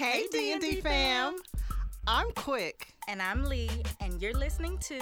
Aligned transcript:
Hey 0.00 0.24
D&D 0.32 0.80
fam. 0.80 1.36
I'm 2.06 2.30
Quick. 2.32 2.94
And 3.06 3.20
I'm 3.20 3.44
Lee, 3.44 3.68
and 4.00 4.18
you're 4.22 4.32
listening 4.32 4.78
to 4.78 4.98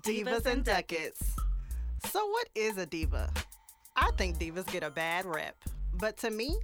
Divas 0.00 0.46
and 0.46 0.64
Ducats. 0.64 1.36
So 2.06 2.26
what 2.26 2.48
is 2.54 2.78
a 2.78 2.86
diva? 2.86 3.30
I 3.96 4.10
think 4.16 4.38
divas 4.38 4.66
get 4.72 4.82
a 4.82 4.88
bad 4.88 5.26
rep. 5.26 5.56
But 5.92 6.16
to 6.20 6.30
me, 6.30 6.56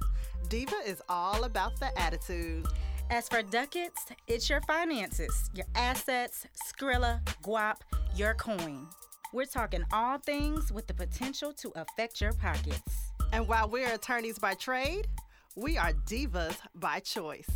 diva 0.49 0.77
is 0.87 1.03
all 1.11 1.45
about 1.45 1.79
the 1.79 1.91
attitude. 2.01 2.67
As 3.11 3.29
for 3.29 3.43
ducats, 3.43 4.07
it's 4.27 4.49
your 4.49 4.63
finances, 4.63 5.51
your 5.55 5.67
assets, 5.75 6.47
Skrilla, 6.67 7.21
guap, 7.43 7.83
your 8.15 8.33
coin. 8.33 8.87
We're 9.35 9.45
talking 9.45 9.85
all 9.93 10.17
things 10.17 10.73
with 10.73 10.87
the 10.87 10.95
potential 10.95 11.53
to 11.53 11.73
affect 11.77 12.23
your 12.23 12.33
pockets. 12.33 13.13
And 13.35 13.47
while 13.47 13.69
we're 13.69 13.93
attorneys 13.93 14.39
by 14.39 14.55
trade, 14.55 15.09
we 15.57 15.77
are 15.77 15.93
divas 16.07 16.57
by 16.75 17.01
choice. 17.01 17.51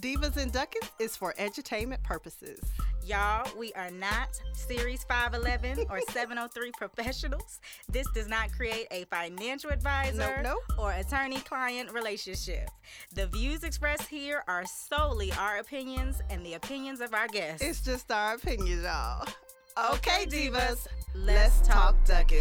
Divas 0.00 0.36
and 0.36 0.50
Ducats 0.50 0.90
is 0.98 1.16
for 1.16 1.34
entertainment 1.38 2.02
purposes. 2.02 2.58
Y'all, 3.04 3.48
we 3.56 3.72
are 3.74 3.92
not 3.92 4.40
Series 4.52 5.04
511 5.04 5.86
or 5.88 6.00
703 6.10 6.72
professionals. 6.76 7.60
This 7.88 8.06
does 8.12 8.26
not 8.26 8.50
create 8.52 8.88
a 8.90 9.04
financial 9.04 9.70
advisor 9.70 10.40
Nope, 10.42 10.58
nope. 10.70 10.78
or 10.78 10.92
attorney 10.92 11.38
client 11.40 11.92
relationship. 11.92 12.70
The 13.14 13.28
views 13.28 13.62
expressed 13.62 14.08
here 14.08 14.42
are 14.48 14.64
solely 14.66 15.30
our 15.32 15.58
opinions 15.58 16.20
and 16.28 16.44
the 16.44 16.54
opinions 16.54 17.00
of 17.00 17.14
our 17.14 17.28
guests. 17.28 17.64
It's 17.64 17.80
just 17.80 18.10
our 18.10 18.34
opinion, 18.34 18.82
y'all. 18.82 19.28
Okay, 19.92 20.26
divas, 20.26 20.88
let's 21.14 21.60
let's 21.60 21.60
talk 21.68 21.94
talk 22.04 22.32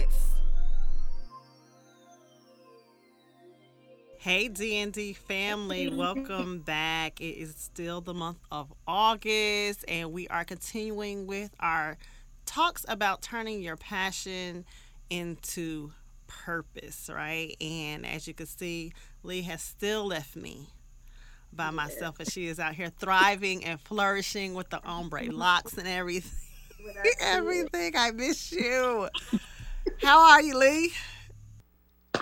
Hey 4.24 4.48
D&D 4.48 5.12
family, 5.12 5.90
welcome 5.94 6.60
back. 6.60 7.20
It 7.20 7.36
is 7.42 7.56
still 7.58 8.00
the 8.00 8.14
month 8.14 8.40
of 8.54 8.74
August 8.88 9.84
and 9.86 10.14
we 10.14 10.30
are 10.30 10.46
continuing 10.46 11.28
with 11.28 11.54
our 11.60 11.98
talks 12.46 12.86
about 12.88 13.22
turning 13.22 13.62
your 13.62 13.76
passion 13.76 14.64
into 15.10 15.92
purpose, 16.28 17.10
right? 17.14 17.54
And 17.60 18.06
as 18.06 18.26
you 18.26 18.34
can 18.34 18.46
see, 18.46 18.94
Lee 19.24 19.42
has 19.42 19.62
still 19.62 20.06
left 20.06 20.38
me 20.38 20.70
by 21.52 21.72
myself 21.72 22.22
as 22.22 22.32
she 22.32 22.48
is 22.48 22.62
out 22.62 22.76
here 22.76 22.94
thriving 22.98 23.66
and 23.66 23.78
flourishing 23.78 24.54
with 24.54 24.70
the 24.70 24.82
ombre 24.86 25.34
locks 25.34 25.78
and 25.78 25.86
everything. 25.86 26.32
everything. 27.20 27.92
I 27.98 28.12
miss 28.12 28.54
you. 28.54 29.10
How 30.02 30.30
are 30.30 30.42
you, 30.42 30.58
Lee? 30.58 30.94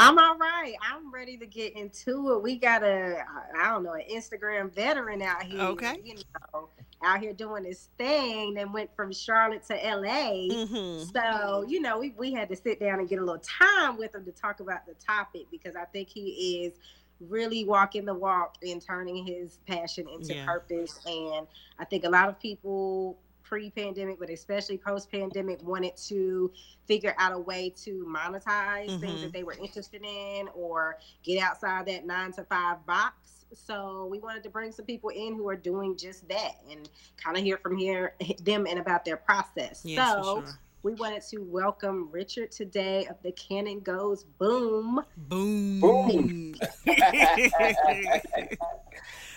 I'm 0.02 0.18
all 0.18 0.36
right. 0.38 0.74
I'm 0.82 1.14
ready 1.14 1.38
to 1.38 1.46
get 1.46 1.76
into 1.76 2.32
it. 2.34 2.42
We 2.42 2.56
got 2.58 2.82
a, 2.84 3.24
I 3.60 3.70
don't 3.70 3.84
know, 3.84 3.94
an 3.94 4.04
Instagram 4.12 4.74
veteran 4.74 5.22
out 5.22 5.44
here. 5.44 5.62
Okay. 5.62 6.00
You 6.04 6.16
know, 6.16 6.70
out 7.04 7.20
here 7.20 7.34
doing 7.34 7.64
this 7.64 7.90
thing 8.00 8.58
and 8.58 8.74
went 8.74 8.90
from 8.96 9.14
Charlotte 9.14 9.64
to 9.68 9.76
LA. 9.76 10.48
Mm-hmm. 10.50 11.04
So, 11.16 11.66
you 11.68 11.82
know, 11.82 12.00
we, 12.00 12.16
we 12.18 12.34
had 12.34 12.50
to 12.50 12.56
sit 12.56 12.80
down 12.80 13.00
and 13.00 13.08
get 13.08 13.20
a 13.20 13.24
little 13.24 13.42
time 13.42 13.98
with 13.98 14.16
him 14.16 14.26
to 14.26 14.32
talk 14.32 14.60
about 14.60 14.88
the 14.88 14.96
topic 14.96 15.44
because 15.52 15.76
I 15.76 15.86
think 15.86 16.10
he 16.10 16.64
is 16.66 16.74
really 17.20 17.64
walking 17.64 18.04
the 18.06 18.14
walk 18.16 18.56
and 18.64 18.82
turning 18.82 19.24
his 19.24 19.60
passion 19.68 20.08
into 20.10 20.34
Yeah. 20.34 20.46
purpose. 20.46 21.00
And 21.06 21.46
I 21.78 21.86
think 21.86 22.06
a 22.06 22.10
lot 22.10 22.28
of 22.28 22.40
people 22.40 23.20
pre-pandemic, 23.52 24.18
but 24.18 24.30
especially 24.30 24.78
post-pandemic, 24.78 25.62
wanted 25.62 25.94
to 25.98 26.50
figure 26.88 27.14
out 27.18 27.34
a 27.34 27.38
way 27.38 27.70
to 27.70 28.06
monetize 28.08 28.88
Mhm. 28.88 29.02
things 29.02 29.22
that 29.22 29.34
they 29.34 29.44
were 29.44 29.58
interested 29.62 30.02
in 30.06 30.48
or 30.56 30.98
get 31.22 31.44
outside 31.44 31.86
that 31.88 32.06
nine 32.06 32.32
to 32.32 32.46
five 32.46 32.86
box. 32.86 33.46
So 33.54 34.08
we 34.10 34.20
wanted 34.20 34.44
to 34.44 34.50
bring 34.50 34.72
some 34.72 34.86
people 34.86 35.10
in 35.10 35.36
who 35.36 35.50
are 35.50 35.58
doing 35.58 35.98
just 35.98 36.30
that 36.30 36.62
and 36.70 36.90
kind 37.18 37.36
of 37.36 37.44
hear 37.44 37.58
from 37.58 37.76
here 37.78 38.16
them 38.42 38.66
and 38.68 38.80
about 38.80 39.04
their 39.04 39.18
process. 39.18 39.82
Yes, 39.84 40.10
so 40.10 40.40
for 40.40 40.48
sure. 40.48 40.60
we 40.84 40.94
wanted 40.94 41.22
to 41.24 41.40
welcome 41.40 42.10
Richard 42.10 42.52
today 42.54 43.06
of 43.08 43.22
the 43.22 43.34
Cannon 43.34 43.82
Goes 43.82 44.24
Boom. 44.24 45.04
Boom. 45.18 45.82
Boom. 45.82 46.56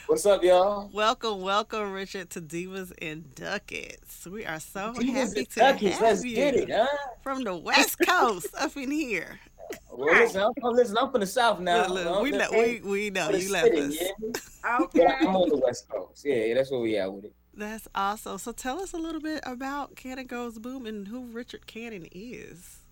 What's 0.07 0.27
up, 0.27 0.45
y'all? 0.45 0.91
welcome, 0.93 1.41
welcome, 1.41 1.91
Richard, 1.93 2.29
to 2.31 2.43
Divas 2.43 2.93
and 3.01 3.35
Ducats. 3.35 4.27
We 4.27 4.45
are 4.45 4.61
so 4.61 4.93
Divas 4.93 5.11
happy 5.11 5.47
to 5.47 5.59
Ducats, 5.61 5.99
have 5.99 6.03
let's 6.03 6.25
you 6.25 6.37
get 6.37 6.55
it, 6.55 6.71
huh? 6.71 6.87
from 7.23 7.43
the 7.43 7.57
West 7.57 7.99
Coast 8.07 8.49
up 8.59 8.77
in 8.77 8.91
here. 8.91 9.41
Well, 9.91 10.15
listen, 10.15 10.43
I'm, 10.43 10.53
oh, 10.63 10.71
listen, 10.71 10.99
I'm 10.99 11.11
from 11.11 11.21
the 11.23 11.27
South 11.27 11.59
now. 11.59 11.87
Look, 11.87 12.05
look, 12.05 12.23
we 12.23 12.31
know, 12.33 12.49
we, 12.53 12.81
we 12.85 13.11
know 13.11 13.31
you 13.31 13.51
left 13.51 13.69
city, 13.69 13.81
us. 13.81 13.97
yeah? 13.99 14.79
Okay. 14.83 15.01
Yeah, 15.01 15.17
I'm 15.21 15.35
on 15.35 15.49
the 15.49 15.57
West 15.57 15.89
Coast. 15.89 16.23
Yeah, 16.23 16.35
yeah, 16.35 16.55
that's 16.55 16.71
where 16.71 16.81
we 16.81 16.99
at 16.99 17.11
with 17.11 17.25
it. 17.25 17.35
That's 17.55 17.89
awesome. 17.95 18.37
So 18.39 18.53
tell 18.53 18.83
us 18.83 18.93
a 18.93 18.99
little 18.99 19.23
bit 19.23 19.41
about 19.45 19.97
Cannon 19.97 20.27
Goes 20.27 20.59
Boom 20.59 20.85
and 20.85 21.09
who 21.09 21.25
Richard 21.29 21.67
Cannon 21.67 22.07
is. 22.13 22.84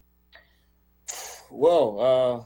Well, 1.50 2.00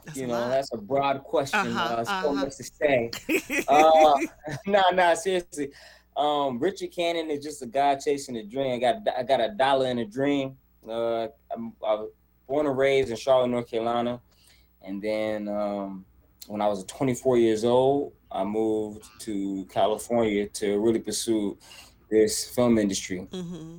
uh, 0.04 0.10
you 0.15 0.27
know, 0.27 0.49
that's 0.49 0.72
a 0.72 0.78
broad 0.78 1.22
question. 1.22 1.77
Uh-huh, 1.77 1.94
uh, 1.94 2.04
so 2.04 2.12
uh-huh. 2.12 2.32
much 2.32 2.56
to 2.56 2.65
say. 2.65 3.10
Uh, 3.69 4.15
nah, 4.66 4.91
nah, 4.93 5.15
seriously. 5.15 5.71
Um, 6.16 6.59
Richard 6.60 6.93
Cannon 6.93 7.31
is 7.31 7.43
just 7.43 7.62
a 7.62 7.66
guy 7.66 7.97
chasing 7.97 8.37
a 8.37 8.44
dream. 8.44 8.75
I 8.75 8.78
got 8.78 8.97
I 9.19 9.22
got 9.22 9.41
a 9.41 9.49
dollar 9.49 9.88
in 9.88 9.99
a 9.99 10.04
dream. 10.04 10.56
Uh, 10.88 11.28
I'm, 11.53 11.72
I 11.84 11.94
was 11.94 12.10
born 12.47 12.66
and 12.66 12.77
raised 12.78 13.10
in 13.10 13.16
Charlotte, 13.16 13.49
North 13.49 13.69
Carolina, 13.69 14.21
and 14.83 15.03
then 15.03 15.48
um, 15.48 16.04
when 16.47 16.60
I 16.60 16.69
was 16.69 16.84
24 16.84 17.38
years 17.38 17.65
old, 17.65 18.12
I 18.31 18.44
moved 18.44 19.09
to 19.21 19.66
California 19.71 20.48
to 20.48 20.78
really 20.78 21.00
pursue 21.00 21.59
this 22.10 22.48
film 22.48 22.78
industry. 22.78 23.27
hmm 23.33 23.78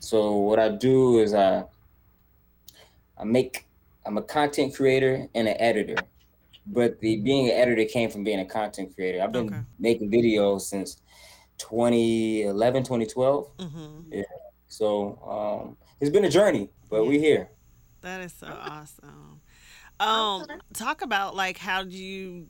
So 0.00 0.36
what 0.36 0.58
I 0.58 0.68
do 0.68 1.18
is 1.20 1.32
I 1.34 1.64
I 3.16 3.24
make 3.24 3.67
I'm 4.06 4.18
a 4.18 4.22
content 4.22 4.74
creator 4.74 5.28
and 5.34 5.48
an 5.48 5.56
editor. 5.60 6.08
But 6.66 7.00
the 7.00 7.20
being 7.22 7.48
an 7.50 7.56
editor 7.56 7.84
came 7.86 8.10
from 8.10 8.24
being 8.24 8.40
a 8.40 8.46
content 8.46 8.94
creator. 8.94 9.22
I've 9.22 9.32
been 9.32 9.50
Okay. 9.50 9.62
making 9.78 10.10
videos 10.12 10.62
since 10.62 11.02
2011, 11.58 12.84
2012. 12.84 13.50
hmm 13.58 14.00
So 14.66 15.18
um, 15.26 15.76
it's 16.00 16.10
been 16.10 16.24
a 16.24 16.30
journey, 16.30 16.70
but 16.90 17.06
we're 17.06 17.20
here. 17.20 17.50
That 18.00 18.20
is 18.20 18.32
so 18.32 18.46
awesome. 18.46 19.40
Um, 20.00 20.62
talk 20.74 21.02
about 21.02 21.36
like 21.36 21.58
how 21.58 21.84
do 21.84 21.90
you 21.90 22.48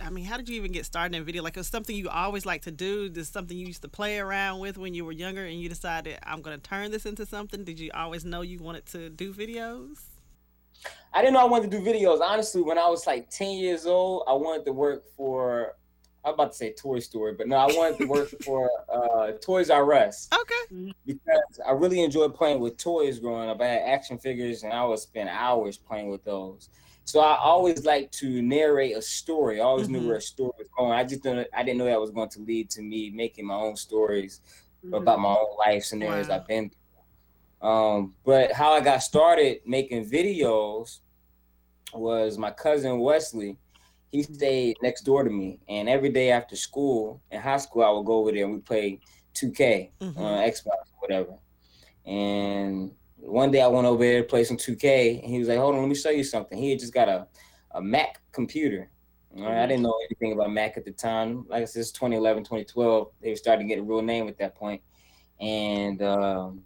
I 0.00 0.10
mean, 0.10 0.26
how 0.26 0.36
did 0.36 0.48
you 0.48 0.56
even 0.56 0.72
get 0.72 0.86
started 0.86 1.16
in 1.16 1.24
video? 1.24 1.42
Like, 1.42 1.56
it 1.56 1.60
was 1.60 1.68
something 1.68 1.96
you 1.96 2.08
always 2.08 2.46
like 2.46 2.62
to 2.62 2.70
do. 2.70 3.08
This 3.08 3.28
something 3.30 3.56
you 3.56 3.66
used 3.66 3.82
to 3.82 3.88
play 3.88 4.18
around 4.18 4.60
with 4.60 4.78
when 4.78 4.94
you 4.94 5.04
were 5.04 5.12
younger, 5.12 5.44
and 5.44 5.60
you 5.60 5.68
decided 5.68 6.18
I'm 6.22 6.42
going 6.42 6.56
to 6.58 6.62
turn 6.62 6.90
this 6.92 7.06
into 7.06 7.26
something. 7.26 7.64
Did 7.64 7.80
you 7.80 7.90
always 7.94 8.24
know 8.24 8.42
you 8.42 8.60
wanted 8.60 8.86
to 8.88 9.10
do 9.10 9.34
videos? 9.34 10.07
I 11.12 11.20
didn't 11.22 11.34
know 11.34 11.40
I 11.40 11.44
wanted 11.44 11.70
to 11.70 11.78
do 11.78 11.84
videos. 11.84 12.20
Honestly, 12.20 12.62
when 12.62 12.78
I 12.78 12.88
was 12.88 13.06
like 13.06 13.30
10 13.30 13.52
years 13.56 13.86
old, 13.86 14.24
I 14.28 14.32
wanted 14.34 14.64
to 14.66 14.72
work 14.72 15.04
for 15.16 15.74
I'm 16.24 16.34
about 16.34 16.50
to 16.52 16.56
say 16.58 16.72
Toy 16.74 16.98
Story, 16.98 17.32
but 17.34 17.48
no, 17.48 17.56
I 17.56 17.66
wanted 17.66 17.98
to 17.98 18.06
work 18.06 18.28
for 18.44 18.70
uh, 18.92 19.32
Toys 19.40 19.70
R 19.70 19.92
Us. 19.94 20.28
Okay. 20.34 20.92
because 21.06 21.60
I 21.66 21.70
really 21.72 22.02
enjoyed 22.02 22.34
playing 22.34 22.60
with 22.60 22.76
toys 22.76 23.18
growing 23.18 23.48
up. 23.48 23.60
I 23.62 23.66
had 23.66 23.82
action 23.82 24.18
figures 24.18 24.62
and 24.62 24.72
I 24.72 24.84
would 24.84 24.98
spend 24.98 25.30
hours 25.30 25.78
playing 25.78 26.10
with 26.10 26.22
those. 26.24 26.68
So 27.06 27.20
I 27.20 27.38
always 27.38 27.86
like 27.86 28.10
to 28.12 28.42
narrate 28.42 28.94
a 28.94 29.00
story. 29.00 29.60
I 29.60 29.64
always 29.64 29.88
Mhm. 29.88 29.92
knew 29.92 30.06
where 30.08 30.16
a 30.16 30.20
story 30.20 30.52
was 30.58 30.68
going. 30.76 30.92
I 30.92 31.04
just 31.04 31.22
didn't 31.22 31.48
I 31.54 31.62
didn't 31.62 31.78
know 31.78 31.86
that 31.86 31.98
was 31.98 32.10
going 32.10 32.28
to 32.30 32.40
lead 32.40 32.68
to 32.70 32.82
me 32.82 33.08
making 33.10 33.46
my 33.46 33.54
own 33.54 33.76
stories 33.76 34.42
Mhm. 34.84 34.98
about 35.00 35.20
my 35.20 35.30
own 35.30 35.56
life 35.56 35.84
scenarios 35.84 36.28
Wow. 36.28 36.36
I've 36.36 36.46
been 36.46 36.68
through. 36.68 36.78
Um, 37.60 38.14
but 38.24 38.52
how 38.52 38.72
I 38.72 38.80
got 38.80 39.02
started 39.02 39.60
making 39.66 40.08
videos 40.08 41.00
was 41.92 42.38
my 42.38 42.50
cousin 42.50 42.98
Wesley. 43.00 43.56
He 44.12 44.22
stayed 44.22 44.76
next 44.82 45.02
door 45.02 45.22
to 45.24 45.30
me, 45.30 45.58
and 45.68 45.88
every 45.88 46.08
day 46.10 46.30
after 46.30 46.56
school 46.56 47.20
in 47.30 47.40
high 47.40 47.58
school, 47.58 47.82
I 47.82 47.90
would 47.90 48.06
go 48.06 48.14
over 48.18 48.32
there 48.32 48.44
and 48.44 48.54
we 48.54 48.60
play 48.60 49.00
2K 49.34 49.92
Mhm. 50.00 50.16
on 50.16 50.48
Xbox 50.48 50.66
or 50.66 50.98
whatever. 51.00 51.34
And 52.06 52.94
one 53.16 53.50
day 53.50 53.60
I 53.60 53.66
went 53.66 53.86
over 53.86 54.02
there 54.02 54.22
to 54.22 54.26
play 54.26 54.44
some 54.44 54.56
2K, 54.56 55.20
and 55.20 55.30
he 55.30 55.38
was 55.38 55.48
like, 55.48 55.58
"Hold 55.58 55.74
on, 55.74 55.80
let 55.82 55.88
me 55.88 55.94
show 55.94 56.10
you 56.10 56.24
something." 56.24 56.56
He 56.56 56.70
had 56.70 56.78
just 56.78 56.94
got 56.94 57.08
a, 57.08 57.26
a 57.72 57.82
Mac 57.82 58.20
computer. 58.32 58.90
All 59.36 59.42
right, 59.44 59.62
I 59.62 59.66
didn't 59.66 59.82
know 59.82 59.98
anything 60.08 60.32
about 60.32 60.50
Mac 60.52 60.78
at 60.78 60.84
the 60.86 60.90
time. 60.92 61.46
Like 61.48 61.62
I 61.62 61.64
said, 61.66 61.80
it's 61.80 61.92
2011, 61.92 62.44
2012. 62.44 63.12
They 63.20 63.30
were 63.30 63.36
starting 63.36 63.68
to 63.68 63.74
get 63.74 63.80
a 63.80 63.84
real 63.84 64.00
name 64.00 64.26
at 64.26 64.38
that 64.38 64.54
point. 64.54 64.80
And 65.38 66.00
um, 66.02 66.64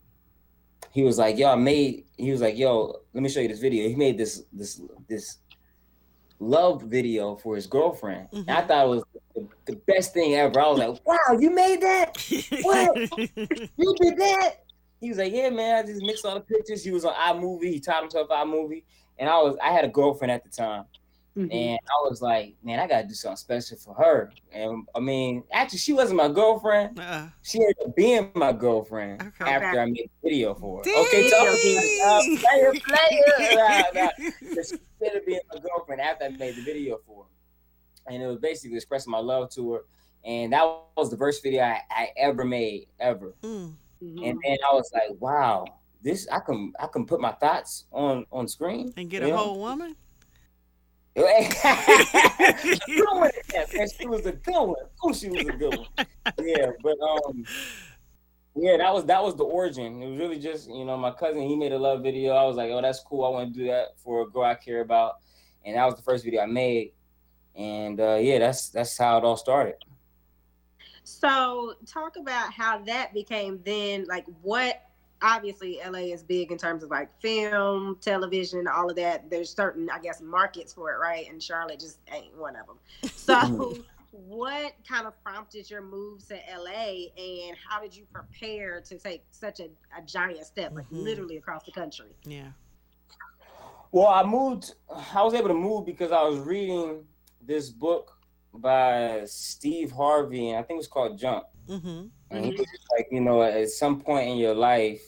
he 0.93 1.03
was 1.03 1.19
like, 1.19 1.39
"Yo, 1.39 1.49
I 1.49 1.57
made." 1.57 2.05
He 2.17 2.31
was 2.31 2.41
like, 2.41 2.57
"Yo, 2.57 3.01
let 3.15 3.23
me 3.23 3.29
show 3.29 3.41
you 3.41 3.49
this 3.49 3.59
video." 3.59 3.89
He 3.89 3.97
made 3.97 4.19
this 4.19 4.45
this 4.53 4.81
this 5.09 5.39
love 6.39 6.83
video 6.83 7.37
for 7.37 7.57
his 7.57 7.67
girlfriend. 7.67 8.29
And 8.33 8.51
I 8.51 8.59
mm-hmm. 8.59 8.69
thought 8.69 8.85
it 8.85 8.89
was 8.89 9.05
the, 9.35 9.49
the 9.65 9.77
best 9.87 10.13
thing 10.13 10.35
ever. 10.35 10.61
I 10.61 10.69
was 10.69 10.79
like, 10.79 11.07
"Wow, 11.07 11.39
you 11.39 11.51
made 11.51 11.81
that! 11.81 12.17
What? 12.63 12.97
You 13.77 13.95
did 14.01 14.19
that?" 14.19 14.65
He 15.01 15.09
was 15.09 15.19
like, 15.19 15.33
"Yeah, 15.33 15.49
man. 15.49 15.77
I 15.77 15.87
just 15.87 16.03
mixed 16.03 16.27
all 16.27 16.35
the 16.35 16.41
pictures." 16.41 16.85
He 16.85 16.91
was 16.91 17.07
on 17.07 17.15
iMovie. 17.15 17.71
He 17.71 17.81
taught 17.81 18.03
himself 18.03 18.29
iMovie, 18.29 18.85
and 19.19 19.31
I 19.31 19.39
was 19.39 19.57
I 19.63 19.73
had 19.73 19.87
a 19.87 19.89
girlfriend 19.89 20.31
at 20.31 20.45
the 20.45 20.51
time, 20.51 20.85
Mhm. 21.37 21.53
And 21.53 21.79
I 21.89 22.09
was 22.09 22.21
like, 22.21 22.57
man, 22.63 22.79
I 22.79 22.87
gotta 22.87 23.07
do 23.09 23.15
something 23.15 23.37
special 23.37 23.79
for 23.79 23.95
her. 23.95 24.33
And 24.53 24.87
I 24.95 25.01
mean, 25.01 25.45
actually, 25.51 25.79
she 25.79 25.93
wasn't 25.95 26.19
my 26.19 26.29
girlfriend. 26.29 26.99
Uh, 27.01 27.29
She 27.43 27.59
ended 27.59 27.77
up 27.87 27.97
being 27.97 28.31
my 28.35 28.53
girlfriend 28.53 29.23
Okay. 29.23 29.51
after 29.51 29.81
I 29.81 29.87
made 29.87 30.11
the 30.23 30.29
video 30.29 30.55
for 30.55 30.79
her. 30.79 30.85
dang. 30.85 31.07
Okay, 31.07 31.29
so 31.29 31.39
uh, 31.39 32.23
player, 32.39 32.73
player. 32.85 33.55
Nah, 33.57 33.85
nah. 33.95 34.09
She 34.19 34.77
ended 35.03 35.21
up 35.23 35.27
being 35.27 35.41
my 35.55 35.61
girlfriend 35.61 36.01
after 36.03 36.25
I 36.27 36.29
made 36.31 36.57
the 36.57 36.63
video 36.63 36.99
for 37.07 37.25
her. 37.25 37.31
And 38.13 38.23
it 38.23 38.27
was 38.27 38.39
basically 38.39 38.77
expressing 38.77 39.11
my 39.11 39.19
love 39.19 39.49
to 39.55 39.73
her. 39.73 39.81
And 40.25 40.53
that 40.53 40.65
was 40.97 41.11
the 41.11 41.17
first 41.17 41.43
video 41.43 41.63
I, 41.63 41.81
I 41.91 42.09
ever 42.19 42.45
made, 42.45 42.89
ever. 43.01 43.35
Mm. 43.43 43.75
Mhm. 44.03 44.29
And 44.29 44.39
then 44.45 44.59
I 44.71 44.75
was 44.75 44.91
like, 44.93 45.19
wow, 45.19 45.65
this 46.03 46.29
I 46.29 46.41
can 46.41 46.73
I 46.79 46.89
can 46.89 47.07
put 47.07 47.21
my 47.21 47.33
thoughts 47.33 47.87
on 47.91 48.27
on 48.31 48.49
screen. 48.49 48.93
And 48.99 49.09
get 49.09 49.23
a 49.23 49.29
Yeah. 49.29 49.37
whole 49.37 49.59
woman. 49.59 49.97
She 53.99 54.07
was 54.07 54.25
a 54.27 54.33
good 54.33 54.55
one. 54.55 54.75
Oh, 55.03 55.13
she 55.13 55.29
was 55.29 55.47
a 55.47 55.53
good 55.53 55.77
one. 55.77 56.07
Yeah, 56.43 56.71
but 56.83 56.99
um, 57.01 57.45
yeah, 58.55 58.77
that 58.79 58.93
was 58.93 59.05
that 59.07 59.23
was 59.23 59.37
the 59.37 59.45
origin. 59.45 60.03
It 60.03 60.09
was 60.09 60.19
really 60.19 60.39
just 60.39 60.71
you 60.71 60.85
know 60.85 60.97
my 60.97 61.11
cousin. 61.11 61.43
He 61.43 61.57
made 61.57 61.73
a 61.73 61.79
love 61.79 62.03
video. 62.03 62.33
I 62.33 62.45
was 62.45 62.57
like, 62.57 62.71
oh, 62.71 62.81
that's 62.81 63.01
cool. 63.01 63.25
I 63.25 63.29
want 63.29 63.53
to 63.53 63.61
do 63.61 63.67
that 63.67 63.99
for 63.99 64.23
a 64.23 64.27
girl 64.27 64.45
I 64.45 64.55
care 64.55 64.81
about, 64.81 65.17
and 65.65 65.77
that 65.77 65.85
was 65.85 65.97
the 65.97 66.03
first 66.03 66.25
video 66.25 66.43
I 66.43 66.47
made. 66.47 66.93
And 67.55 68.01
uh, 68.01 68.19
yeah, 68.21 68.39
that's 68.39 68.71
that's 68.71 68.97
how 68.97 69.19
it 69.19 69.25
all 69.25 69.37
started. 69.37 69.75
So, 71.05 71.75
talk 71.87 72.17
about 72.17 72.53
how 72.53 72.79
that 72.85 73.13
became 73.13 73.61
then 73.65 74.07
like 74.09 74.25
what 74.41 74.81
obviously 75.23 75.79
LA 75.87 76.01
is 76.13 76.23
big 76.23 76.51
in 76.53 76.59
terms 76.59 76.83
of 76.83 76.91
like 76.91 77.09
film, 77.21 77.97
television, 78.01 78.67
all 78.67 78.91
of 78.91 78.97
that. 78.97 79.31
There's 79.31 79.55
certain, 79.55 79.89
I 79.89 79.99
guess, 79.99 80.21
markets 80.21 80.73
for 80.73 80.93
it, 80.93 80.97
right? 80.99 81.29
And 81.31 81.43
Charlotte 81.43 81.81
just 81.81 81.99
ain't 82.13 82.37
one 82.37 82.57
of 82.57 82.67
them. 82.67 82.79
So, 83.15 83.77
what 84.11 84.75
kind 84.87 85.07
of 85.07 85.15
prompted 85.25 85.71
your 85.71 85.81
move 85.81 86.27
to 86.29 86.35
LA 86.35 87.07
and 87.17 87.57
how 87.67 87.81
did 87.81 87.97
you 87.97 88.05
prepare 88.13 88.83
to 88.83 88.99
take 88.99 89.25
such 89.31 89.61
a, 89.61 89.71
a 89.97 90.03
giant 90.05 90.45
step, 90.45 90.75
like 90.75 90.85
Mhm. 90.91 91.03
literally 91.05 91.37
across 91.39 91.65
the 91.65 91.73
country? 91.73 92.15
Yeah. 92.25 92.49
Well, 93.91 94.09
I 94.09 94.23
moved. 94.25 94.75
I 95.15 95.23
was 95.23 95.35
able 95.35 95.49
to 95.49 95.55
move 95.55 95.87
because 95.87 96.13
I 96.13 96.23
was 96.23 96.39
reading 96.41 97.05
this 97.41 97.71
book 97.71 98.19
by 98.55 99.23
Steve 99.27 99.91
Harvey, 99.93 100.51
and 100.51 100.59
I 100.59 100.63
think 100.63 100.79
it's 100.81 100.89
called 100.89 101.19
Jump. 101.19 101.45
Mm-hmm. 101.69 102.07
And 102.31 102.45
he 102.45 102.53
was 102.53 102.67
like, 102.97 103.09
you 103.11 103.21
know, 103.21 103.43
at 103.43 103.69
some 103.71 104.01
point 104.01 104.29
in 104.29 104.37
your 104.37 104.55
life, 104.55 105.03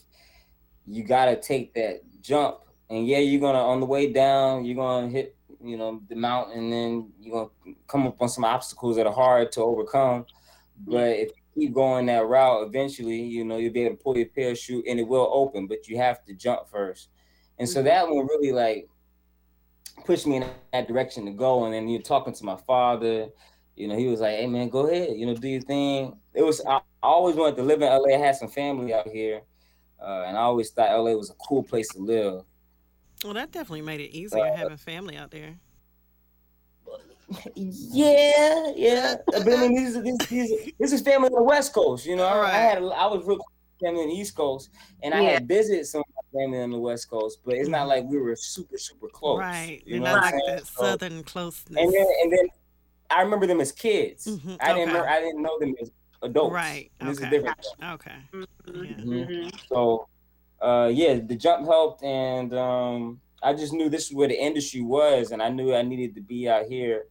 you 0.86 1.02
gotta 1.04 1.36
take 1.36 1.74
that 1.74 2.00
jump. 2.20 2.58
And 2.90 3.06
yeah, 3.06 3.18
you're 3.18 3.40
gonna 3.40 3.58
on 3.58 3.80
the 3.80 3.86
way 3.86 4.12
down, 4.12 4.64
you're 4.64 4.76
gonna 4.76 5.08
hit, 5.08 5.36
you 5.62 5.76
know, 5.76 6.02
the 6.08 6.14
mountain, 6.14 6.58
and 6.58 6.72
then 6.72 7.12
you're 7.20 7.50
gonna 7.64 7.76
come 7.86 8.06
up 8.06 8.20
on 8.20 8.28
some 8.28 8.44
obstacles 8.44 8.96
that 8.96 9.06
are 9.06 9.12
hard 9.12 9.50
to 9.52 9.62
overcome. 9.62 10.26
But 10.86 11.10
if 11.10 11.28
you 11.54 11.66
keep 11.66 11.74
going 11.74 12.06
that 12.06 12.26
route, 12.26 12.66
eventually, 12.66 13.22
you 13.22 13.44
know, 13.44 13.56
you'll 13.56 13.72
be 13.72 13.82
able 13.84 13.96
to 13.96 14.02
pull 14.02 14.16
your 14.16 14.26
parachute 14.26 14.84
and 14.86 14.98
it 15.00 15.06
will 15.08 15.30
open, 15.32 15.66
but 15.66 15.88
you 15.88 15.96
have 15.96 16.24
to 16.24 16.34
jump 16.34 16.68
first. 16.68 17.08
And 17.58 17.68
so 17.68 17.80
Mhm. 17.80 17.84
that 17.84 18.08
one 18.08 18.26
really 18.26 18.52
like 18.52 18.88
pushed 20.04 20.26
me 20.26 20.36
in 20.36 20.44
that 20.72 20.88
direction 20.88 21.24
to 21.26 21.30
go. 21.30 21.64
And 21.64 21.72
then 21.72 21.88
you're 21.88 22.02
talking 22.02 22.34
to 22.34 22.44
my 22.44 22.56
father, 22.56 23.28
you 23.76 23.88
know, 23.88 23.96
he 23.96 24.06
was 24.08 24.20
like, 24.20 24.36
"Hey 24.36 24.46
man, 24.46 24.68
go 24.68 24.86
ahead, 24.86 25.16
you 25.16 25.26
know, 25.26 25.34
do 25.34 25.48
your 25.48 25.60
thing." 25.62 26.20
It 26.34 26.42
was 26.42 26.60
I, 26.66 26.76
I 26.76 26.80
always 27.02 27.36
wanted 27.36 27.56
to 27.56 27.62
live 27.62 27.82
in 27.82 27.88
LA. 27.88 28.14
I 28.14 28.18
had 28.18 28.36
some 28.36 28.48
family 28.48 28.92
out 28.92 29.08
here, 29.08 29.42
uh, 30.04 30.24
and 30.26 30.36
I 30.36 30.42
always 30.42 30.70
thought 30.70 30.90
LA 30.90 31.12
was 31.14 31.30
a 31.30 31.34
cool 31.34 31.62
place 31.62 31.88
to 31.90 31.98
live. 31.98 32.42
Well, 33.24 33.34
that 33.34 33.52
definitely 33.52 33.82
made 33.82 34.00
it 34.00 34.10
easier 34.10 34.44
Uh, 34.44 34.56
having 34.56 34.76
family 34.76 35.16
out 35.16 35.30
there. 35.30 35.56
Yeah, 37.54 38.72
yeah. 38.76 39.14
But 39.26 39.48
I 39.48 39.56
mean, 39.68 39.74
these, 39.74 40.00
these, 40.02 40.18
these, 40.28 40.72
this 40.78 40.92
is 40.92 41.00
family 41.00 41.28
on 41.28 41.32
the 41.34 41.42
West 41.42 41.72
Coast. 41.72 42.06
You 42.06 42.16
know, 42.16 42.26
I, 42.26 42.48
I 42.48 42.58
had 42.58 42.78
a- 42.82 42.86
I 42.86 43.06
was 43.06 43.24
real 43.26 43.38
close 43.38 43.48
to 43.80 43.86
family 43.86 44.02
on 44.02 44.08
the 44.08 44.14
East 44.14 44.34
Coast, 44.36 44.70
and 45.02 45.14
I 45.14 45.22
had 45.22 45.48
visited 45.48 45.86
some 45.86 46.00
of 46.02 46.06
my 46.34 46.40
family 46.40 46.60
on 46.60 46.70
the 46.70 46.78
West 46.78 47.08
Coast, 47.08 47.38
but 47.44 47.54
it's 47.54 47.68
not 47.68 47.88
like 47.88 48.04
we 48.04 48.18
were 48.18 48.36
super 48.36 48.76
super 48.78 49.08
close. 49.08 49.40
right. 49.40 49.82
You 49.86 49.94
You're 49.96 50.04
know 50.04 50.14
I'm 50.14 50.22
like 50.22 50.34
that 50.48 50.66
So- 50.66 50.82
southern 50.82 51.22
closeness. 51.24 51.82
and 51.82 51.92
then 51.92 52.06
and 52.22 52.32
then 52.32 52.46
I 53.10 53.22
remember 53.22 53.46
them 53.46 53.60
as 53.60 53.72
kids. 53.72 54.26
Mhm, 54.26 54.56
I 54.60 54.72
didn't 54.74 54.90
okay. 54.90 54.98
know, 54.98 55.04
I 55.04 55.20
didn't 55.20 55.42
know 55.42 55.58
them 55.58 55.74
as 55.80 55.90
adults. 56.24 56.54
Right, 56.54 56.90
And 57.00 57.08
This 57.10 57.18
okay. 57.18 57.26
is 57.26 57.30
different. 57.30 57.66
okay. 57.94 58.16
Mhm, 58.32 59.04
Mhm. 59.04 59.28
mhm. 59.28 59.68
So, 59.68 60.08
uh, 60.60 60.90
yeah, 60.92 61.14
the 61.20 61.36
jump 61.36 61.66
helped, 61.66 62.02
and 62.02 62.52
um, 62.54 63.20
I 63.42 63.52
just 63.54 63.72
knew 63.72 63.88
this 63.88 64.06
is 64.08 64.14
where 64.14 64.28
the 64.28 64.40
industry 64.42 64.80
was, 64.80 65.30
and 65.32 65.42
I 65.42 65.50
knew 65.50 65.74
I 65.74 65.82
needed 65.82 66.14
to 66.16 66.20
be 66.20 66.48
out 66.48 66.66
here 66.66 67.06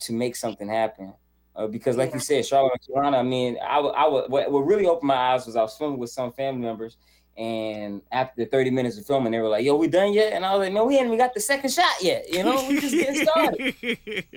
to 0.00 0.12
make 0.12 0.36
something 0.36 0.68
happen. 0.68 1.14
Uh, 1.58 1.66
because, 1.66 1.96
like 1.96 2.14
you 2.14 2.20
said, 2.20 2.46
Charlotte 2.46 2.80
Carolina. 2.86 3.16
I 3.18 3.22
mean, 3.24 3.58
I 3.60 3.80
would, 3.80 3.92
I 3.96 4.06
would, 4.06 4.30
what, 4.30 4.48
what 4.52 4.60
really 4.60 4.86
opened 4.86 5.08
my 5.08 5.16
eyes 5.16 5.44
was 5.44 5.56
I 5.56 5.62
was 5.62 5.76
filming 5.76 5.98
with 5.98 6.10
some 6.10 6.32
family 6.32 6.60
members, 6.60 6.96
and 7.36 8.00
after 8.12 8.44
30 8.44 8.70
minutes 8.70 8.96
of 8.96 9.04
filming, 9.06 9.32
they 9.32 9.40
were 9.40 9.48
like, 9.48 9.64
"Yo, 9.64 9.74
we 9.74 9.88
done 9.88 10.12
yet?" 10.12 10.34
And 10.34 10.46
I 10.46 10.54
was 10.54 10.64
like, 10.66 10.72
"No, 10.72 10.84
we 10.84 10.96
ain't 10.96 11.06
even 11.06 11.18
got 11.18 11.34
the 11.34 11.40
second 11.40 11.70
shot 11.70 12.00
yet. 12.00 12.32
You 12.32 12.44
know, 12.44 12.64
we 12.68 12.80
just 12.80 12.94
getting 12.94 13.26
started." 13.26 13.74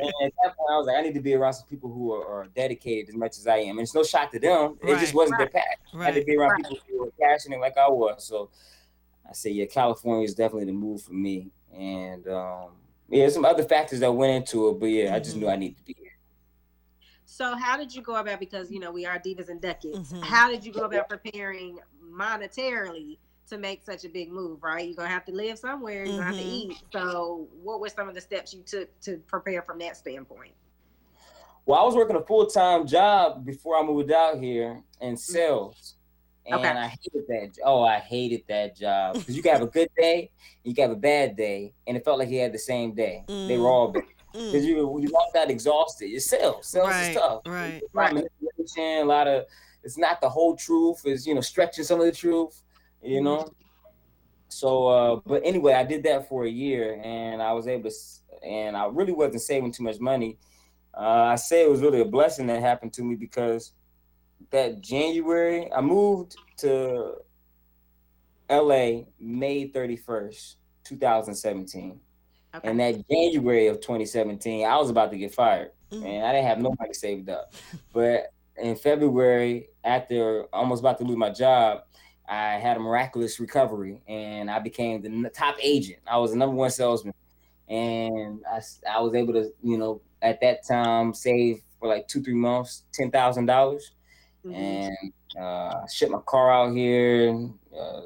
And 0.04 0.10
at 0.26 0.34
that 0.44 0.56
point, 0.58 0.70
I 0.72 0.78
was 0.78 0.88
like, 0.88 0.98
I 0.98 1.02
need 1.02 1.14
to 1.14 1.22
be 1.22 1.36
around 1.36 1.54
some 1.54 1.68
people 1.68 1.94
who 1.94 2.12
are, 2.12 2.26
are 2.26 2.48
dedicated 2.56 3.10
as 3.10 3.16
much 3.16 3.38
as 3.38 3.46
I 3.46 3.58
am. 3.58 3.78
And 3.78 3.82
it's 3.82 3.94
no 3.94 4.04
shot 4.04 4.32
to 4.32 4.40
them. 4.40 4.78
It 4.82 4.98
just 5.00 5.14
wasn't 5.14 5.38
Right. 5.40 5.52
their 5.52 5.62
path. 5.62 6.00
I 6.02 6.06
had 6.06 6.16
to 6.16 6.24
be 6.24 6.36
around 6.36 6.52
Right. 6.52 6.64
people 6.64 6.78
who 6.90 7.04
were 7.06 7.12
passionate 7.22 7.60
like 7.60 7.78
I 7.78 7.88
was. 7.88 8.24
So 8.24 8.50
I 9.30 9.34
say, 9.34 9.52
yeah, 9.52 9.66
California 9.66 10.26
is 10.26 10.34
definitely 10.34 10.66
the 10.66 10.72
move 10.74 11.04
for 11.04 11.14
me. 11.14 11.52
And 11.72 12.28
um, 12.28 12.72
yeah, 13.10 13.30
some 13.30 13.46
other 13.46 13.64
factors 13.64 14.00
that 14.00 14.12
went 14.12 14.34
into 14.34 14.70
it, 14.70 14.80
but 14.80 14.88
yeah, 14.88 15.14
I 15.14 15.20
just 15.20 15.36
knew 15.38 15.48
I 15.48 15.56
needed 15.56 15.78
to 15.78 15.84
be. 15.84 15.96
So, 17.32 17.56
how 17.56 17.78
did 17.78 17.96
you 17.96 18.02
go 18.02 18.16
about? 18.16 18.42
Because 18.42 18.70
you 18.70 18.80
know 18.82 18.92
we 18.92 19.06
are 19.06 19.18
divas 19.18 19.48
and 19.48 19.62
ducats. 19.62 20.12
Mhm. 20.12 20.22
How 20.22 20.50
did 20.52 20.66
you 20.66 20.74
go 20.74 20.82
about 20.82 21.08
preparing 21.08 21.80
monetarily 22.14 23.20
to 23.48 23.58
make 23.58 23.84
such 23.84 24.04
a 24.04 24.10
big 24.10 24.30
move? 24.30 24.62
Right, 24.62 24.86
you're 24.86 24.98
gonna 24.98 25.08
have 25.08 25.24
to 25.26 25.32
live 25.32 25.58
somewhere. 25.58 26.06
You're 26.06 26.16
gonna 26.16 26.26
have 26.26 26.36
to 26.36 26.44
Mhm. 26.44 26.72
eat. 26.72 26.84
So, 26.92 27.48
what 27.64 27.80
were 27.80 27.88
some 27.88 28.10
of 28.10 28.16
the 28.16 28.22
steps 28.22 28.54
you 28.54 28.64
took 28.64 29.00
to 29.04 29.18
prepare 29.28 29.62
from 29.62 29.80
that 29.80 29.96
standpoint? 29.96 30.54
Well, 31.66 31.80
I 31.80 31.86
was 31.86 31.96
working 31.96 32.18
a 32.18 32.26
full 32.26 32.48
time 32.48 32.86
job 32.86 33.46
before 33.46 33.78
I 33.78 33.84
moved 33.84 34.12
out 34.12 34.38
here 34.38 34.84
in 35.00 35.16
sales. 35.16 35.96
And 36.46 36.56
Okay. 36.56 36.68
I 36.68 36.88
hated 36.88 37.28
that. 37.30 37.58
Oh, 37.64 37.82
I 37.82 38.00
hated 38.00 38.44
that 38.50 38.76
job 38.76 39.20
because 39.20 39.38
you 39.38 39.42
can 39.44 39.54
have 39.54 39.62
a 39.62 39.68
good 39.68 39.90
day, 39.96 40.32
you 40.66 40.76
can 40.76 40.90
have 40.90 40.98
a 40.98 41.00
bad 41.00 41.38
day, 41.38 41.74
and 41.88 41.96
it 41.96 42.04
felt 42.04 42.20
like 42.20 42.30
you 42.30 42.42
had 42.42 42.52
the 42.52 42.60
same 42.60 42.94
day. 42.94 43.24
They 43.28 43.58
were 43.58 43.70
all 43.70 43.88
bad. 43.94 44.04
Because 44.34 44.64
Mm, 44.64 44.68
you 44.68 45.00
you 45.02 45.10
walked 45.12 45.36
out 45.36 45.50
exhausted. 45.50 46.08
Your 46.08 46.20
sales, 46.20 46.68
sales 46.68 46.88
Right, 46.90 47.10
is 47.10 47.16
tough. 47.16 47.42
right. 47.46 47.82
A 47.94 47.98
lot 47.98 48.10
of 48.10 48.14
manipulation, 48.16 49.04
a 49.04 49.06
lot 49.06 49.28
of 49.28 49.46
it's 49.84 49.98
not 49.98 50.22
the 50.22 50.30
whole 50.30 50.56
truth. 50.56 51.02
It's 51.06 51.26
you 51.26 51.34
know 51.36 51.42
stretching 51.42 51.84
some 51.84 52.00
of 52.00 52.06
the 52.06 52.12
truth. 52.12 52.62
You 53.02 53.22
know. 53.22 53.50
So, 54.50 54.88
uh, 54.88 55.16
but 55.26 55.42
anyway, 55.46 55.74
I 55.74 55.84
did 55.86 56.04
that 56.04 56.28
for 56.28 56.44
a 56.46 56.50
year, 56.50 57.00
and 57.04 57.42
I 57.42 57.54
was 57.54 57.68
able 57.68 57.90
to, 57.90 57.96
and 58.46 58.76
I 58.76 58.86
really 58.88 59.14
wasn't 59.14 59.42
saving 59.42 59.72
too 59.72 59.84
much 59.84 60.00
money. 60.00 60.38
Uh, 60.94 61.00
I 61.32 61.36
say 61.36 61.64
it 61.64 61.70
was 61.70 61.82
really 61.82 62.02
a 62.02 62.06
blessing 62.06 62.48
that 62.48 62.60
happened 62.60 62.92
to 62.94 63.04
me 63.04 63.16
because 63.16 63.72
that 64.50 64.82
January 64.82 65.72
I 65.72 65.80
moved 65.80 66.36
to 66.58 67.14
LA 68.50 69.04
May 69.20 69.68
thirty 69.70 69.96
first, 69.96 70.58
two 70.84 70.98
thousand 70.98 71.36
seventeen. 71.36 72.02
Okay. 72.54 72.68
And 72.68 72.80
that 72.80 73.08
January 73.10 73.68
of 73.68 73.80
2017, 73.80 74.66
I 74.66 74.78
was 74.78 74.90
about 74.90 75.12
to 75.12 75.18
get 75.18 75.34
fired. 75.34 75.72
Mm. 75.92 76.04
Man, 76.04 76.26
I 76.26 76.32
didn't 76.34 76.48
have 76.48 76.60
no 76.60 76.74
money 76.80 76.94
saved 76.94 77.30
up. 77.30 77.54
But 77.94 78.34
in 78.58 78.76
February, 78.76 79.70
after 79.84 80.44
almost 80.54 80.82
about 80.82 80.98
to 81.00 81.04
lose 81.06 81.18
my 81.18 81.30
job, 81.30 81.84
I 82.28 82.54
had 82.54 82.78
a 82.78 82.80
miraculous 82.80 83.40
recovery 83.40 84.02
and 84.08 84.50
I 84.50 84.60
became 84.60 85.02
the 85.02 85.30
top 85.30 85.56
agent. 85.62 86.00
I 86.08 86.18
was 86.18 86.32
the 86.32 86.38
number 86.38 86.56
one 86.56 86.70
salesman. 86.72 87.14
And 87.68 88.42
I, 88.52 88.60
I 88.90 89.00
was 89.00 89.16
able 89.16 89.34
to, 89.34 89.52
you 89.64 89.78
know, 89.78 90.02
at 90.22 90.42
that 90.42 90.66
time 90.68 91.14
save 91.14 91.62
for 91.80 91.88
like 91.88 92.08
two, 92.08 92.22
three 92.22 92.34
months, 92.36 92.84
$10,000 93.00 93.80
Mhm. 94.46 94.56
and 94.56 95.14
uh, 95.40 95.86
shipped 95.88 96.12
my 96.12 96.20
car 96.26 96.52
out 96.52 96.74
here, 96.76 97.48
uh, 97.78 98.02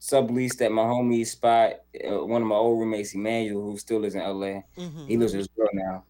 subleased 0.00 0.60
at 0.62 0.72
my 0.72 0.82
homie's 0.82 1.32
spot. 1.32 1.72
Uh, 2.08 2.24
one 2.24 2.42
of 2.42 2.48
my 2.48 2.54
old 2.54 2.78
roommates, 2.78 3.14
Emmanuel, 3.14 3.62
who 3.62 3.78
still 3.78 3.98
lives 4.00 4.14
in 4.14 4.20
LA. 4.22 4.62
Mhm. 4.76 5.06
He 5.08 5.16
lives 5.16 5.32
with 5.32 5.40
his 5.40 5.48
girl 5.48 5.68
now, 5.72 6.04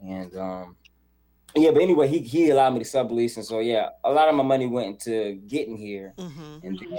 and 0.00 0.36
um, 0.36 0.76
yeah. 1.54 1.70
But 1.70 1.82
anyway, 1.82 2.08
he 2.08 2.18
he 2.20 2.50
allowed 2.50 2.70
me 2.70 2.78
to 2.80 2.84
sublease, 2.84 3.36
and 3.36 3.44
so 3.44 3.60
yeah, 3.60 3.90
a 4.02 4.10
lot 4.10 4.28
of 4.28 4.34
my 4.34 4.42
money 4.42 4.66
went 4.66 4.88
into 4.88 5.34
getting 5.46 5.76
here, 5.76 6.14
Mhm. 6.16 6.62
and 6.64 6.78
then 6.78 6.98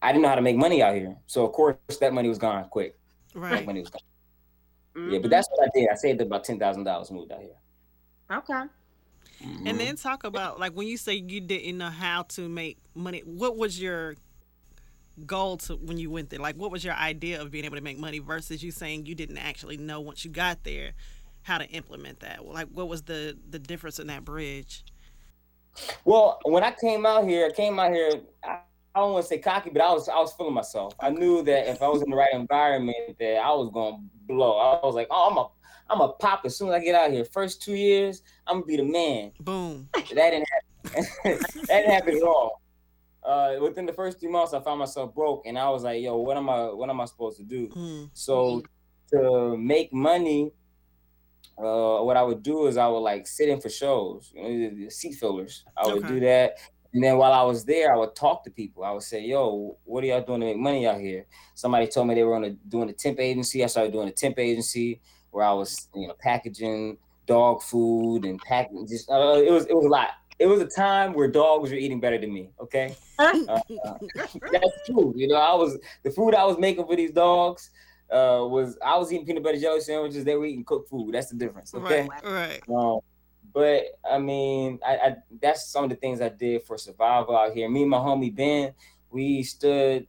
I 0.00 0.12
didn't 0.12 0.22
know 0.22 0.28
how 0.28 0.34
to 0.36 0.42
make 0.42 0.56
money 0.56 0.82
out 0.82 0.94
here. 0.96 1.16
So 1.26 1.44
of 1.46 1.52
course 1.52 1.76
that 2.00 2.12
money 2.12 2.28
was 2.28 2.38
gone 2.38 2.68
quick. 2.68 2.98
That 3.34 3.40
Right. 3.40 3.66
money 3.66 3.80
was 3.80 3.90
gone. 3.90 4.00
Yeah, 4.94 5.18
Mhm. 5.18 5.22
but 5.22 5.30
that's 5.30 5.48
what 5.50 5.66
I 5.66 5.70
did. 5.74 5.88
I 5.88 5.94
saved 5.94 6.20
about 6.20 6.44
ten 6.44 6.58
thousand 6.58 6.84
dollars, 6.84 7.10
moved 7.10 7.32
out 7.32 7.40
here. 7.40 7.56
okay. 8.30 8.64
And 9.66 9.78
then 9.80 9.96
talk 9.96 10.22
about 10.22 10.60
like 10.60 10.72
when 10.72 10.86
you 10.86 10.96
say 10.96 11.14
you 11.14 11.40
didn't 11.40 11.76
know 11.78 11.90
how 11.90 12.22
to 12.34 12.48
make 12.48 12.78
money. 12.94 13.20
What 13.24 13.56
was 13.56 13.80
your 13.80 14.14
goal 15.26 15.56
to 15.58 15.76
when 15.76 15.98
you 15.98 16.10
went 16.10 16.30
there? 16.30 16.40
Like, 16.40 16.56
what 16.56 16.70
was 16.70 16.84
your 16.84 16.94
idea 16.94 17.40
of 17.40 17.50
being 17.50 17.64
able 17.64 17.76
to 17.76 17.82
make 17.82 17.98
money 17.98 18.18
versus 18.18 18.62
you 18.62 18.70
saying 18.70 19.06
you 19.06 19.14
didn't 19.14 19.38
actually 19.38 19.76
know 19.76 20.00
once 20.00 20.24
you 20.24 20.30
got 20.30 20.64
there 20.64 20.92
how 21.42 21.58
to 21.58 21.66
implement 21.68 22.20
that? 22.20 22.44
Like, 22.44 22.68
what 22.72 22.88
was 22.88 23.02
the 23.02 23.36
the 23.48 23.58
difference 23.58 23.98
in 23.98 24.06
that 24.08 24.24
bridge? 24.24 24.84
Well, 26.04 26.38
when 26.44 26.62
I 26.62 26.72
came 26.72 27.06
out 27.06 27.24
here, 27.24 27.46
I 27.46 27.52
came 27.52 27.78
out 27.78 27.92
here. 27.92 28.20
I, 28.44 28.58
I 28.94 29.00
don't 29.00 29.12
want 29.12 29.24
to 29.24 29.28
say 29.28 29.38
cocky, 29.38 29.70
but 29.70 29.80
I 29.80 29.92
was 29.92 30.08
I 30.08 30.16
was 30.16 30.32
feeling 30.34 30.54
myself. 30.54 30.94
I 31.00 31.10
knew 31.10 31.42
that 31.44 31.68
if 31.68 31.82
I 31.82 31.88
was 31.88 32.02
in 32.02 32.10
the 32.10 32.16
right 32.16 32.32
environment, 32.32 33.18
that 33.18 33.36
I 33.36 33.50
was 33.52 33.70
gonna 33.72 33.98
blow. 34.26 34.58
I 34.58 34.84
was 34.86 34.94
like, 34.94 35.08
oh, 35.10 35.30
I'm 35.30 35.38
a 35.38 35.48
I'm 35.92 36.00
a 36.00 36.12
pop 36.14 36.42
as 36.44 36.56
soon 36.56 36.68
as 36.68 36.74
I 36.74 36.80
get 36.80 36.94
out 36.94 37.10
here. 37.10 37.24
First 37.24 37.62
two 37.62 37.74
years, 37.74 38.22
I'm 38.46 38.56
gonna 38.56 38.66
be 38.66 38.76
the 38.76 38.84
man. 38.84 39.32
Boom. 39.40 39.88
That 39.94 40.06
didn't 40.08 40.46
happen. 40.48 40.68
that 41.24 41.68
didn't 41.68 41.90
happen 41.90 42.16
at 42.16 42.22
all. 42.22 42.61
Uh, 43.24 43.56
within 43.60 43.86
the 43.86 43.92
first 43.92 44.18
three 44.18 44.30
months, 44.30 44.52
I 44.52 44.60
found 44.60 44.80
myself 44.80 45.14
broke, 45.14 45.46
and 45.46 45.58
I 45.58 45.68
was 45.70 45.84
like, 45.84 46.02
"Yo, 46.02 46.16
what 46.16 46.36
am 46.36 46.50
I? 46.50 46.64
What 46.72 46.90
am 46.90 47.00
I 47.00 47.04
supposed 47.04 47.36
to 47.38 47.44
do?" 47.44 47.68
Mm. 47.68 48.10
So 48.14 48.62
to 49.12 49.56
make 49.56 49.92
money, 49.92 50.52
uh, 51.58 51.98
what 52.00 52.16
I 52.16 52.22
would 52.22 52.42
do 52.42 52.66
is 52.66 52.76
I 52.76 52.88
would 52.88 52.98
like 53.00 53.26
sit 53.26 53.48
in 53.48 53.60
for 53.60 53.68
shows, 53.68 54.32
you 54.34 54.70
know, 54.70 54.88
seat 54.88 55.14
fillers. 55.14 55.64
I 55.76 55.86
would 55.86 56.04
Okay. 56.04 56.14
do 56.14 56.20
that, 56.20 56.58
and 56.92 57.02
then 57.02 57.16
while 57.16 57.32
I 57.32 57.42
was 57.42 57.64
there, 57.64 57.92
I 57.94 57.96
would 57.96 58.16
talk 58.16 58.42
to 58.44 58.50
people. 58.50 58.82
I 58.84 58.90
would 58.90 59.02
say, 59.02 59.20
"Yo, 59.20 59.78
what 59.84 60.02
are 60.02 60.06
y'all 60.08 60.22
doing 60.22 60.40
to 60.40 60.46
make 60.46 60.56
money 60.56 60.86
out 60.86 61.00
here?" 61.00 61.26
Somebody 61.54 61.86
told 61.86 62.08
me 62.08 62.14
they 62.14 62.24
were 62.24 62.34
on 62.34 62.44
a, 62.44 62.50
doing 62.50 62.90
a 62.90 62.92
temp 62.92 63.20
agency. 63.20 63.62
I 63.62 63.68
started 63.68 63.92
doing 63.92 64.08
a 64.08 64.12
temp 64.12 64.38
agency 64.38 65.00
where 65.30 65.44
I 65.44 65.52
was, 65.52 65.88
you 65.94 66.08
know, 66.08 66.14
packaging 66.18 66.98
dog 67.26 67.62
food 67.62 68.24
and 68.24 68.40
packing. 68.42 68.86
Just 68.88 69.08
uh, 69.08 69.40
it 69.44 69.50
was 69.52 69.66
it 69.66 69.76
was 69.76 69.84
a 69.86 69.88
lot. 69.88 70.10
It 70.38 70.46
was 70.46 70.60
a 70.60 70.66
time 70.66 71.12
where 71.12 71.28
dogs 71.28 71.70
were 71.70 71.76
eating 71.76 72.00
better 72.00 72.18
than 72.18 72.32
me. 72.32 72.50
Okay, 72.60 72.96
uh, 73.18 73.36
that's 74.52 74.86
true. 74.86 75.12
You 75.16 75.28
know, 75.28 75.36
I 75.36 75.54
was 75.54 75.78
the 76.02 76.10
food 76.10 76.34
I 76.34 76.44
was 76.44 76.58
making 76.58 76.86
for 76.86 76.96
these 76.96 77.12
dogs 77.12 77.70
uh, 78.12 78.46
was 78.46 78.78
I 78.84 78.98
was 78.98 79.10
eating 79.12 79.24
peanut 79.24 79.42
butter 79.42 79.58
jelly 79.58 79.80
sandwiches. 79.80 80.24
They 80.24 80.36
were 80.36 80.44
eating 80.44 80.64
cooked 80.64 80.90
food. 80.90 81.14
That's 81.14 81.30
the 81.30 81.36
difference. 81.36 81.74
Okay. 81.74 82.08
Right. 82.08 82.24
Right. 82.24 82.62
Um, 82.68 83.00
but 83.54 83.84
I 84.08 84.18
mean, 84.18 84.78
I, 84.86 84.96
I 84.96 85.16
that's 85.40 85.68
some 85.68 85.84
of 85.84 85.90
the 85.90 85.96
things 85.96 86.20
I 86.20 86.28
did 86.28 86.62
for 86.62 86.76
survival 86.76 87.36
out 87.36 87.54
here. 87.54 87.68
Me 87.68 87.82
and 87.82 87.90
my 87.90 87.98
homie 87.98 88.34
Ben, 88.34 88.74
we 89.10 89.42
stood 89.42 90.06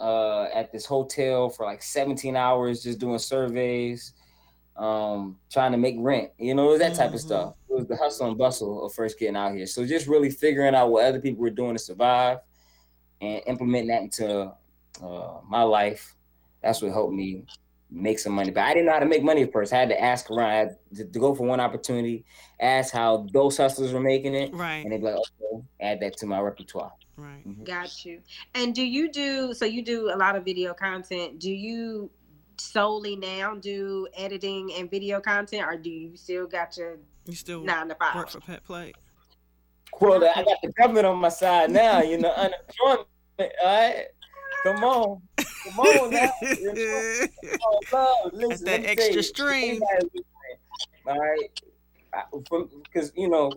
uh, 0.00 0.44
at 0.54 0.72
this 0.72 0.86
hotel 0.86 1.50
for 1.50 1.66
like 1.66 1.82
17 1.82 2.36
hours 2.36 2.82
just 2.82 2.98
doing 2.98 3.18
surveys, 3.18 4.14
um, 4.76 5.38
trying 5.50 5.72
to 5.72 5.78
make 5.78 5.96
rent. 5.98 6.30
You 6.38 6.54
know, 6.54 6.68
it 6.68 6.70
was 6.72 6.78
that 6.80 6.94
type 6.94 7.10
Mhm. 7.10 7.14
of 7.14 7.20
stuff. 7.20 7.54
It 7.68 7.74
was 7.74 7.86
the 7.86 7.96
hustle 7.96 8.28
and 8.28 8.36
bustle 8.38 8.84
of 8.84 8.92
first 8.92 9.18
getting 9.18 9.36
out 9.36 9.54
here. 9.54 9.66
So 9.66 9.86
just 9.86 10.06
really 10.06 10.30
figuring 10.30 10.74
out 10.74 10.90
what 10.90 11.04
other 11.04 11.20
people 11.20 11.40
were 11.42 11.50
doing 11.50 11.74
to 11.74 11.78
survive 11.78 12.38
and 13.20 13.42
implementing 13.46 13.88
that 13.88 14.02
into 14.02 14.52
uh, 15.02 15.40
my 15.46 15.62
life. 15.62 16.14
That's 16.62 16.80
what 16.82 16.90
helped 16.92 17.12
me 17.14 17.44
make 17.90 18.18
some 18.18 18.32
money. 18.32 18.50
But 18.50 18.64
I 18.64 18.72
didn't 18.74 18.86
know 18.86 18.92
how 18.92 18.98
to 18.98 19.06
make 19.06 19.22
money 19.22 19.42
at 19.42 19.52
first. 19.52 19.72
I 19.72 19.76
had 19.78 19.88
to 19.90 20.00
ask 20.02 20.30
around. 20.30 20.50
I 20.50 20.54
had 20.54 20.78
to, 20.96 21.04
to 21.04 21.18
go 21.18 21.34
for 21.34 21.46
one 21.46 21.60
opportunity, 21.60 22.24
ask 22.60 22.92
how 22.92 23.26
those 23.32 23.56
hustlers 23.56 23.92
were 23.92 24.00
making 24.00 24.34
it, 24.34 24.52
Right. 24.54 24.78
and 24.84 24.90
they'd 24.90 24.98
be 24.98 25.04
like, 25.04 25.16
okay, 25.16 25.62
add 25.80 26.00
that 26.00 26.16
to 26.18 26.26
my 26.26 26.40
repertoire. 26.40 26.92
Right. 27.18 27.46
Mhm. 27.46 27.64
Got 27.64 28.04
you. 28.04 28.20
And 28.54 28.74
do 28.74 28.82
you 28.84 29.10
do 29.10 29.54
so 29.54 29.64
you 29.64 29.82
do 29.82 30.10
a 30.12 30.16
lot 30.16 30.34
of 30.36 30.44
video 30.44 30.74
content? 30.74 31.38
Do 31.38 31.50
you 31.50 32.10
solely 32.60 33.16
now 33.16 33.54
do 33.54 34.06
editing 34.16 34.72
and 34.74 34.90
video 34.90 35.20
content 35.20 35.66
or 35.66 35.76
do 35.76 35.90
you 35.90 36.16
still 36.16 36.46
got 36.46 36.76
your 36.76 36.98
You 37.26 37.34
still 37.34 37.62
nine 37.62 37.88
to 37.88 37.94
five? 37.94 38.14
work 38.14 38.30
for 38.30 38.40
Pet 38.40 38.64
Play? 38.64 38.92
Well, 40.00 40.22
I 40.24 40.42
got 40.42 40.58
the 40.62 40.72
government 40.72 41.06
on 41.06 41.18
my 41.18 41.28
side 41.28 41.70
now, 41.70 42.02
you 42.02 42.18
know, 42.18 42.30
unemployment. 42.30 43.08
All 43.38 43.46
right. 43.64 44.06
Come 44.64 44.84
on. 44.84 45.22
Come 45.36 45.78
on 45.78 46.10
now. 46.10 46.30
You 46.42 46.74
know? 46.74 47.26
Oh, 47.62 47.80
love. 47.92 48.32
Listen, 48.32 48.66
that 48.66 48.84
extra 48.84 49.22
stream. 49.22 49.80
All 51.06 51.18
right. 51.18 51.62
Because, 52.84 53.12
you 53.16 53.28
know, 53.28 53.52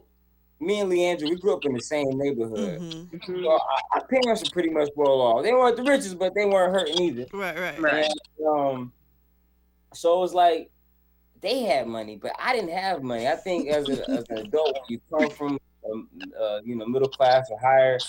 me 0.59 0.79
and 0.81 0.91
Leandra, 0.91 1.29
we 1.29 1.35
grew 1.37 1.53
up 1.53 1.65
in 1.65 1.73
the 1.73 1.81
same 1.81 2.17
neighborhood. 2.17 2.81
Mhm. 2.81 3.09
Mhm. 3.11 3.25
So 3.43 3.49
our, 3.49 3.59
our 3.93 4.07
parents 4.07 4.43
were 4.43 4.49
pretty 4.49 4.69
much 4.69 4.89
well 4.95 5.21
off. 5.21 5.43
They 5.43 5.53
weren't 5.53 5.77
the 5.77 5.83
richest, 5.83 6.19
but 6.19 6.33
they 6.35 6.45
weren't 6.45 6.73
hurting 6.73 6.99
either. 7.01 7.25
Right. 7.33 7.57
Right. 7.57 7.79
Right. 7.81 8.05
And, 8.37 8.47
um, 8.47 8.93
so 9.93 10.17
it 10.17 10.19
was 10.19 10.33
like 10.33 10.69
they 11.41 11.61
had 11.61 11.87
money, 11.87 12.17
but 12.17 12.33
I 12.37 12.53
didn't 12.53 12.71
have 12.71 13.01
money. 13.01 13.27
I 13.27 13.35
think 13.37 13.69
as, 13.69 13.87
a, 13.89 14.09
as 14.11 14.25
an 14.29 14.37
adult, 14.39 14.73
when 14.73 14.83
you 14.89 14.99
come 15.09 15.29
from, 15.31 15.59
um, 15.89 16.09
uh, 16.39 16.59
you 16.63 16.75
know, 16.75 16.85
middle 16.85 17.07
class 17.07 17.49
or 17.49 17.57
higher, 17.59 17.99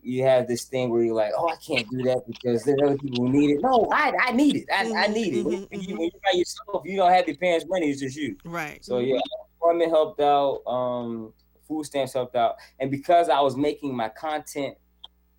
you 0.00 0.22
have 0.22 0.46
this 0.46 0.64
thing 0.64 0.90
where 0.90 1.02
you're 1.02 1.14
like, 1.14 1.32
oh, 1.36 1.48
I 1.48 1.56
can't 1.56 1.90
do 1.90 2.04
that 2.04 2.22
because 2.28 2.64
there's 2.64 2.80
other 2.80 2.96
people 2.96 3.18
who 3.26 3.28
need 3.30 3.50
it. 3.50 3.58
No, 3.60 3.88
I, 3.92 4.12
I 4.28 4.32
need 4.32 4.54
it. 4.56 4.66
I, 4.72 4.82
I 4.82 5.08
Mhm, 5.08 5.12
need 5.12 5.34
it. 5.34 5.44
When, 5.44 5.54
mhm, 5.56 5.68
you, 5.72 5.78
mhm. 5.78 5.98
when 5.98 6.10
you're 6.12 6.20
by 6.24 6.38
yourself, 6.38 6.82
you 6.86 6.96
don't 6.96 7.10
have 7.12 7.26
your 7.26 7.36
parents' 7.36 7.66
money. 7.68 7.90
It's 7.90 8.00
just 8.00 8.16
you. 8.16 8.36
Right. 8.44 8.82
So 8.84 9.00
yeah, 9.00 9.18
employment 9.60 9.90
helped 9.90 10.20
out. 10.20 10.62
Um, 10.66 11.34
food 11.68 11.84
stamps 11.84 12.14
helped 12.14 12.34
out, 12.34 12.56
and 12.80 12.90
because 12.90 13.28
I 13.28 13.40
was 13.40 13.56
making 13.56 13.94
my 13.94 14.08
content 14.08 14.76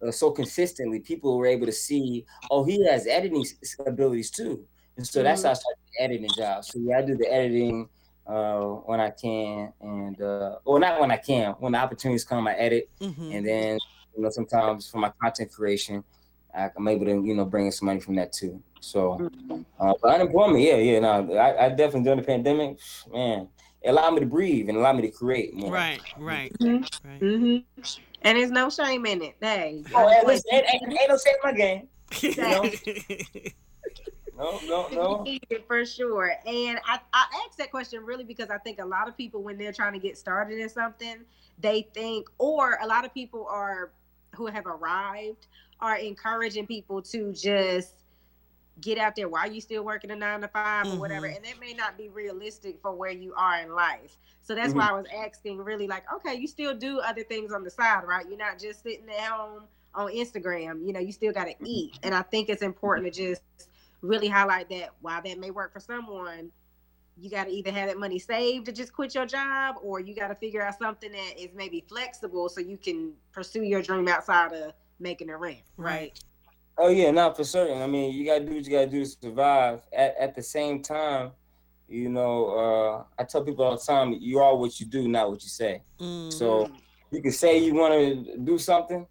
uh, 0.01 0.11
so 0.11 0.31
consistently, 0.31 0.99
people 1.01 1.37
were 1.37 1.45
able 1.47 1.65
to 1.65 1.73
see, 1.73 2.25
oh, 2.49 2.63
he 2.63 2.85
has 2.85 3.05
editing 3.07 3.45
abilities 3.85 4.31
too, 4.31 4.65
and 4.95 5.05
so 5.05 5.21
that's 5.23 5.43
how 5.43 5.49
I 5.49 5.53
started 5.53 5.79
the 5.97 6.03
editing 6.03 6.33
job. 6.37 6.63
So 6.63 6.79
yeah, 6.79 6.99
I 6.99 7.01
do 7.01 7.17
the 7.17 7.27
editing 7.31 7.89
uh, 8.25 8.59
when 8.59 8.99
I 9.01 9.09
can, 9.09 9.73
and 9.81 10.21
uh, 10.21 10.59
well, 10.63 10.79
not 10.79 11.01
when 11.01 11.11
I 11.11 11.17
can. 11.17 11.53
When 11.59 11.73
the 11.73 11.79
opportunities 11.79 12.23
come, 12.23 12.47
I 12.47 12.53
edit, 12.53 12.89
Mhm. 13.01 13.33
and 13.35 13.45
then 13.45 13.79
you 14.15 14.23
know 14.23 14.29
sometimes 14.29 14.89
for 14.89 14.99
my 14.99 15.11
content 15.21 15.51
creation, 15.51 16.03
I- 16.55 16.69
I'm 16.77 16.87
able 16.87 17.05
to 17.05 17.25
you 17.25 17.33
know 17.35 17.43
bring 17.45 17.65
in 17.65 17.71
some 17.71 17.87
money 17.87 17.99
from 17.99 18.15
that 18.15 18.31
too. 18.31 18.61
So. 18.79 19.17
Mhm. 19.19 19.65
Uh, 19.79 19.93
but 20.01 20.15
unemployment, 20.15 20.61
yeah, 20.61 20.75
yeah, 20.75 20.99
no, 20.99 21.33
I, 21.35 21.65
I 21.65 21.69
definitely 21.69 22.03
during 22.03 22.19
the 22.19 22.25
pandemic, 22.25 22.79
man, 23.11 23.47
it 23.81 23.89
allowed 23.89 24.11
me 24.11 24.19
to 24.21 24.25
breathe 24.25 24.69
and 24.69 24.77
allow 24.77 24.93
me 24.93 25.01
to 25.03 25.11
create 25.11 25.53
more. 25.53 25.71
Right. 25.71 26.01
Right. 26.17 26.53
mm-hmm. 26.59 27.07
Right. 27.07 27.21
Mhm. 27.21 27.63
And 28.21 28.37
there's 28.37 28.51
no 28.51 28.69
shame 28.69 29.05
in 29.05 29.21
it. 29.21 29.35
Hey. 29.39 29.83
Oh, 29.95 30.07
hey, 30.09 30.21
listen, 30.25 30.51
ain't, 30.51 30.65
ain't, 30.73 30.83
ain't 30.83 31.09
no 31.09 31.17
shame 31.17 31.33
in 31.43 31.51
my 31.51 31.53
game. 31.53 31.87
Mm-hmm. 32.11 33.47
No, 34.39 34.57
no, 34.67 34.87
no. 34.87 35.25
for 35.67 35.85
sure. 35.85 36.31
And 36.45 36.79
I, 36.85 36.99
I 37.11 37.25
asked 37.45 37.57
that 37.57 37.71
question 37.71 38.05
really 38.05 38.23
because 38.23 38.49
I 38.49 38.57
think 38.57 38.79
a 38.79 38.85
lot 38.85 39.09
of 39.09 39.17
people, 39.17 39.43
when 39.43 39.57
they're 39.57 39.73
trying 39.73 39.91
to 39.91 39.99
get 39.99 40.17
started 40.17 40.59
in 40.59 40.69
something, 40.69 41.25
they 41.59 41.89
think, 41.93 42.29
or 42.37 42.79
a 42.81 42.87
lot 42.87 43.03
of 43.03 43.13
people 43.13 43.45
are 43.49 43.91
who 44.33 44.45
have 44.45 44.65
arrived 44.65 45.47
are 45.81 45.97
encouraging 45.97 46.67
people 46.67 47.01
to 47.01 47.33
just 47.33 47.95
get 48.81 48.97
out 48.97 49.15
there 49.15 49.29
while 49.29 49.51
you 49.51 49.61
still 49.61 49.83
working 49.83 50.11
a 50.11 50.15
nine 50.15 50.41
to 50.41 50.47
5 50.47 50.87
or 50.87 50.97
whatever. 50.97 51.27
Mhm. 51.27 51.35
And 51.37 51.45
that 51.45 51.59
may 51.59 51.73
not 51.73 51.97
be 51.97 52.09
realistic 52.09 52.81
for 52.81 52.93
where 52.93 53.11
you 53.11 53.33
are 53.35 53.59
in 53.61 53.73
life. 53.73 54.17
So 54.41 54.55
that's 54.55 54.73
why 54.73 54.89
I 54.89 54.93
was 54.93 55.05
asking 55.15 55.57
really 55.57 55.87
like, 55.87 56.11
okay, 56.11 56.35
you 56.35 56.47
still 56.47 56.73
do 56.73 56.99
other 56.99 57.23
things 57.23 57.51
on 57.53 57.63
the 57.63 57.69
side, 57.69 58.03
right? 58.05 58.27
You're 58.27 58.37
not 58.37 58.59
just 58.59 58.83
sitting 58.83 59.09
at 59.09 59.19
home 59.19 59.63
on 59.93 60.11
Instagram. 60.11 60.85
You 60.85 60.93
know, 60.93 60.99
you 60.99 61.11
still 61.11 61.33
got 61.33 61.45
to 61.45 61.55
eat. 61.63 61.99
And 62.03 62.15
I 62.15 62.21
think 62.21 62.49
it's 62.49 62.61
important 62.61 63.13
to 63.13 63.33
just 63.33 63.69
really 64.01 64.27
highlight 64.27 64.69
that 64.69 64.91
while 65.01 65.21
that 65.21 65.37
may 65.37 65.51
work 65.51 65.73
for 65.73 65.79
someone, 65.79 66.51
you 67.17 67.29
got 67.29 67.45
to 67.45 67.51
either 67.51 67.71
have 67.71 67.89
that 67.89 67.97
money 67.97 68.17
saved 68.17 68.65
to 68.67 68.71
just 68.71 68.93
quit 68.93 69.13
your 69.13 69.25
job, 69.25 69.75
or 69.83 69.99
you 69.99 70.15
got 70.15 70.29
to 70.29 70.35
figure 70.35 70.61
out 70.61 70.77
something 70.79 71.11
that 71.11 71.37
is 71.37 71.49
maybe 71.53 71.83
flexible 71.89 72.47
so 72.47 72.61
you 72.61 72.77
can 72.77 73.13
pursue 73.33 73.63
your 73.63 73.81
dream 73.81 74.07
outside 74.07 74.53
of 74.53 74.73
making 74.99 75.29
a 75.29 75.37
rent. 75.37 75.63
Right. 75.75 76.17
Oh 76.81 76.87
yeah, 76.87 77.11
not 77.11 77.35
for 77.35 77.43
certain. 77.43 77.81
I 77.81 77.87
mean, 77.87 78.13
you 78.13 78.25
gotta 78.25 78.45
do 78.45 78.55
what 78.55 78.63
you 78.63 78.71
gotta 78.71 78.87
do 78.87 79.03
to 79.03 79.11
survive. 79.21 79.81
At 79.91 80.15
at 80.17 80.33
the 80.33 80.41
same 80.41 80.81
time, 80.81 81.31
you 81.89 82.07
know, 82.07 82.47
uh, 82.57 83.21
I 83.21 83.25
tell 83.25 83.43
people 83.43 83.65
all 83.65 83.75
the 83.75 83.83
time, 83.83 84.13
you 84.13 84.39
are 84.39 84.55
what 84.55 84.79
you 84.79 84.85
do, 84.85 85.09
not 85.09 85.29
what 85.29 85.43
you 85.43 85.49
say. 85.49 85.83
Mm. 85.99 86.31
So 86.31 86.71
you 87.11 87.21
can 87.21 87.33
say 87.33 87.57
you 87.57 87.73
want 87.73 87.93
to 87.93 88.37
do 88.37 88.57
something. 88.57 89.05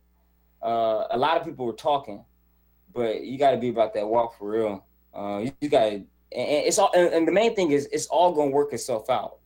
Uh, 0.62 1.04
a 1.10 1.18
lot 1.18 1.36
of 1.36 1.44
people 1.44 1.66
were 1.66 1.74
talking, 1.74 2.24
but 2.94 3.22
you 3.22 3.38
got 3.38 3.50
to 3.50 3.58
be 3.58 3.68
about 3.68 3.92
that 3.94 4.06
walk 4.08 4.38
for 4.38 4.50
real. 4.50 4.86
Uh, 5.14 5.40
you, 5.44 5.52
you 5.60 5.68
got 5.68 5.90
to, 5.90 5.94
and 5.96 6.06
and 6.32 6.66
it's 6.66 6.78
all. 6.78 6.90
And, 6.94 7.12
and 7.12 7.28
the 7.28 7.32
main 7.32 7.54
thing 7.54 7.72
is, 7.72 7.86
it's 7.92 8.06
all 8.06 8.32
gonna 8.32 8.50
work 8.50 8.72
itself 8.72 9.10
out. 9.10 9.40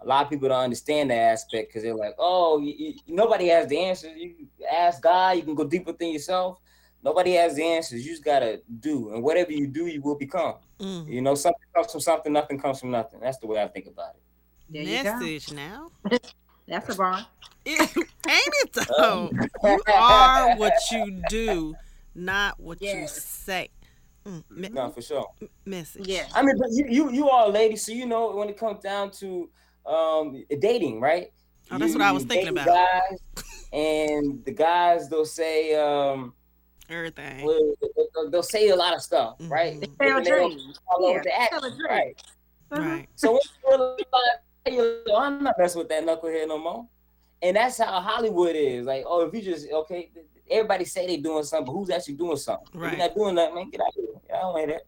A 0.00 0.06
lot 0.06 0.24
of 0.24 0.30
people 0.30 0.48
don't 0.48 0.64
understand 0.64 1.10
that 1.10 1.18
aspect 1.18 1.68
because 1.68 1.84
they're 1.84 1.94
like, 1.94 2.14
"Oh, 2.18 2.58
you, 2.58 2.74
you, 2.76 2.94
nobody 3.06 3.46
has 3.46 3.68
the 3.68 3.78
answers. 3.78 4.16
You 4.16 4.48
ask 4.72 5.00
God. 5.00 5.36
You 5.36 5.44
can 5.44 5.54
go 5.54 5.64
deep 5.64 5.86
within 5.86 6.10
yourself. 6.12 6.58
Nobody 7.02 7.32
has 7.32 7.54
the 7.56 7.64
answers. 7.64 8.04
You 8.04 8.10
just 8.12 8.24
gotta 8.24 8.60
do, 8.80 9.12
and 9.14 9.22
whatever 9.22 9.52
you 9.52 9.66
do, 9.66 9.86
you 9.86 10.02
will 10.02 10.16
become. 10.16 10.54
Mm. 10.78 11.08
You 11.08 11.22
know, 11.22 11.34
something 11.34 11.60
comes 11.74 11.90
from 11.92 12.00
something. 12.00 12.32
Nothing 12.32 12.58
comes 12.60 12.80
from 12.80 12.90
nothing. 12.90 13.20
That's 13.20 13.38
the 13.38 13.46
way 13.46 13.62
I 13.62 13.68
think 13.68 13.86
about 13.86 14.14
it. 14.16 14.22
There 14.68 14.82
you 14.82 15.02
go. 15.02 15.16
Message 15.18 15.52
now. 15.54 15.90
That's 16.68 16.94
a 16.94 16.96
bar. 16.96 17.26
Ain't 17.66 17.90
it 18.24 18.72
though? 18.72 19.30
You 19.64 19.78
are 19.94 20.56
what 20.56 20.72
you 20.92 21.22
do, 21.28 21.74
not 22.14 22.58
what 22.60 22.80
you 22.80 23.06
say. 23.08 23.68
Mm, 24.26 24.44
me- 24.50 24.68
No, 24.68 24.90
for 24.90 25.02
sure. 25.02 25.26
message. 25.64 26.06
Yeah. 26.06 26.26
I 26.34 26.42
mean, 26.42 26.56
but 26.58 26.68
you 26.72 26.86
you 26.88 27.10
you 27.12 27.28
are 27.30 27.46
a 27.46 27.50
lady, 27.50 27.76
so 27.76 27.92
you 27.92 28.06
know 28.06 28.34
when 28.36 28.48
it 28.48 28.56
comes 28.58 28.80
down 28.82 29.10
to 29.12 29.48
um 29.86 30.44
dating, 30.60 31.00
right? 31.00 31.32
Oh, 31.70 31.78
that's 31.78 31.92
You- 31.92 31.98
what 31.98 32.06
I 32.06 32.12
was 32.12 32.24
thinking 32.24 32.48
about. 32.48 32.66
Guys, 32.66 33.18
and 33.72 34.44
the 34.44 34.52
guys 34.52 35.08
they'll 35.08 35.24
say, 35.24 35.74
um, 35.74 36.34
everything. 36.90 37.46
They'll, 38.14 38.30
they'll 38.30 38.42
say 38.42 38.68
a 38.68 38.76
lot 38.76 38.94
of 38.94 39.02
stuff, 39.02 39.36
right? 39.40 39.80
Mhm. 39.80 39.96
Sell 40.02 40.16
And 40.16 40.26
they 40.26 40.30
don't 40.30 40.50
dreams. 40.50 40.80
Yeah, 41.00 41.20
the 41.22 41.40
action, 41.40 41.60
dream. 41.60 41.86
right? 41.88 42.22
Uh-huh. 42.72 42.82
Right. 42.82 43.08
So 43.16 43.32
when 43.32 43.80
you 43.80 43.96
realize, 44.68 44.96
hey, 45.06 45.14
I'm 45.16 45.42
not 45.42 45.56
messing 45.58 45.78
with 45.80 45.88
that 45.88 46.04
knucklehead 46.04 46.48
no 46.48 46.58
more. 46.58 46.86
And 47.42 47.56
that's 47.56 47.78
how 47.78 48.00
Hollywood 48.00 48.54
is. 48.54 48.86
Like, 48.86 49.04
oh, 49.06 49.26
if 49.26 49.32
you 49.34 49.40
just 49.40 49.66
okay, 49.72 50.10
everybody 50.50 50.84
say 50.84 51.06
they're 51.06 51.16
doing 51.22 51.42
something, 51.44 51.66
but 51.66 51.72
who's 51.78 51.90
actually 51.90 52.14
doing 52.14 52.36
something? 52.36 52.66
If 52.74 52.80
you're 52.80 52.96
not 52.98 53.14
doing 53.14 53.34
that, 53.36 53.54
man, 53.54 53.70
get 53.70 53.80
out 53.80 53.88
of 53.88 53.94
here. 53.94 54.06
I 54.34 54.40
don't 54.40 54.54
like 54.54 54.66
that. 54.66 54.82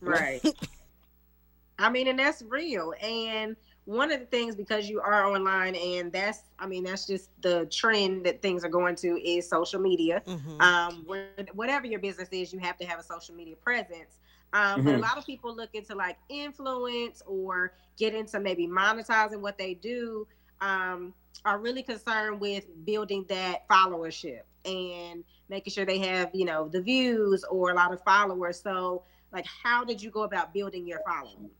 Right. 0.00 0.40
I 1.78 1.88
mean, 1.88 2.08
and 2.08 2.18
that's 2.18 2.42
real. 2.42 2.92
And 3.00 3.56
one 3.90 4.12
of 4.12 4.20
the 4.20 4.26
things 4.26 4.54
because 4.54 4.88
you 4.88 5.00
are 5.00 5.26
online, 5.26 5.74
and 5.74 6.12
that's, 6.12 6.50
I 6.58 6.66
mean, 6.66 6.84
that's 6.84 7.06
just 7.06 7.30
the 7.42 7.66
trend 7.66 8.24
that 8.26 8.40
things 8.42 8.64
are 8.64 8.68
going 8.68 8.96
to 8.96 9.20
is 9.20 9.48
social 9.48 9.80
media. 9.80 10.22
Mhm. 10.26 10.60
Um, 10.60 11.04
where, 11.06 11.28
whatever 11.54 11.86
your 11.86 12.00
business 12.00 12.28
is, 12.30 12.52
you 12.52 12.58
have 12.60 12.76
to 12.78 12.86
have 12.86 12.98
a 12.98 13.02
social 13.02 13.34
media 13.34 13.56
presence. 13.56 14.18
Um, 14.52 14.82
But 14.84 14.94
a 14.94 14.98
Mhm. 14.98 15.00
lot 15.00 15.18
of 15.18 15.26
people 15.26 15.54
look 15.54 15.74
into 15.74 15.94
like 15.94 16.18
influence 16.28 17.22
or 17.26 17.72
get 17.96 18.14
into 18.14 18.38
maybe 18.40 18.66
monetizing 18.66 19.40
what 19.40 19.58
they 19.58 19.74
do. 19.74 20.26
Um, 20.60 21.14
are 21.44 21.58
really 21.58 21.82
concerned 21.82 22.40
with 22.40 22.66
building 22.84 23.24
that 23.28 23.66
followership 23.68 24.42
and 24.64 25.24
making 25.48 25.72
sure 25.72 25.86
they 25.86 25.98
have, 25.98 26.30
you 26.34 26.44
know, 26.44 26.68
the 26.68 26.82
views 26.82 27.44
or 27.44 27.70
a 27.70 27.74
lot 27.74 27.92
of 27.92 28.02
followers. 28.02 28.60
So, 28.60 29.04
like, 29.32 29.46
how 29.46 29.84
did 29.84 30.02
you 30.02 30.10
go 30.10 30.22
about 30.24 30.52
building 30.52 30.86
your 30.86 31.00
following? 31.06 31.50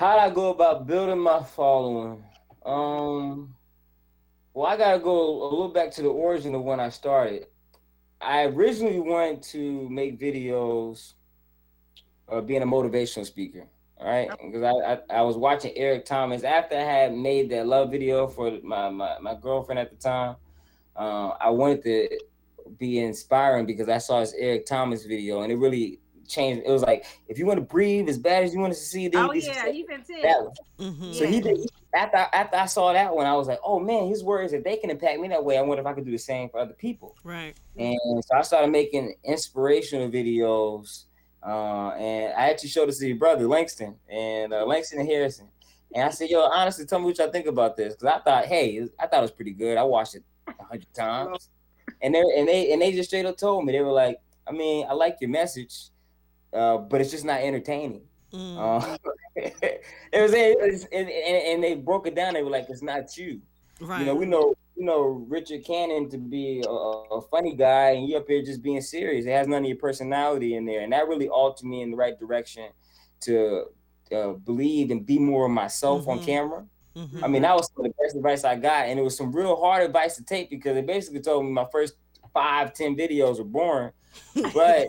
How 0.00 0.14
would 0.14 0.22
I 0.22 0.30
go 0.30 0.48
about 0.48 0.86
building 0.86 1.18
my 1.18 1.42
following? 1.42 2.24
Um, 2.64 3.54
well, 4.54 4.66
I 4.66 4.78
gotta 4.78 4.98
go 4.98 5.42
a 5.42 5.48
little 5.50 5.68
back 5.68 5.90
to 5.90 6.00
the 6.00 6.08
origin 6.08 6.54
of 6.54 6.62
when 6.62 6.80
I 6.80 6.88
started. 6.88 7.48
I 8.18 8.44
originally 8.44 8.98
wanted 8.98 9.42
to 9.42 9.86
make 9.90 10.18
videos, 10.18 11.12
uh, 12.32 12.40
being 12.40 12.62
a 12.62 12.66
motivational 12.66 13.26
speaker. 13.26 13.66
All 13.98 14.08
right, 14.08 14.30
because 14.42 14.62
I, 14.62 14.70
I 14.70 15.18
I 15.18 15.20
was 15.20 15.36
watching 15.36 15.72
Eric 15.76 16.06
Thomas 16.06 16.44
after 16.44 16.76
I 16.76 16.82
had 16.82 17.14
made 17.14 17.50
that 17.50 17.66
love 17.66 17.90
video 17.90 18.26
for 18.26 18.58
my 18.62 18.88
my, 18.88 19.18
my 19.20 19.34
girlfriend 19.34 19.80
at 19.80 19.90
the 19.90 19.96
time. 19.96 20.36
Uh, 20.96 21.32
I 21.38 21.50
wanted 21.50 21.82
to 21.82 22.20
be 22.78 23.00
inspiring 23.00 23.66
because 23.66 23.90
I 23.90 23.98
saw 23.98 24.20
this 24.20 24.32
Eric 24.32 24.64
Thomas 24.64 25.04
video 25.04 25.42
and 25.42 25.52
it 25.52 25.56
really 25.56 25.99
changed. 26.30 26.62
It 26.66 26.70
was 26.70 26.82
like 26.82 27.04
if 27.28 27.38
you 27.38 27.44
want 27.46 27.58
to 27.58 27.64
breathe 27.64 28.08
as 28.08 28.18
bad 28.18 28.44
as 28.44 28.54
you 28.54 28.60
want 28.60 28.72
to 28.72 28.78
see, 28.78 29.08
then 29.08 29.28
Oh 29.28 29.32
you 29.32 29.42
yeah, 29.42 29.66
you 29.66 29.86
can 29.86 30.02
that 30.08 30.22
tell. 30.22 30.44
one. 30.76 30.94
Mhm. 30.94 31.14
So 31.14 31.26
he 31.26 31.40
did 31.40 31.58
after 31.94 32.16
after 32.32 32.56
I 32.56 32.66
saw 32.66 32.92
that 32.92 33.14
one, 33.14 33.26
I 33.26 33.34
was 33.34 33.48
like, 33.48 33.58
oh 33.64 33.80
man, 33.80 34.06
his 34.08 34.22
words 34.24 34.52
if 34.52 34.62
they 34.64 34.76
can 34.76 34.90
impact 34.90 35.20
me 35.20 35.28
that 35.28 35.44
way, 35.44 35.58
I 35.58 35.62
wonder 35.62 35.80
if 35.80 35.86
I 35.86 35.92
could 35.92 36.04
do 36.04 36.10
the 36.12 36.18
same 36.18 36.48
for 36.48 36.58
other 36.60 36.72
people. 36.74 37.16
Right. 37.24 37.54
And 37.76 38.24
so 38.24 38.36
I 38.36 38.42
started 38.42 38.70
making 38.70 39.14
inspirational 39.24 40.08
videos. 40.10 41.04
Uh, 41.42 41.90
and 41.92 42.34
I 42.34 42.50
actually 42.50 42.68
showed 42.68 42.88
this 42.88 42.98
to 42.98 43.08
your 43.08 43.16
brother 43.16 43.46
Langston 43.48 43.96
and 44.08 44.52
uh, 44.52 44.64
Langston 44.66 45.00
and 45.00 45.08
Harrison. 45.08 45.48
And 45.94 46.04
I 46.04 46.10
said, 46.10 46.28
yo, 46.28 46.40
honestly, 46.42 46.84
tell 46.84 46.98
me 46.98 47.06
what 47.06 47.18
y'all 47.18 47.30
think 47.30 47.46
about 47.46 47.76
this. 47.76 47.96
Cause 47.96 48.04
I 48.14 48.18
thought, 48.20 48.44
hey, 48.44 48.86
I 48.98 49.06
thought 49.06 49.18
it 49.20 49.22
was 49.22 49.30
pretty 49.30 49.52
good. 49.52 49.78
I 49.78 49.82
watched 49.82 50.14
it 50.16 50.22
a 50.46 50.62
hundred 50.62 50.86
times. 50.94 51.48
And 52.02 52.14
they 52.14 52.20
and 52.36 52.46
they 52.46 52.72
and 52.72 52.80
they 52.80 52.92
just 52.92 53.08
straight 53.10 53.26
up 53.26 53.36
told 53.36 53.64
me, 53.64 53.72
they 53.72 53.80
were 53.80 53.90
like, 53.90 54.20
I 54.46 54.52
mean, 54.52 54.86
I 54.88 54.92
like 54.92 55.16
your 55.20 55.30
message, 55.30 55.88
uh, 56.52 56.78
but 56.78 57.00
it's 57.00 57.10
just 57.10 57.24
not 57.24 57.40
entertaining. 57.40 58.02
Mm. 58.32 58.56
Uh, 58.58 58.96
it 59.36 59.82
was, 60.22 60.32
it 60.32 60.58
was 60.60 60.84
and, 60.92 61.08
and, 61.08 61.36
and 61.46 61.64
they 61.64 61.74
broke 61.74 62.06
it 62.06 62.14
down. 62.14 62.34
They 62.34 62.42
were 62.42 62.50
like, 62.50 62.66
"It's 62.68 62.82
not 62.82 63.16
you." 63.16 63.40
right. 63.80 64.00
You 64.00 64.06
know, 64.06 64.14
we 64.14 64.26
know 64.26 64.54
you 64.76 64.84
know 64.84 65.24
Richard 65.28 65.64
Cannon 65.64 66.08
to 66.10 66.18
be 66.18 66.62
a, 66.66 66.70
a 66.70 67.22
funny 67.22 67.54
guy, 67.54 67.90
and 67.90 68.08
you 68.08 68.16
up 68.16 68.28
here 68.28 68.42
just 68.42 68.62
being 68.62 68.80
serious. 68.80 69.26
It 69.26 69.30
has 69.32 69.46
none 69.48 69.62
of 69.62 69.68
your 69.68 69.78
personality 69.78 70.54
in 70.54 70.64
there, 70.64 70.80
and 70.82 70.92
that 70.92 71.08
really 71.08 71.28
altered 71.28 71.66
me 71.66 71.82
in 71.82 71.90
the 71.90 71.96
right 71.96 72.18
direction 72.18 72.68
to 73.22 73.66
uh, 74.12 74.32
believe 74.32 74.90
and 74.90 75.04
be 75.04 75.18
more 75.18 75.46
of 75.46 75.52
myself 75.52 76.08
on 76.08 76.18
Mhm. 76.18 76.24
camera. 76.24 76.66
Mhm. 76.96 77.22
I 77.22 77.28
mean, 77.28 77.42
that 77.42 77.54
was 77.54 77.70
some 77.72 77.84
of 77.84 77.92
the 77.92 78.02
best 78.02 78.16
advice 78.16 78.44
I 78.44 78.56
got, 78.56 78.86
and 78.86 78.98
it 78.98 79.02
was 79.02 79.16
some 79.16 79.30
real 79.32 79.56
hard 79.56 79.82
advice 79.84 80.16
to 80.16 80.24
take 80.24 80.50
because 80.50 80.76
it 80.76 80.86
basically 80.86 81.20
told 81.20 81.44
me 81.44 81.52
my 81.52 81.66
first 81.70 81.94
five, 82.32 82.72
ten 82.74 82.96
videos 82.96 83.38
were 83.38 83.44
boring, 83.44 83.92
but 84.54 84.88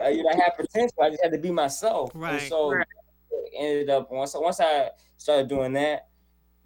uh, 0.00 0.08
you 0.08 0.22
know, 0.22 0.30
I 0.30 0.34
had 0.36 0.50
potential. 0.56 0.94
I 1.02 1.10
just 1.10 1.22
had 1.22 1.32
to 1.32 1.38
be 1.38 1.50
myself. 1.50 2.10
And 2.14 2.22
Right. 2.22 2.48
so 2.48 2.70
Right. 2.72 2.86
it 3.30 3.52
ended 3.56 3.90
up 3.90 4.10
once 4.10 4.34
once 4.36 4.60
I 4.60 4.90
started 5.16 5.48
doing 5.48 5.72
that, 5.74 6.08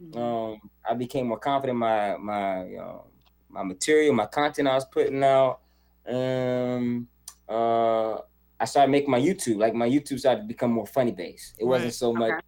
Mhm. 0.03 0.17
um, 0.17 0.61
I 0.89 0.95
became 0.95 1.27
more 1.29 1.39
confident 1.39 1.77
in 1.77 1.81
my 1.81 2.17
my 2.17 2.77
um, 2.77 3.01
my 3.49 3.63
material, 3.63 4.13
my 4.15 4.27
content 4.27 4.69
I 4.69 4.75
was 4.75 4.85
putting 4.87 5.23
out. 5.23 5.61
Um, 6.07 7.09
uh, 7.49 8.15
I 8.61 8.65
started 8.67 8.91
making 8.91 9.11
my 9.11 9.21
YouTube. 9.21 9.57
Like 9.59 9.75
my 9.75 9.89
YouTube 9.89 10.19
started 10.19 10.43
to 10.43 10.47
become 10.47 10.71
more 10.73 10.87
funny 10.87 11.13
based. 11.13 11.55
It 11.59 11.65
wasn't 11.65 11.89
Right. 11.89 11.95
so 11.95 12.13
much 12.13 12.43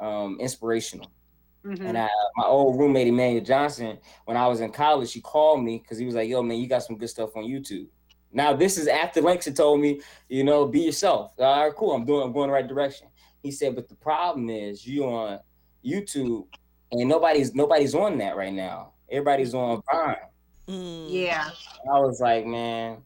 um, 0.00 0.38
inspirational. 0.40 1.10
Mhm. 1.64 1.80
And 1.86 1.98
I, 1.98 2.08
my 2.36 2.44
old 2.44 2.78
roommate 2.78 3.08
Emmanuel 3.08 3.44
Johnson, 3.44 3.98
when 4.24 4.36
I 4.36 4.46
was 4.46 4.60
in 4.60 4.70
college, 4.72 5.12
he 5.12 5.20
called 5.20 5.64
me 5.64 5.78
because 5.78 5.98
he 5.98 6.04
was 6.06 6.14
like, 6.14 6.28
"Yo, 6.28 6.42
man, 6.42 6.58
you 6.58 6.68
got 6.68 6.82
some 6.82 6.96
good 6.96 7.08
stuff 7.08 7.34
on 7.36 7.44
YouTube." 7.44 7.88
Now 8.36 8.52
this 8.52 8.76
is 8.76 8.86
after 8.86 9.22
Langston 9.22 9.54
told 9.54 9.80
me, 9.80 10.02
you 10.28 10.44
know, 10.44 10.66
be 10.66 10.80
yourself. 10.80 11.32
All 11.38 11.64
right, 11.64 11.74
cool. 11.74 11.92
I'm 11.92 12.04
doing. 12.04 12.22
I'm 12.22 12.34
going 12.34 12.48
the 12.48 12.52
right 12.52 12.68
direction. 12.68 13.08
He 13.42 13.50
said, 13.50 13.74
but 13.74 13.88
the 13.88 13.94
problem 13.94 14.50
is 14.50 14.86
you 14.86 15.04
on 15.06 15.40
YouTube, 15.82 16.44
and 16.92 17.08
nobody's 17.08 17.54
nobody's 17.54 17.94
on 17.94 18.18
that 18.18 18.36
right 18.36 18.52
now. 18.52 18.92
Everybody's 19.10 19.54
on 19.54 19.80
Vine. 19.90 20.16
Mm. 20.68 21.06
yeah. 21.08 21.48
I 21.90 21.98
was 21.98 22.20
like, 22.20 22.44
man, 22.44 22.98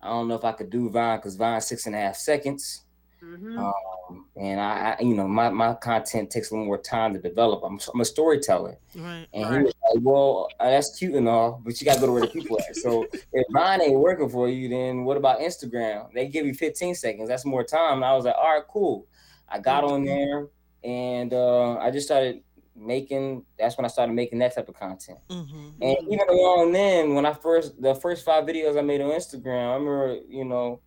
I 0.00 0.08
don't 0.08 0.26
know 0.26 0.36
if 0.36 0.44
I 0.44 0.52
could 0.52 0.70
do 0.70 0.88
Vine 0.88 1.18
because 1.18 1.36
Vine's 1.36 1.66
six 1.66 1.84
and 1.84 1.94
a 1.94 1.98
half 1.98 2.16
seconds. 2.16 2.86
Mhm. 3.22 3.58
Um, 3.58 4.26
and 4.36 4.60
I, 4.60 4.96
I, 4.98 5.02
you 5.02 5.14
know, 5.14 5.28
my, 5.28 5.48
my 5.50 5.74
content 5.74 6.30
takes 6.30 6.50
a 6.50 6.54
little 6.54 6.66
more 6.66 6.78
time 6.78 7.14
to 7.14 7.20
develop. 7.20 7.62
I'm, 7.64 7.78
I'm 7.94 8.00
a 8.00 8.04
storyteller. 8.04 8.78
Right. 8.94 9.26
And 9.32 9.54
he 9.54 9.62
was 9.62 9.74
like, 9.94 10.02
well, 10.02 10.48
uh, 10.58 10.70
that's 10.70 10.98
cute 10.98 11.14
and 11.14 11.28
all, 11.28 11.60
but 11.64 11.80
you 11.80 11.84
got 11.84 11.94
to 11.94 12.00
go 12.00 12.06
to 12.06 12.12
where 12.12 12.22
the 12.22 12.28
people 12.28 12.58
are. 12.58 12.74
So 12.74 13.06
if 13.32 13.46
mine 13.50 13.80
ain't 13.80 14.00
working 14.00 14.28
for 14.28 14.48
you, 14.48 14.68
then 14.68 15.04
what 15.04 15.16
about 15.16 15.38
Instagram? 15.38 16.12
They 16.12 16.26
give 16.26 16.46
you 16.46 16.54
15 16.54 16.94
seconds. 16.94 17.28
That's 17.28 17.44
more 17.44 17.62
time. 17.62 17.96
And 17.96 18.04
I 18.04 18.14
was 18.14 18.24
like, 18.24 18.34
all 18.36 18.54
right, 18.54 18.64
cool. 18.68 19.06
I 19.48 19.60
got 19.60 19.84
on 19.84 20.04
there 20.04 20.48
and 20.82 21.32
uh, 21.32 21.78
I 21.78 21.90
just 21.90 22.06
started 22.06 22.42
making, 22.74 23.44
that's 23.58 23.76
when 23.76 23.84
I 23.84 23.88
started 23.88 24.14
making 24.14 24.40
that 24.40 24.54
type 24.54 24.68
of 24.68 24.74
content. 24.74 25.18
Mm-hmm. 25.28 25.82
And 25.82 25.96
even 26.10 26.28
along 26.28 26.72
then, 26.72 27.14
when 27.14 27.26
I 27.26 27.34
first, 27.34 27.80
the 27.80 27.94
first 27.94 28.24
five 28.24 28.44
videos 28.44 28.76
I 28.76 28.80
made 28.80 29.00
on 29.00 29.10
Instagram, 29.10 29.70
I 29.70 29.74
remember, 29.74 30.18
you 30.28 30.44
know, 30.44 30.80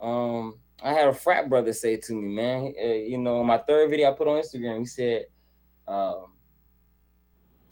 um, 0.00 0.58
I 0.82 0.92
had 0.92 1.08
a 1.08 1.12
frat 1.12 1.48
brother 1.48 1.72
say 1.72 1.96
to 1.96 2.12
me, 2.14 2.34
man, 2.34 2.74
uh, 2.82 2.86
you 2.88 3.18
know, 3.18 3.42
my 3.44 3.58
third 3.58 3.90
video 3.90 4.10
I 4.10 4.14
put 4.14 4.28
on 4.28 4.40
Instagram, 4.40 4.78
he 4.80 4.86
said, 4.86 5.26
um, 5.86 6.26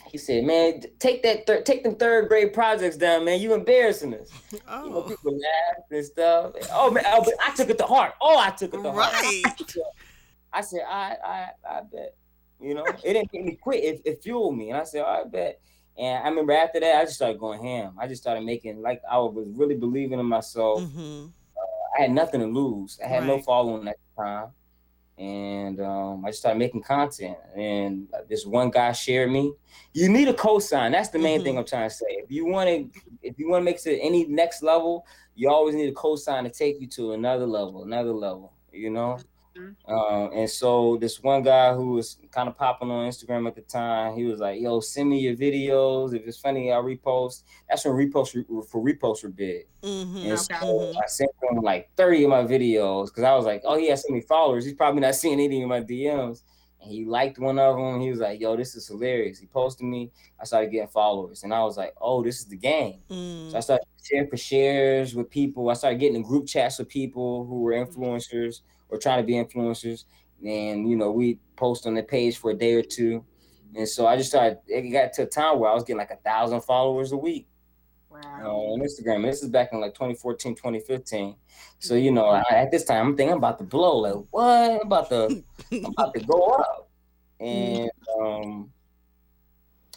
he 0.07 0.17
said, 0.19 0.45
man, 0.45 0.81
take 0.99 1.23
that, 1.23 1.47
thir- 1.47 1.63
take 1.63 1.85
them 1.85 1.95
third 1.97 2.29
grade 2.29 2.53
projects 2.55 2.97
down, 2.97 3.25
man. 3.25 3.41
You 3.41 3.53
embarrassing 3.55 4.15
us. 4.15 4.31
You 4.53 4.59
know, 4.67 4.95
Oh. 4.97 5.03
people 5.03 5.33
laugh 5.33 5.85
and 5.91 6.05
stuff. 6.05 6.53
Oh 6.73 6.91
man, 6.91 7.05
oh, 7.09 7.23
but 7.25 7.35
I 7.47 7.55
took 7.55 7.69
it 7.69 7.79
to 7.79 7.85
heart. 7.85 8.15
Oh, 8.21 8.39
I 8.39 8.51
took 8.51 8.73
it 8.73 8.83
to 8.83 8.91
heart. 8.93 9.13
Right. 9.13 9.43
I 10.53 10.61
said, 10.63 10.81
I, 10.89 11.17
I, 11.25 11.49
I 11.69 11.81
bet. 11.83 12.17
You 12.61 12.75
know, 12.75 12.85
it 12.87 13.03
didn't 13.03 13.31
make 13.33 13.45
me 13.45 13.59
quit. 13.61 13.85
It, 13.85 14.03
it 14.05 14.23
fueled 14.23 14.57
me, 14.57 14.71
and 14.71 14.79
I 14.81 14.85
said, 14.85 15.05
I 15.05 15.25
bet. 15.25 15.61
And 15.99 16.25
I 16.25 16.29
remember 16.29 16.53
after 16.53 16.81
that, 16.81 16.97
I 16.97 17.05
just 17.05 17.17
started 17.17 17.39
going 17.39 17.63
ham. 17.63 17.95
I 18.01 18.07
just 18.09 18.23
started 18.23 18.45
making 18.45 18.81
like 18.81 19.03
I 19.11 19.19
was 19.19 19.47
really 19.57 19.75
believing 19.77 20.19
in 20.19 20.27
myself. 20.27 20.81
Mm-hmm. 20.81 21.27
I 21.99 22.03
had 22.03 22.13
nothing 22.13 22.41
to 22.41 22.47
lose. 22.47 22.99
I 23.05 23.09
had 23.09 23.25
no 23.27 23.41
following 23.43 23.89
at 23.89 23.97
the 24.17 24.23
time, 24.23 24.49
and 25.19 25.81
um, 25.81 26.25
I 26.25 26.29
just 26.29 26.41
started 26.41 26.59
making 26.59 26.83
content. 26.83 27.37
And 27.57 28.07
this 28.29 28.47
one 28.47 28.71
guy 28.71 28.93
shared 28.93 29.33
me. 29.33 29.53
You 29.93 30.09
need 30.09 30.29
a 30.29 30.33
cosign. 30.33 30.93
That's 30.93 31.09
the 31.09 31.19
main 31.19 31.41
Mhm. 31.41 31.45
thing 31.45 31.59
I'm 31.59 31.65
trying 31.65 31.89
to 31.89 31.95
say. 31.95 32.07
If 32.11 32.31
you 32.31 32.47
want 32.47 32.69
to, 32.69 33.01
if 33.23 33.39
you 33.39 33.51
want 33.51 33.63
to 33.63 33.65
make 33.65 33.77
it 33.77 33.83
to 33.83 33.99
any 33.99 34.27
next 34.27 34.63
level, 34.63 35.05
you 35.35 35.51
always 35.51 35.75
need 35.75 35.89
a 35.89 35.93
cosign 35.95 36.45
to 36.45 36.51
take 36.51 36.81
you 36.81 36.87
to 36.89 37.13
another 37.13 37.47
level, 37.47 37.83
another 37.83 38.13
level. 38.13 38.53
You 38.73 38.91
know. 38.91 39.19
Mhm. 39.59 39.75
Um, 39.89 40.31
and 40.33 40.49
so 40.51 40.97
this 40.99 41.23
one 41.23 41.43
guy 41.43 41.75
who 41.75 41.93
was 41.93 42.19
kind 42.31 42.49
of 42.49 42.57
popping 42.57 42.91
on 42.91 43.09
Instagram 43.09 43.47
at 43.49 43.55
the 43.55 43.63
time, 43.63 44.15
he 44.17 44.25
was 44.25 44.41
like, 44.41 44.61
"Yo, 44.61 44.81
send 44.81 45.11
me 45.11 45.19
your 45.21 45.35
videos. 45.37 46.15
If 46.15 46.27
it's 46.27 46.39
funny, 46.39 46.73
I'll 46.73 46.83
repost." 46.83 47.43
That's 47.69 47.85
when 47.85 47.95
repost 47.95 48.33
for 48.69 48.83
repost 48.83 49.23
were 49.23 49.31
big. 49.31 49.67
Mm-hmm. 49.83 50.17
And 50.31 50.39
so 50.39 50.55
Mhm. 50.55 50.97
I 51.03 51.07
sent 51.07 51.31
him 51.43 51.61
like 51.63 51.91
30 51.97 52.25
of 52.25 52.31
my 52.31 52.45
videos 52.45 53.07
because 53.07 53.25
I 53.25 53.35
was 53.35 53.45
like, 53.47 53.63
oh, 53.65 53.77
he 53.77 53.89
has 53.89 54.03
so 54.03 54.09
many 54.13 54.23
followers. 54.23 54.65
He's 54.65 54.75
probably 54.75 55.01
not 55.01 55.15
seeing 55.23 55.41
any 55.41 55.63
of 55.63 55.69
my 55.69 55.81
DMs. 55.81 56.43
And 56.81 56.91
he 56.93 57.05
liked 57.05 57.39
one 57.41 57.59
of 57.59 57.77
them. 57.77 58.01
He 58.01 58.09
was 58.11 58.21
like, 58.21 58.41
yo, 58.41 58.57
this 58.57 58.77
is 58.77 58.87
hilarious. 58.87 59.39
He 59.41 59.47
posted 59.47 59.85
me. 59.87 60.13
I 60.41 60.45
started 60.45 60.71
getting 60.71 60.89
followers. 60.89 61.43
And 61.43 61.53
I 61.53 61.63
was 61.65 61.77
like, 61.77 61.93
oh, 62.01 62.23
this 62.23 62.39
is 62.39 62.47
the 62.47 62.57
game. 62.57 63.01
Mm. 63.11 63.51
So 63.51 63.57
I 63.57 63.61
started 63.61 63.87
sharing 64.03 64.29
for 64.29 64.37
shares 64.37 65.15
with 65.15 65.29
people. 65.29 65.69
I 65.71 65.75
started 65.75 65.99
getting 65.99 66.17
in 66.17 66.23
group 66.23 66.47
chats 66.47 66.79
with 66.79 66.89
people 66.89 67.45
who 67.47 67.61
were 67.63 67.73
influencers 67.73 68.61
or 68.89 68.99
trying 68.99 69.21
to 69.21 69.27
be 69.27 69.35
influencers. 69.35 70.05
And, 70.45 70.89
you 70.89 70.97
know, 70.97 71.11
we 71.11 71.39
post 71.57 71.87
on 71.87 71.95
the 71.95 72.03
page 72.03 72.39
for 72.39 72.51
a 72.51 72.55
day 72.55 72.75
or 72.75 72.83
two. 72.83 73.25
And 73.77 73.89
so 73.89 74.07
I 74.07 74.17
just 74.17 74.31
started, 74.31 74.59
it 74.67 74.83
got 74.91 75.13
to 75.15 75.23
a 75.23 75.27
time 75.27 75.59
where 75.59 75.71
I 75.71 75.75
was 75.75 75.85
getting 75.85 75.99
like 75.99 76.11
a 76.11 76.17
thousand 76.17 76.63
followers 76.63 77.13
a 77.13 77.17
week. 77.17 77.49
Wow. 78.11 78.21
uh, 78.43 78.49
on 78.49 78.81
Instagram. 78.81 79.23
This 79.25 79.43
is 79.43 79.51
back 79.51 79.73
in 79.73 79.81
like 79.81 79.95
2014, 79.95 80.55
2015. 80.55 81.37
So 81.79 81.95
you 81.95 82.11
know, 82.11 82.27
I, 82.27 82.43
at 82.51 82.71
this 82.71 82.85
time, 82.85 83.07
I'm 83.07 83.17
thinking 83.17 83.33
I'm 83.33 83.39
about 83.39 83.59
to 83.59 83.65
blow. 83.65 83.99
Like, 83.99 84.25
what? 84.31 84.71
I'm 84.71 84.87
about 84.87 85.09
to, 85.11 85.45
I'm 85.73 85.85
about 85.85 86.15
to 86.15 86.21
go 86.21 86.43
up. 86.53 86.85
And 87.41 87.89
um, 88.21 88.69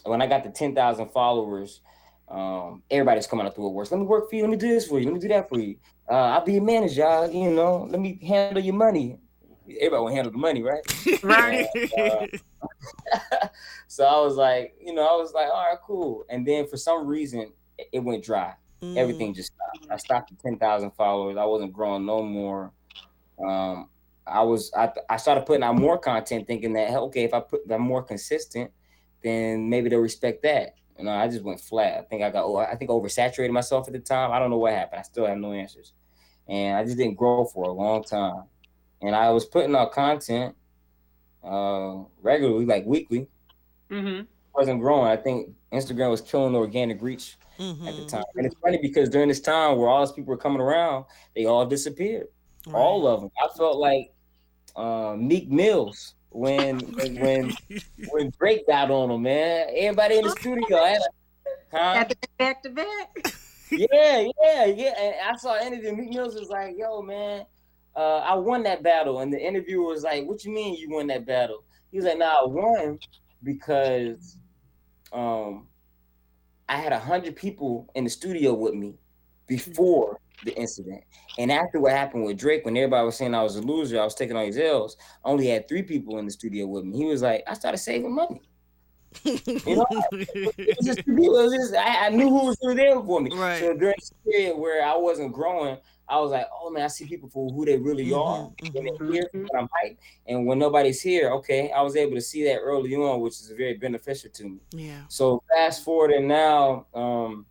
when 0.04 0.22
I 0.22 0.28
got 0.28 0.44
to 0.44 0.52
10,000 0.52 1.10
followers, 1.10 1.82
um, 2.28 2.84
everybody's 2.92 3.26
coming 3.26 3.48
up 3.48 3.56
through 3.56 3.66
it 3.66 3.74
worse. 3.74 3.92
Let 3.92 4.00
me 4.00 4.06
work 4.06 4.30
for 4.30 4.36
you. 4.36 4.44
Let 4.44 4.52
me 4.52 4.58
do 4.58 4.68
this 4.68 4.86
for 4.86 5.00
you. 5.00 5.06
Let 5.06 5.14
me 5.16 5.20
do 5.20 5.28
that 5.30 5.50
for 5.50 5.60
you. 5.60 5.78
Uh, 6.12 6.34
I'll 6.34 6.44
be 6.44 6.54
your 6.54 6.64
manager. 6.64 7.06
I'll, 7.08 7.32
you 7.32 7.50
know, 7.52 7.88
let 7.90 8.02
me 8.02 8.20
handle 8.22 8.62
your 8.62 8.74
money. 8.74 9.18
Everybody 9.66 10.02
will 10.02 10.08
handle 10.10 10.32
the 10.34 10.38
money, 10.38 10.62
right? 10.62 10.82
Right. 11.24 11.66
Uh, 11.98 12.28
so 13.88 14.04
I 14.04 14.20
was 14.20 14.36
like, 14.36 14.76
you 14.84 14.94
know, 14.94 15.04
I 15.04 15.16
was 15.16 15.34
like, 15.34 15.48
all 15.48 15.70
right, 15.70 15.78
cool. 15.82 16.26
And 16.30 16.46
then 16.46 16.68
for 16.68 16.76
some 16.76 17.08
reason, 17.08 17.54
it- 17.94 18.04
went 18.04 18.26
dry. 18.26 18.56
Mm. 18.82 18.98
Everything 18.98 19.34
just 19.34 19.54
stopped. 19.54 19.92
I 19.92 19.98
stopped 19.98 20.32
at 20.34 20.40
10,000 20.40 20.92
followers. 20.92 21.38
I 21.38 21.46
wasn't 21.46 21.72
growing 21.72 22.06
no 22.06 22.22
more. 22.22 22.74
Um, 23.42 23.88
I 24.28 24.42
was, 24.42 24.70
I, 24.76 24.92
I 25.10 25.16
started 25.16 25.46
putting 25.46 25.64
out 25.64 25.76
more 25.78 25.98
content 25.98 26.46
thinking 26.46 26.74
that, 26.74 26.92
okay, 26.94 27.24
if 27.24 27.34
I 27.34 27.40
put, 27.40 27.62
if 27.66 27.72
I'm 27.72 27.82
more 27.82 28.04
consistent, 28.04 28.72
then 29.24 29.70
maybe 29.70 29.88
they'll 29.88 30.00
respect 30.00 30.44
that. 30.44 30.76
You 30.98 31.06
know, 31.06 31.12
I 31.12 31.30
just 31.30 31.44
went 31.44 31.62
flat. 31.62 32.00
I 32.00 32.02
think 32.02 32.22
I 32.22 32.30
got, 32.30 32.54
I 32.58 32.76
think 32.76 32.92
I 32.92 32.94
oversaturated 32.94 33.52
myself 33.52 33.88
at 33.88 33.94
the 33.94 34.00
time. 34.00 34.32
I 34.32 34.40
don't 34.40 34.50
know 34.50 34.58
what 34.58 34.74
happened. 34.74 35.00
I 35.00 35.04
still 35.04 35.26
have 35.26 35.38
no 35.38 35.54
answers. 35.54 35.94
And 36.52 36.78
I 36.78 36.84
just 36.84 36.98
didn't 36.98 37.16
grow 37.16 37.46
for 37.46 37.64
a 37.66 37.72
long 37.72 38.04
time. 38.04 38.44
And 39.02 39.16
I 39.16 39.30
was 39.32 39.46
putting 39.46 39.76
out 39.76 39.92
content 39.94 40.54
uh, 41.44 42.04
regularly, 42.22 42.66
like 42.66 42.86
weekly. 42.86 43.28
Mm-hmm. 43.90 44.24
wasn't 44.54 44.80
growing. 44.82 45.08
I 45.08 45.16
think 45.18 45.50
Instagram 45.72 46.12
was 46.12 46.22
killing 46.22 46.54
the 46.54 46.60
organic 46.60 47.02
reach 47.02 47.38
at 47.58 47.58
the 47.58 47.64
Mhm. 48.04 48.08
time. 48.10 48.24
And 48.36 48.46
it's 48.46 48.56
funny 48.60 48.80
because 48.82 49.10
during 49.10 49.28
this 49.30 49.40
time 49.40 49.78
where 49.78 49.88
all 49.90 50.06
these 50.06 50.12
people 50.14 50.32
were 50.32 50.38
coming 50.38 50.62
around, 50.62 51.06
they 51.36 51.46
all 51.46 51.66
disappeared. 51.66 52.28
Right. 52.68 52.76
All 52.76 53.08
of 53.08 53.22
them. 53.22 53.32
I 53.44 53.48
felt 53.58 53.78
like 53.78 54.14
uh, 54.76 55.16
Meek 55.18 55.50
Mills 55.50 56.16
when 56.30 56.80
when 56.80 57.16
when, 57.20 57.54
when 58.12 58.32
Drake 58.40 58.68
got 58.68 58.92
on 58.92 59.10
him, 59.12 59.22
man. 59.24 59.68
Everybody 59.74 60.18
in 60.20 60.24
the 60.26 60.32
studio 60.32 60.78
had 60.86 61.02
a, 61.02 61.78
huh? 61.78 62.06
Back 62.38 62.62
to 62.64 62.70
back. 62.70 63.34
Yeah, 63.72 64.28
yeah, 64.44 64.66
yeah. 64.66 64.94
And 65.00 65.16
I 65.24 65.36
saw 65.38 65.56
an 65.56 65.68
interview. 65.68 65.96
Meek 65.96 66.14
Mills 66.14 66.36
was 66.36 66.50
like, 66.50 66.76
"Yo, 66.78 67.02
man, 67.02 67.46
uh, 67.96 68.18
I 68.18 68.36
won 68.36 68.64
that 68.64 68.84
battle." 68.84 69.20
And 69.20 69.32
the 69.32 69.40
interviewer 69.40 69.88
was 69.88 70.04
like, 70.04 70.26
"What 70.28 70.44
you 70.44 70.52
mean 70.52 70.76
you 70.76 70.90
won 70.90 71.08
that 71.08 71.26
battle?" 71.26 71.64
He 71.92 71.98
was 71.98 72.06
like, 72.06 72.18
"Nah, 72.18 72.44
I 72.44 72.46
won 72.46 73.00
because 73.44 74.38
um, 75.14 75.68
I 76.70 76.78
had 76.78 76.94
a 76.94 77.00
hundred 77.00 77.36
people 77.36 77.90
in 77.96 78.04
the 78.04 78.10
studio 78.10 78.54
with 78.54 78.74
me 78.74 78.96
before 79.48 80.20
the 80.44 80.56
incident, 80.56 81.04
and 81.38 81.52
after 81.52 81.80
what 81.80 81.92
happened 81.92 82.26
with 82.26 82.38
Drake, 82.38 82.66
when 82.66 82.76
everybody 82.76 83.06
was 83.06 83.16
saying 83.16 83.36
I 83.36 83.44
was 83.44 83.56
a 83.56 83.62
loser, 83.62 84.00
I 84.00 84.04
was 84.04 84.16
taking 84.16 84.36
all 84.36 84.46
these 84.46 84.58
L's. 84.58 84.98
I 85.24 85.30
only 85.30 85.48
had 85.48 85.68
three 85.68 85.84
people 85.84 86.18
in 86.18 86.26
the 86.26 86.32
studio 86.32 86.66
with 86.68 86.84
me. 86.84 86.98
He 86.98 87.06
was 87.06 87.22
like, 87.22 87.44
I 87.48 87.54
started 87.54 87.78
saving 87.78 88.14
money. 88.14 88.42
You 89.24 89.76
know, 89.76 89.86
it 90.12 90.78
was 90.78 90.86
just, 90.86 91.00
it 91.00 91.06
was 91.08 91.54
just 91.54 91.76
I, 91.76 92.08
I 92.08 92.10
knew 92.10 92.30
who 92.30 92.46
was 92.46 92.58
really 92.64 92.76
there 92.78 93.02
for 93.02 93.20
me. 93.22 93.32
Right. 93.36 93.60
So 93.60 93.74
during 93.74 93.96
this 94.00 94.14
period 94.26 94.58
where 94.58 94.86
I 94.86 94.96
wasn't 94.96 95.34
growing, 95.34 95.78
I 96.08 96.20
was 96.20 96.32
like, 96.32 96.48
oh 96.54 96.70
man, 96.70 96.84
I 96.84 96.88
see 96.88 97.06
people 97.06 97.30
for 97.30 97.50
who 97.52 97.66
they 97.66 97.78
really 97.78 98.08
Mhm, 98.08 98.18
are. 98.18 98.52
When 98.72 98.72
mhm. 98.72 98.98
they're 99.00 99.12
here, 99.12 99.30
when 99.34 99.48
I'm 99.58 99.68
hyped. 99.68 99.98
And 100.28 100.46
when 100.46 100.60
nobody's 100.60 101.02
here, 101.02 101.30
okay, 101.32 101.72
I 101.72 101.82
was 101.82 101.96
able 101.96 102.16
to 102.16 102.22
see 102.22 102.44
that 102.46 102.58
early 102.58 102.96
on, 102.96 103.22
which 103.22 103.34
is 103.34 103.54
very 103.58 103.76
beneficial 103.76 104.30
to 104.32 104.44
me. 104.46 104.60
yeah. 104.72 105.02
So 105.08 105.44
fast 105.50 105.84
forward 105.84 106.12
and 106.12 106.28
now, 106.28 106.86
um, 106.94 107.46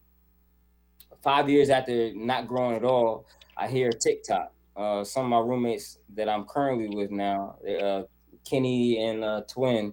five 1.22 1.48
years 1.50 1.70
after 1.70 2.12
not 2.14 2.46
growing 2.46 2.76
at 2.76 2.84
all, 2.84 3.26
I 3.56 3.68
hear 3.68 3.90
TikTok. 3.90 4.52
Uh, 4.76 5.04
some 5.04 5.24
of 5.24 5.30
my 5.30 5.38
roommates 5.38 5.98
that 6.14 6.28
I'm 6.28 6.44
currently 6.46 6.88
with 6.94 7.10
now, 7.10 7.56
uh, 7.82 8.02
Kenny 8.48 9.04
and 9.04 9.22
uh, 9.22 9.42
Twin, 9.42 9.92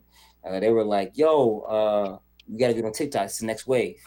uh, 0.50 0.60
they 0.60 0.72
were 0.72 0.84
like, 0.84 1.18
"Yo, 1.18 1.60
uh, 1.62 2.18
you 2.48 2.60
gotta 2.60 2.74
get 2.74 2.86
on 2.86 2.92
TikTok. 2.94 3.26
It's 3.26 3.40
the 3.40 3.46
next 3.46 3.68
wave." 3.68 4.02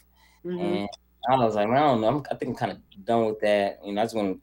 Mhm. 0.44 0.60
And 0.60 0.88
I 1.28 1.36
was 1.44 1.54
like, 1.54 1.68
"Man, 1.68 1.76
I 1.76 1.86
don't 1.86 2.00
know. 2.00 2.08
I'm, 2.08 2.24
I 2.30 2.34
think 2.34 2.50
I'm 2.50 2.56
kind 2.56 2.72
of 2.72 3.04
done 3.04 3.26
with 3.26 3.40
that. 3.40 3.78
You 3.84 3.92
know, 3.92 4.00
I 4.00 4.04
just 4.04 4.14
want 4.16 4.34
to. 4.34 4.40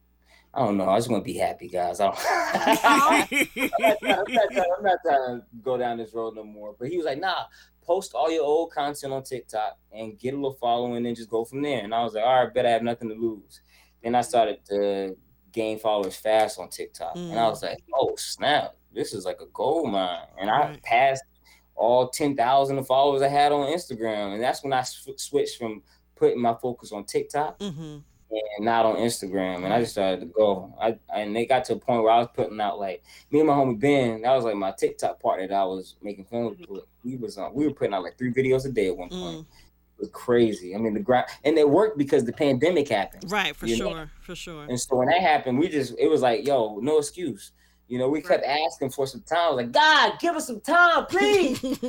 I 0.53 0.59
don't 0.65 0.77
know. 0.77 0.89
I 0.89 0.97
just 0.97 1.09
want 1.09 1.23
to 1.23 1.31
be 1.31 1.37
happy, 1.37 1.67
guys. 1.67 1.99
I 1.99 2.05
don't, 2.05 2.17
I'm, 3.79 3.83
not 3.83 3.99
trying, 3.99 4.09
I'm, 4.17 4.33
not 4.33 4.47
trying, 4.51 4.71
I'm 4.77 4.83
not 4.83 4.97
trying 5.05 5.39
to 5.39 5.45
go 5.61 5.77
down 5.77 5.97
this 5.97 6.13
road 6.15 6.35
no 6.35 6.43
more. 6.43 6.75
But 6.79 6.87
he 6.89 6.97
was 6.97 7.05
like, 7.05 7.19
nah, 7.19 7.43
post 7.83 8.13
all 8.15 8.31
your 8.31 8.43
old 8.43 8.71
content 8.71 9.13
on 9.13 9.21
TikTok 9.23 9.77
and 9.91 10.17
get 10.17 10.33
a 10.33 10.37
little 10.37 10.57
following 10.59 11.05
and 11.05 11.15
just 11.15 11.29
go 11.29 11.45
from 11.45 11.61
there. 11.61 11.83
And 11.83 11.93
I 11.93 12.03
was 12.03 12.13
like, 12.15 12.23
all 12.23 12.43
right, 12.43 12.53
bet 12.53 12.65
I 12.65 12.71
have 12.71 12.81
nothing 12.81 13.09
to 13.09 13.15
lose. 13.15 13.61
Then 14.01 14.15
I 14.15 14.21
started 14.21 14.65
to 14.69 15.15
gain 15.51 15.77
followers 15.77 16.15
fast 16.15 16.59
on 16.59 16.69
TikTok. 16.69 17.15
And 17.15 17.37
I 17.37 17.47
was 17.47 17.61
like, 17.61 17.79
oh, 17.93 18.15
snap. 18.15 18.75
This 18.93 19.13
is 19.13 19.25
like 19.25 19.41
a 19.41 19.47
gold 19.53 19.91
mine. 19.91 20.25
And 20.39 20.49
I 20.49 20.69
Right. 20.69 20.81
passed 20.81 21.23
all 21.77 22.09
10,000 22.09 22.83
followers 22.83 23.21
I 23.21 23.27
had 23.27 23.51
on 23.51 23.67
Instagram. 23.67 24.33
And 24.33 24.43
that's 24.43 24.63
when 24.63 24.73
I 24.73 24.81
sw- 24.81 25.09
switched 25.17 25.57
from 25.57 25.83
putting 26.15 26.41
my 26.41 26.55
focus 26.55 26.91
on 26.91 27.05
TikTok 27.05 27.61
hmm 27.61 27.97
and 28.29 28.65
not 28.65 28.85
on 28.85 28.97
Instagram. 28.97 29.63
And 29.63 29.73
I 29.73 29.79
just 29.79 29.93
started 29.93 30.19
to 30.21 30.25
go. 30.25 30.73
I 30.81 30.97
and 31.13 31.35
they 31.35 31.45
got 31.45 31.63
to 31.65 31.73
a 31.73 31.77
point 31.77 32.03
where 32.03 32.11
I 32.11 32.19
was 32.19 32.27
putting 32.33 32.59
out 32.59 32.79
like 32.79 33.03
me 33.31 33.39
and 33.39 33.47
my 33.47 33.53
homie 33.53 33.79
Ben. 33.79 34.21
That 34.21 34.35
was 34.35 34.43
like 34.43 34.55
my 34.55 34.71
TikTok 34.71 35.21
part 35.21 35.39
that 35.39 35.55
I 35.55 35.63
was 35.63 35.95
making 36.01 36.25
films 36.25 36.57
with. 36.67 36.83
We 37.03 37.15
was 37.15 37.37
on. 37.37 37.53
We 37.53 37.65
were 37.65 37.73
putting 37.73 37.93
out 37.93 38.03
like 38.03 38.17
three 38.17 38.33
videos 38.33 38.65
a 38.65 38.69
day 38.69 38.87
at 38.87 38.97
one 38.97 39.09
point. 39.09 39.37
Mm. 39.37 39.41
It 39.41 39.99
was 40.01 40.09
crazy. 40.11 40.75
I 40.75 40.77
mean 40.77 40.93
the 40.93 40.99
ground 40.99 41.27
and 41.43 41.57
it 41.57 41.67
worked 41.67 41.97
because 41.97 42.25
the 42.25 42.33
pandemic 42.33 42.89
happened. 42.89 43.31
Right, 43.31 43.55
for 43.55 43.65
You 43.65 43.77
know? 43.77 43.89
sure, 43.91 44.11
for 44.21 44.35
sure. 44.35 44.65
And 44.65 44.79
so 44.79 44.97
when 44.97 45.07
that 45.07 45.21
happened, 45.21 45.57
we 45.57 45.69
just 45.69 45.95
it 45.97 46.07
was 46.07 46.21
like, 46.21 46.45
yo, 46.45 46.79
no 46.81 46.97
excuse. 46.99 47.51
You 47.87 47.99
know, 47.99 48.09
we 48.09 48.21
kept 48.21 48.43
asking 48.45 48.89
for 48.89 49.07
some 49.07 49.21
time. 49.21 49.55
Like, 49.55 49.71
God, 49.71 50.19
give 50.19 50.35
us 50.35 50.47
some 50.47 50.59
time, 50.59 51.05
please. 51.05 51.61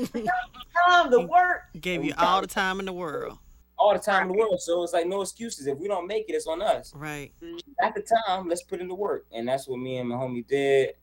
time 0.87 1.11
to 1.11 1.27
work. 1.29 1.63
Gave 1.81 2.05
you 2.05 2.15
all 2.17 2.41
the 2.41 2.47
time 2.47 2.79
in 2.79 2.87
the 2.87 2.93
world. 2.93 3.39
All 3.77 3.93
the 3.93 3.99
time 3.99 4.23
in 4.23 4.29
the 4.29 4.39
world. 4.39 4.61
So 4.61 4.83
it's 4.85 4.93
like 4.93 5.07
no 5.07 5.23
excuses. 5.23 5.67
If 5.67 5.79
we 5.79 5.89
don't 5.89 6.07
make 6.07 6.29
it, 6.29 6.35
it's 6.35 6.47
on 6.47 6.63
us. 6.63 6.93
Right. 6.95 7.33
at 7.83 7.95
the 7.95 8.03
time, 8.27 8.49
let's 8.49 8.63
put 8.63 8.81
in 8.81 8.89
the 8.89 8.95
work. 8.95 9.27
And 9.33 9.49
that's 9.49 9.67
what 9.67 9.79
me 9.79 9.99
and 9.99 10.09
my 10.09 10.17
homie 10.17 10.47
did. 10.47 10.95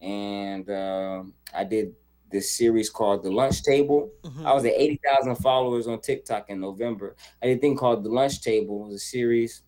And 0.00 0.68
um, 0.70 1.34
I 1.54 1.64
did 1.64 1.94
this 2.30 2.50
series 2.50 2.90
called 2.90 3.22
The 3.22 3.30
Lunch 3.30 3.62
Table. 3.62 4.10
Mhm. 4.22 4.44
I 4.44 4.52
was 4.52 4.64
at 4.64 4.72
80,000 4.72 5.36
followers 5.36 5.86
on 5.86 6.00
TikTok 6.00 6.48
in 6.50 6.60
November. 6.60 7.16
I 7.42 7.46
did 7.46 7.58
a 7.58 7.60
thing 7.60 7.76
called 7.76 8.04
The 8.04 8.08
Lunch 8.10 8.40
Table. 8.42 8.82
It 8.82 8.86
was 8.88 8.94
a 8.96 8.98
series. 8.98 9.62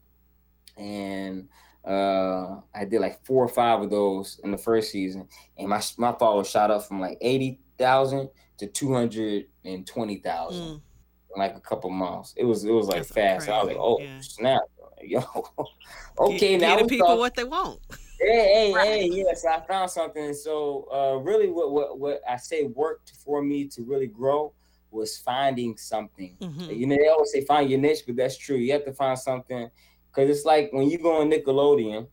And 0.76 1.48
uh, 1.86 2.60
I 2.74 2.84
did 2.84 3.00
like 3.00 3.24
four 3.26 3.44
or 3.44 3.48
five 3.48 3.82
of 3.82 3.90
those 3.90 4.40
in 4.44 4.50
the 4.50 4.58
first 4.58 4.90
season. 4.90 5.28
And 5.58 5.68
my, 5.68 5.82
my 5.98 6.12
followers 6.12 6.48
shot 6.50 6.70
up 6.70 6.84
from 6.86 7.00
like 7.00 7.18
80,000 7.20 8.28
to 8.58 8.66
220,000 8.66 10.62
Mm. 10.62 10.80
in 11.34 11.38
like 11.38 11.56
a 11.56 11.60
couple 11.60 11.90
months. 11.90 12.32
It 12.36 12.44
was 12.44 12.64
it 12.64 12.70
was 12.72 12.86
like 12.88 12.98
That's 12.98 13.10
fast. 13.12 13.48
I 13.48 13.58
was 13.58 13.68
like, 13.68 13.76
oh 13.78 13.98
yeah. 14.00 14.20
snap. 14.20 14.62
Yo, 15.02 15.20
okay, 16.18 16.38
Gi- 16.38 16.56
now 16.58 16.76
give 16.76 16.88
the 16.88 16.96
people 16.96 17.18
what 17.18 17.34
they 17.34 17.44
want. 17.44 17.80
Hey, 18.20 18.30
hey, 18.54 18.72
Right. 18.72 18.86
hey, 18.86 19.08
yes, 19.12 19.44
I 19.44 19.60
found 19.66 19.90
something. 19.90 20.32
So 20.32 20.88
uh 20.90 21.16
really 21.20 21.50
what, 21.50 21.72
what 21.72 21.98
what 21.98 22.20
I 22.26 22.36
say 22.36 22.62
worked 22.62 23.10
for 23.22 23.42
me 23.42 23.66
to 23.68 23.82
really 23.82 24.06
grow 24.06 24.52
was 24.92 25.18
finding 25.18 25.76
something. 25.76 26.36
Mhm. 26.40 26.74
You 26.78 26.86
know, 26.86 26.96
they 26.96 27.08
always 27.08 27.32
say 27.32 27.44
find 27.44 27.68
your 27.68 27.80
niche, 27.80 28.04
but 28.06 28.16
that's 28.16 28.38
true. 28.38 28.56
You 28.56 28.72
have 28.72 28.84
to 28.86 28.92
find 28.94 29.18
something 29.18 29.68
because 30.14 30.30
it's 30.30 30.44
like 30.44 30.70
when 30.72 30.88
you 30.88 30.98
go 30.98 31.20
on 31.20 31.30
Nickelodeon, 31.30 32.06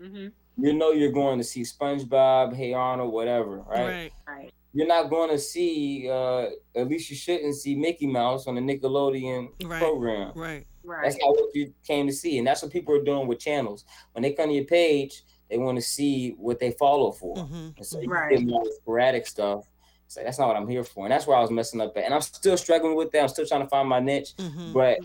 Mhm. 0.00 0.32
you 0.58 0.72
know 0.74 0.90
you're 0.92 1.12
going 1.12 1.38
to 1.38 1.44
see 1.44 1.62
SpongeBob, 1.62 2.54
Hey 2.54 2.72
Arnold, 2.72 3.12
whatever, 3.12 3.58
right? 3.62 3.86
Right. 3.86 4.12
Right. 4.28 4.52
You're 4.72 4.86
not 4.86 5.08
going 5.08 5.30
to 5.30 5.38
see, 5.38 6.08
uh, 6.10 6.50
at 6.74 6.88
least 6.88 7.08
you 7.08 7.16
shouldn't 7.16 7.54
see 7.54 7.74
Mickey 7.74 8.06
Mouse 8.06 8.46
on 8.46 8.56
the 8.56 8.60
Nickelodeon 8.60 9.48
Right. 9.64 9.78
program. 9.80 10.32
Right. 10.34 10.66
Right. 10.84 11.02
That's 11.04 11.18
not 11.18 11.30
what 11.30 11.54
you 11.54 11.72
came 11.86 12.06
to 12.06 12.12
see, 12.12 12.38
and 12.38 12.46
that's 12.46 12.62
what 12.62 12.70
people 12.72 12.94
are 12.94 13.02
doing 13.02 13.26
with 13.26 13.38
channels. 13.38 13.84
When 14.12 14.22
they 14.22 14.32
come 14.34 14.50
to 14.50 14.54
your 14.54 14.64
page, 14.64 15.22
they 15.48 15.58
want 15.58 15.76
to 15.78 15.82
see 15.82 16.30
what 16.32 16.58
they 16.60 16.72
follow 16.72 17.10
for. 17.12 17.36
hmm 17.38 17.68
And 17.76 17.86
so 17.86 18.00
you 18.00 18.08
Right. 18.08 18.30
get 18.30 18.46
more 18.46 18.62
sporadic 18.80 19.26
stuff. 19.26 19.66
It's 20.06 20.16
like 20.16 20.26
that's 20.26 20.38
not 20.38 20.46
what 20.48 20.56
I'm 20.56 20.68
here 20.68 20.84
for, 20.84 21.04
and 21.06 21.12
that's 21.12 21.26
where 21.26 21.36
I 21.36 21.40
was 21.40 21.50
messing 21.50 21.80
up 21.80 21.96
at. 21.96 22.04
And 22.04 22.14
I'm 22.14 22.20
still 22.20 22.56
struggling 22.56 22.94
with 22.96 23.10
that. 23.12 23.22
I'm 23.22 23.28
still 23.28 23.46
trying 23.46 23.62
to 23.62 23.68
find 23.68 23.88
my 23.88 23.98
niche, 24.00 24.34
hmm 24.38 24.72
but 24.72 24.98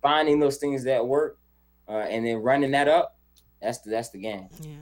finding 0.00 0.38
those 0.40 0.56
things 0.58 0.84
that 0.84 1.06
work, 1.06 1.38
uh, 1.88 1.92
and 1.92 2.26
then 2.26 2.36
running 2.38 2.70
that 2.72 2.88
up, 2.88 3.16
that's 3.60 3.78
the 3.78 3.90
that's 3.90 4.10
the 4.10 4.18
game. 4.18 4.48
Yeah. 4.60 4.76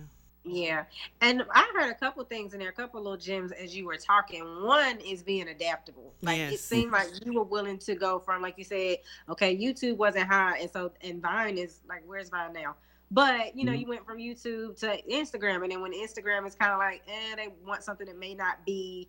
Yeah. 0.46 0.84
And 1.22 1.42
I 1.54 1.70
heard 1.74 1.90
a 1.90 1.94
couple 1.94 2.22
things 2.24 2.52
in 2.52 2.60
there, 2.60 2.68
a 2.68 2.72
couple 2.72 3.00
little 3.02 3.16
gems 3.16 3.50
as 3.52 3.74
you 3.74 3.86
were 3.86 3.96
talking. 3.96 4.42
One 4.62 5.00
is 5.00 5.22
being 5.22 5.48
adaptable. 5.48 6.12
Like 6.20 6.38
it 6.38 6.60
seemed 6.60 6.92
like 6.92 7.08
you 7.24 7.32
were 7.32 7.44
willing 7.44 7.78
to 7.78 7.94
go 7.94 8.18
from, 8.18 8.42
like 8.42 8.58
you 8.58 8.64
said, 8.64 8.98
okay, 9.30 9.56
YouTube 9.56 9.96
wasn't 9.96 10.26
high. 10.26 10.58
And 10.58 10.70
so, 10.70 10.92
and 11.00 11.22
Vine 11.22 11.56
is 11.56 11.80
like, 11.88 12.02
where's 12.06 12.28
Vine 12.28 12.52
now? 12.52 12.76
But, 13.10 13.56
you 13.56 13.64
know, 13.64 13.72
Mhm. 13.72 13.80
you 13.80 13.86
went 13.86 14.04
from 14.04 14.18
YouTube 14.18 14.78
to 14.80 15.00
Instagram. 15.10 15.62
And 15.62 15.72
then 15.72 15.80
when 15.80 15.92
Instagram 15.94 16.46
is 16.46 16.54
kind 16.54 16.72
of 16.72 16.78
like, 16.78 17.02
eh, 17.08 17.36
they 17.36 17.48
want 17.64 17.82
something 17.82 18.06
that 18.06 18.18
may 18.18 18.34
not 18.34 18.66
be 18.66 19.08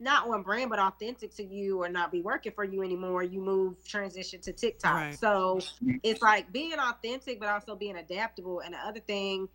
not 0.00 0.28
on 0.28 0.42
brand 0.42 0.70
but 0.70 0.78
authentic 0.78 1.34
to 1.34 1.42
you 1.42 1.82
or 1.82 1.88
not 1.88 2.12
be 2.12 2.20
working 2.20 2.52
for 2.52 2.64
you 2.64 2.82
anymore, 2.82 3.22
you 3.22 3.40
move 3.40 3.84
transition 3.84 4.40
to 4.42 4.52
TikTok. 4.52 4.94
Right. 4.94 5.18
So 5.18 5.60
it's 6.02 6.22
like 6.22 6.52
being 6.52 6.78
authentic 6.78 7.40
but 7.40 7.48
also 7.48 7.74
being 7.74 7.96
adaptable. 7.96 8.60
And 8.60 8.74
the 8.74 8.78
other 8.78 9.00
thing, 9.00 9.48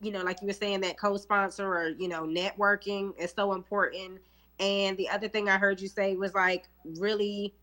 you 0.00 0.12
know, 0.12 0.22
like 0.22 0.40
you 0.42 0.46
were 0.46 0.52
saying 0.52 0.80
that 0.82 0.98
co-sponsor 0.98 1.66
or 1.66 1.88
you 1.88 2.08
know 2.08 2.22
networking 2.22 3.18
is 3.18 3.32
so 3.34 3.54
important. 3.54 4.20
And 4.60 4.96
the 4.96 5.08
other 5.08 5.28
thing 5.28 5.48
I 5.48 5.56
heard 5.56 5.80
you 5.80 5.88
say 5.88 6.16
was 6.16 6.34
like 6.34 6.68
really 6.98 7.54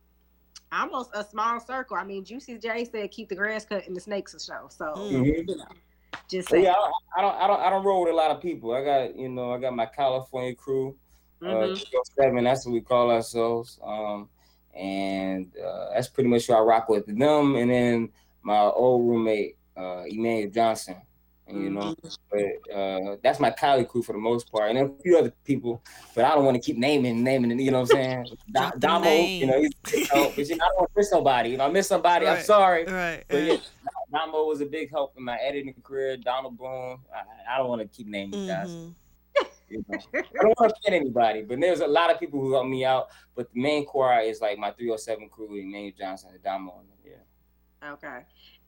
almost 0.72 1.12
a 1.14 1.24
small 1.24 1.60
circle. 1.60 1.98
I 1.98 2.04
mean, 2.04 2.26
Juicy 2.26 2.58
J 2.58 2.86
said 2.86 3.12
keep 3.12 3.30
the 3.30 3.36
grass 3.36 3.66
cut 3.66 3.86
and 3.86 3.96
the 3.96 4.00
snakes 4.02 4.34
a 4.34 4.40
show. 4.40 4.68
So 4.70 4.94
Mhm. 4.96 5.48
you 5.48 5.58
know, 5.58 5.66
just 6.30 6.50
So 6.50 6.56
saying. 6.56 6.66
yeah, 6.66 6.72
I, 6.74 6.92
I 7.18 7.22
don't, 7.22 7.36
I 7.36 7.48
don't, 7.48 7.60
I 7.62 7.70
don't 7.70 7.86
roll 7.86 8.02
with 8.04 8.12
a 8.12 8.16
lot 8.16 8.32
of 8.32 8.42
people. 8.42 8.74
I 8.74 8.84
got, 8.84 9.16
you 9.16 9.30
know, 9.30 9.52
I 9.52 9.60
got 9.60 9.76
my 9.76 9.86
California 9.86 10.56
crew, 10.56 10.98
uh, 11.42 11.46
Mhm. 11.46 11.76
307, 12.16 12.44
That's 12.44 12.66
what 12.66 12.74
we 12.74 12.82
call 12.82 13.12
ourselves. 13.12 13.80
Um, 13.84 14.30
and 14.74 15.52
uh, 15.58 15.94
that's 15.94 16.08
pretty 16.08 16.30
much 16.30 16.48
who 16.48 16.54
I 16.54 16.60
rock 16.60 16.90
with. 16.90 17.06
Them, 17.08 17.56
and 17.56 17.70
then 17.72 18.10
my 18.42 18.60
old 18.60 19.08
roommate, 19.08 19.58
uh, 19.78 20.04
Emmanuel 20.08 20.50
Johnson. 20.52 20.96
You 21.48 21.70
know, 21.70 21.94
but 22.32 22.76
uh, 22.76 23.18
that's 23.22 23.40
my 23.40 23.52
Cali 23.52 23.86
crew 23.86 24.02
for 24.02 24.14
the 24.14 24.18
most 24.20 24.52
part, 24.52 24.70
and 24.72 24.80
then 24.80 24.96
a 25.00 25.02
few 25.04 25.16
other 25.16 25.32
people. 25.44 25.84
But 26.16 26.26
I 26.26 26.34
don't 26.34 26.44
want 26.44 26.56
to 26.56 26.60
keep 26.62 26.76
naming, 26.76 27.24
naming. 27.24 27.60
You 27.60 27.70
know 27.70 27.82
what 27.82 27.94
I'm 27.96 28.02
saying? 28.02 28.38
Da- 28.52 28.72
Damo, 28.80 29.08
you 29.12 29.46
know, 29.46 29.62
he's, 29.62 29.72
you 29.94 30.08
know, 30.12 30.32
but 30.36 30.50
you 30.50 30.56
know, 30.58 30.66
I 30.66 30.68
don't 30.70 30.78
want 30.80 30.90
to 30.96 31.00
miss 31.00 31.10
somebody. 31.12 31.54
If 31.54 31.60
I 31.60 31.68
miss 31.70 31.88
somebody, 31.88 32.26
I'm 32.28 32.42
sorry. 32.44 32.86
Right. 32.86 33.24
But 33.28 33.44
yeah. 33.44 33.58
Damo 34.12 34.46
was 34.46 34.62
a 34.62 34.66
big 34.66 34.90
help 34.90 35.14
in 35.18 35.24
my 35.24 35.38
editing 35.38 35.76
career. 35.84 36.18
Donald 36.18 36.58
Bloom. 36.58 37.02
I, 37.14 37.54
I 37.54 37.58
don't 37.60 37.70
want 37.70 37.82
to 37.82 37.88
keep 37.88 38.08
naming 38.08 38.48
guys. 38.48 38.72
You 39.76 39.84
know. 39.88 40.00
I 40.14 40.42
don't 40.42 40.60
want 40.60 40.70
to 40.72 40.76
offend 40.80 40.96
anybody, 41.02 41.42
but 41.44 41.60
there's 41.60 41.82
a 41.82 41.88
lot 41.88 42.12
of 42.12 42.20
people 42.20 42.40
who 42.40 42.54
helped 42.54 42.70
me 42.70 42.86
out. 42.86 43.08
But 43.36 43.52
the 43.54 43.62
main 43.62 43.86
core 43.86 44.20
is 44.20 44.42
like 44.42 44.58
my 44.58 44.72
307 44.72 45.30
crew, 45.30 45.56
Emmanuel 45.56 45.94
Johnson, 45.98 46.32
and 46.34 46.44
Damo. 46.44 46.82
Yeah. 47.06 47.92
Okay. 47.92 48.20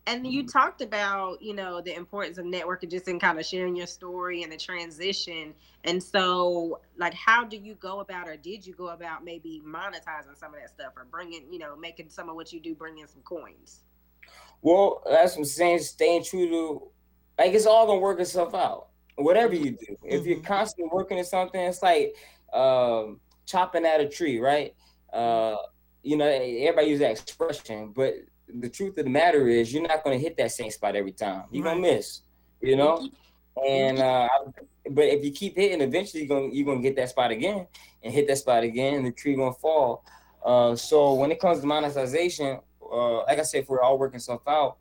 And 0.08 0.26
you 0.26 0.44
mm-hmm. 0.44 0.58
talked 0.58 0.82
about, 0.82 1.42
you 1.42 1.54
know, 1.54 1.82
the 1.82 1.94
importance 1.94 2.38
of 2.38 2.46
networking 2.46 2.90
just 2.90 3.10
in 3.10 3.20
kind 3.20 3.38
of 3.38 3.46
sharing 3.46 3.76
your 3.76 3.88
story 3.88 4.44
and 4.44 4.52
the 4.52 4.58
transition. 4.58 5.54
And 5.84 6.02
so, 6.02 6.80
like, 6.98 7.14
how 7.14 7.44
do 7.44 7.58
you 7.58 7.76
go 7.76 8.00
about, 8.00 8.30
or 8.30 8.38
did 8.38 8.66
you 8.66 8.74
go 8.74 8.90
about 8.90 9.26
maybe 9.26 9.62
monetizing 9.66 10.38
some 10.38 10.54
of 10.54 10.62
that 10.62 10.70
stuff 10.70 10.94
or 10.96 11.06
bringing, 11.12 11.52
you 11.52 11.60
know, 11.60 11.76
making 11.76 12.10
some 12.10 12.30
of 12.30 12.36
what 12.36 12.54
you 12.54 12.62
do 12.62 12.74
bring 12.74 13.00
in 13.00 13.08
some 13.08 13.22
coins? 13.24 13.82
Well, 14.62 15.04
that's 15.06 15.34
what 15.34 15.40
I'm 15.40 15.46
saying. 15.46 15.80
Staying 15.80 16.24
true 16.24 16.48
to, 16.48 16.88
like, 17.38 17.54
it's 17.54 17.66
all 17.66 17.86
gonna 17.86 18.00
work 18.00 18.22
itself 18.22 18.56
out. 18.56 18.88
Whatever 19.18 19.56
you 19.56 19.72
do, 19.72 19.98
if 20.04 20.26
you're 20.26 20.38
Mhm. 20.40 20.46
constantly 20.46 20.90
working 20.94 21.20
at 21.20 21.26
something, 21.28 21.60
it's 21.60 21.82
like 21.84 22.16
um, 22.54 23.20
chopping 23.46 23.86
at 23.86 24.00
a 24.00 24.08
tree, 24.08 24.40
right? 24.40 24.74
Uh, 25.12 25.58
you 26.02 26.16
know, 26.16 26.26
everybody 26.28 26.88
uses 26.88 27.00
that 27.02 27.12
expression, 27.12 27.92
but 27.92 28.14
the 28.48 28.70
truth 28.70 28.98
of 28.98 29.04
the 29.04 29.10
matter 29.10 29.50
is, 29.50 29.74
you're 29.74 29.86
not 29.86 30.04
gonna 30.04 30.18
hit 30.18 30.38
that 30.38 30.52
same 30.52 30.72
spot 30.72 30.96
every 30.96 31.12
time. 31.12 31.44
You're 31.52 31.66
gonna 31.66 31.82
miss, 31.82 32.22
you 32.62 32.78
know. 32.78 33.10
And 33.68 34.00
uh, 34.00 34.30
but 34.92 35.06
if 35.06 35.26
you 35.26 35.32
keep 35.32 35.58
hitting, 35.58 35.82
eventually 35.82 36.24
you're 36.24 36.40
gonna 36.40 36.54
you're 36.54 36.66
gonna 36.66 36.82
get 36.82 36.96
that 36.96 37.10
spot 37.10 37.32
again 37.32 37.68
and 38.04 38.14
hit 38.14 38.28
that 38.28 38.38
spot 38.38 38.64
again, 38.64 38.94
and 38.96 39.06
the 39.06 39.12
tree 39.12 39.36
gonna 39.36 39.54
fall. 39.54 40.06
Uh, 40.46 40.76
so 40.76 41.16
when 41.16 41.32
it 41.32 41.40
comes 41.40 41.60
to 41.60 41.66
monetization, 41.66 42.60
uh, 42.82 43.18
like 43.24 43.40
I 43.40 43.44
said, 43.44 43.64
if 43.64 43.70
we're 43.70 43.82
all 43.82 43.98
working 43.98 44.20
stuff 44.20 44.42
out, 44.48 44.78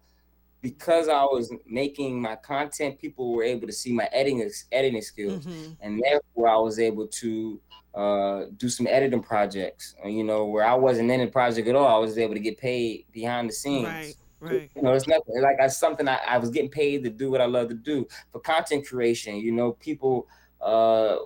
because 0.70 1.08
I 1.08 1.22
was 1.22 1.52
making 1.64 2.20
my 2.20 2.34
content, 2.34 2.98
people 2.98 3.32
were 3.32 3.44
able 3.44 3.68
to 3.68 3.72
see 3.72 3.92
my 3.92 4.08
editing 4.12 4.50
editing 4.72 5.02
skills, 5.02 5.46
Mhm. 5.46 5.76
and 5.80 6.02
therefore 6.02 6.48
I 6.48 6.56
was 6.56 6.78
able 6.80 7.06
to 7.22 7.60
uh, 7.94 8.46
do 8.56 8.68
some 8.68 8.86
editing 8.86 9.22
projects. 9.22 9.94
You 10.04 10.24
know, 10.24 10.44
where 10.46 10.64
I 10.64 10.74
wasn't 10.74 11.10
in 11.10 11.20
the 11.20 11.28
project 11.28 11.66
at 11.68 11.76
all, 11.76 11.86
I 11.86 11.98
was 11.98 12.18
able 12.18 12.34
to 12.34 12.40
get 12.40 12.58
paid 12.58 13.06
behind 13.12 13.48
the 13.48 13.52
scenes. 13.52 13.86
Right. 13.86 14.14
Right. 14.38 14.70
You 14.76 14.82
know, 14.82 14.92
it's 14.92 15.06
nothing 15.08 15.40
like 15.40 15.56
that's 15.58 15.78
something 15.78 16.06
I, 16.06 16.18
I 16.34 16.36
was 16.38 16.50
getting 16.50 16.68
paid 16.68 17.04
to 17.04 17.10
do 17.10 17.30
what 17.30 17.40
I 17.40 17.46
love 17.46 17.68
to 17.68 17.74
do 17.74 18.06
for 18.32 18.40
content 18.40 18.86
creation. 18.86 19.36
You 19.36 19.52
know, 19.52 19.72
people. 19.72 20.26
Uh, 20.60 21.18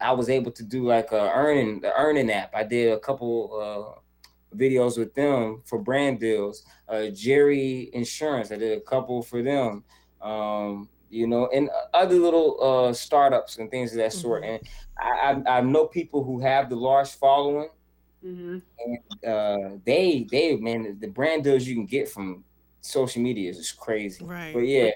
I 0.00 0.12
was 0.12 0.28
able 0.28 0.50
to 0.50 0.64
do 0.64 0.84
like 0.84 1.10
a 1.12 1.30
Earnin 1.40 1.80
the 1.80 1.92
Earnin 1.96 2.28
app. 2.30 2.50
I 2.54 2.64
did 2.64 2.92
a 2.92 2.98
couple 2.98 3.34
uh, 3.62 4.00
videos 4.54 4.98
with 4.98 5.14
them 5.14 5.62
for 5.64 5.78
brand 5.78 6.20
deals. 6.20 6.64
Uh, 6.88 7.06
Jerry 7.08 7.90
Insurance, 7.92 8.52
I 8.52 8.56
did 8.56 8.76
a 8.76 8.80
couple 8.80 9.22
for 9.22 9.42
them. 9.42 9.84
Um, 10.20 10.88
you 11.08 11.26
know, 11.26 11.48
and 11.54 11.70
other 11.94 12.16
little 12.16 12.58
uh, 12.88 12.92
startups 12.92 13.58
and 13.58 13.70
things 13.70 13.92
of 13.92 13.98
that 13.98 14.12
sort. 14.12 14.42
Mhm. 14.42 14.48
And 14.48 14.68
I, 14.98 15.50
I, 15.52 15.58
I 15.58 15.60
know 15.60 15.86
people 15.86 16.24
who 16.24 16.40
have 16.40 16.68
the 16.68 16.76
large 16.76 17.10
following 17.10 17.68
Mm-hmm. 18.24 18.58
uh 19.28 19.76
they 19.84 20.26
they 20.30 20.56
man 20.56 20.96
the 20.98 21.06
brand 21.06 21.44
deals 21.44 21.64
you 21.66 21.74
can 21.74 21.86
get 21.86 22.08
from 22.08 22.42
social 22.80 23.22
media 23.22 23.50
is 23.50 23.58
just 23.58 23.76
crazy 23.78 24.24
Right. 24.24 24.52
but 24.52 24.60
yeah 24.60 24.90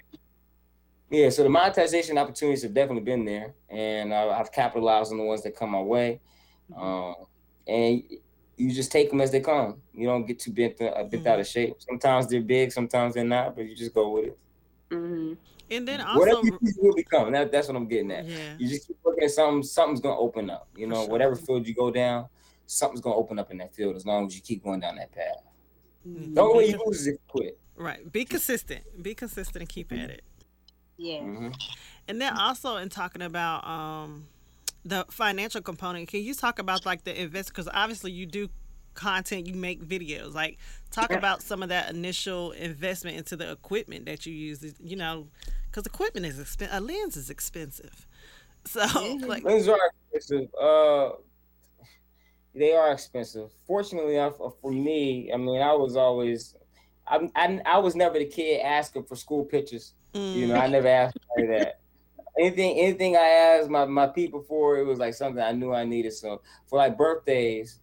yeah 1.11 1.29
so 1.29 1.43
the 1.43 1.49
monetization 1.49 2.19
opportunities 2.19 2.63
have 2.63 2.75
definitely 2.75 3.05
been 3.05 3.25
there 3.25 3.55
and 3.69 4.13
uh, 4.13 4.31
i've 4.31 4.51
capitalized 4.53 5.13
on 5.13 5.19
the 5.19 5.25
ones 5.25 5.43
that 5.43 5.55
come 5.55 5.71
my 5.71 5.81
way 5.81 6.21
um 6.77 7.15
and 7.69 8.03
you 8.61 8.73
just 8.73 8.93
take 8.93 9.11
them 9.11 9.21
as 9.21 9.31
they 9.31 9.41
come 9.41 9.81
you 9.95 10.07
don't 10.07 10.27
get 10.27 10.39
too 10.39 10.53
bent, 10.53 10.81
uh, 10.81 11.03
bent 11.05 11.27
out 11.27 11.41
of 11.41 11.47
shape 11.47 11.75
sometimes 11.79 12.27
they're 12.29 12.41
big 12.41 12.71
sometimes 12.73 13.15
they're 13.15 13.25
not 13.25 13.55
but 13.55 13.65
you 13.67 13.75
just 13.75 13.95
go 13.95 14.11
with 14.11 14.25
it 14.27 14.39
Mm-hmm. 14.91 15.35
And 15.71 15.87
then 15.87 16.01
whatever 16.17 16.41
you 16.43 16.59
choose 16.59 16.77
will 16.81 16.95
become 16.97 17.31
that, 17.31 17.53
that's 17.53 17.69
what 17.69 17.77
i'm 17.77 17.87
getting 17.87 18.11
at 18.11 18.25
yeah. 18.25 18.55
you 18.59 18.69
just 18.69 18.89
keep 18.89 18.97
looking 19.05 19.23
at 19.23 19.31
something 19.31 19.63
something's 19.63 20.01
gonna 20.01 20.19
open 20.19 20.51
up 20.51 20.67
you 20.77 20.89
know 20.89 21.03
sure. 21.03 21.09
whatever 21.09 21.37
field 21.37 21.67
you 21.69 21.75
go 21.75 21.93
down 21.93 22.27
something's 22.67 23.01
gonna 23.01 23.15
open 23.15 23.39
up 23.39 23.53
in 23.53 23.59
that 23.59 23.73
field 23.73 23.95
as 23.95 24.05
long 24.05 24.27
as 24.27 24.35
you 24.35 24.43
keep 24.43 24.65
going 24.65 24.81
down 24.81 24.97
that 24.97 25.13
path 25.13 25.45
Mhm. 26.09 26.35
the 26.35 26.41
only 26.41 26.59
way 26.59 26.71
you 26.71 26.83
lose 26.85 27.03
is 27.03 27.07
if 27.07 27.13
you 27.15 27.19
quit 27.29 27.57
Right. 27.77 28.13
Be 28.13 28.27
consistent. 28.27 28.83
Be 29.03 29.15
consistent 29.15 29.63
and 29.63 29.69
keep 29.69 29.91
at 29.91 30.11
it. 30.11 30.23
Yeah. 30.99 31.21
Mhm. 31.21 31.55
And 32.09 32.21
then 32.21 32.37
also 32.37 32.77
in 32.77 32.91
talking 32.91 33.23
about 33.23 33.67
um 33.67 34.27
the 34.85 35.05
financial 35.11 35.61
component, 35.61 36.09
can 36.09 36.23
you 36.23 36.35
talk 36.35 36.59
about 36.59 36.87
like 36.87 37.05
the 37.05 37.21
invest? 37.21 37.49
Because 37.51 37.69
obviously 37.73 38.13
you 38.13 38.27
do 38.27 38.49
content, 38.95 39.47
you 39.47 39.55
make 39.55 39.83
videos. 39.85 40.35
Like 40.35 40.59
talk 40.91 41.13
Yeah. 41.13 41.19
about 41.19 41.43
some 41.43 41.63
of 41.63 41.69
that 41.69 41.91
initial 41.91 42.53
investment 42.53 43.17
into 43.17 43.37
the 43.37 43.51
equipment 43.51 44.07
that 44.07 44.27
you 44.27 44.35
use. 44.35 44.65
You 44.81 44.97
know, 44.97 45.29
because 45.71 45.87
equipment 45.87 46.27
is 46.27 46.39
expensive. 46.41 46.77
A 46.77 46.81
lens 46.81 47.17
is 47.17 47.31
expensive. 47.31 48.07
So 48.67 49.19
like, 49.27 49.43
Lenses 49.43 49.69
are 49.69 49.79
expensive. 50.13 50.49
Uh, 50.55 51.13
they 52.55 52.73
are 52.73 52.93
expensive. 52.93 53.51
Fortunately 53.67 54.17
enough 54.17 54.41
uh, 54.41 54.51
for 54.61 54.71
me, 54.73 55.31
I 55.33 55.37
mean, 55.37 55.61
I 55.63 55.73
was 55.75 55.97
always, 55.97 56.55
I, 57.07 57.31
I, 57.37 57.61
I 57.65 57.79
was 57.79 57.95
never 57.95 58.19
the 58.19 58.27
kid 58.27 58.61
asking 58.63 59.05
for 59.05 59.17
school 59.17 59.45
pictures. 59.45 59.95
You 60.33 60.47
know, 60.47 60.57
I 60.57 60.67
mm, 60.67 60.69
never 60.69 60.89
asked 60.89 61.17
for 61.35 61.47
that. 61.47 61.81
Anything, 62.41 62.79
anything 62.79 63.17
I 63.17 63.29
asked 63.29 63.71
my, 63.71 63.85
my 63.85 64.07
people 64.07 64.41
for, 64.43 64.79
it 64.79 64.85
was 64.85 64.99
like 64.99 65.15
something 65.15 65.43
I 65.43 65.53
knew 65.53 65.75
I 65.75 65.85
needed. 65.85 66.13
So 66.15 66.43
for 66.67 66.79
like 66.79 66.97
birthdays, 66.97 67.81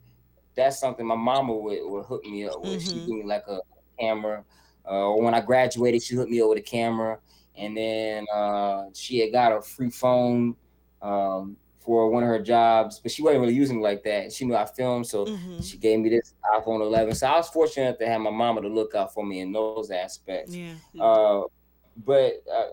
that's 0.55 0.79
something 0.79 1.05
my 1.05 1.15
mama 1.15 1.53
would, 1.53 1.79
would 1.83 2.05
hook 2.05 2.25
me 2.25 2.45
up 2.47 2.61
with. 2.61 2.81
She 2.81 2.99
Mhm. 2.99 3.05
give 3.05 3.15
me 3.17 3.23
like 3.23 3.47
a 3.47 3.59
camera. 3.99 4.43
Uh, 4.85 5.09
or 5.09 5.21
when 5.21 5.35
I 5.35 5.41
graduated, 5.41 6.01
she 6.03 6.15
hooked 6.15 6.31
me 6.31 6.41
up 6.41 6.49
with 6.49 6.57
a 6.59 6.61
camera. 6.61 7.19
And 7.55 7.77
then 7.77 8.25
uh, 8.33 8.85
she 8.93 9.19
had 9.19 9.31
got 9.31 9.51
a 9.55 9.61
free 9.61 9.89
phone 9.91 10.55
um, 11.01 11.57
for 11.79 12.09
one 12.09 12.23
of 12.23 12.29
her 12.29 12.41
jobs, 12.41 12.99
but 12.99 13.11
she 13.11 13.21
wasn't 13.21 13.41
really 13.41 13.53
using 13.55 13.79
it 13.79 13.83
like 13.83 14.03
that. 14.03 14.31
She 14.33 14.45
knew 14.45 14.55
I 14.55 14.65
filmed, 14.65 15.07
so 15.07 15.25
mhm. 15.25 15.63
she 15.63 15.77
gave 15.77 15.99
me 15.99 16.09
this 16.09 16.33
iPhone 16.55 16.81
11. 16.81 17.15
So 17.15 17.27
I 17.27 17.37
was 17.37 17.49
fortunate 17.49 17.99
to 17.99 18.07
have 18.07 18.21
my 18.21 18.31
mama 18.31 18.61
to 18.61 18.67
look 18.67 18.95
out 18.95 19.13
for 19.13 19.25
me 19.25 19.39
in 19.41 19.51
those 19.51 19.91
aspects. 19.91 20.55
yeah. 20.55 20.73
Uh, 20.99 21.43
but 22.05 22.33
uh, 22.51 22.65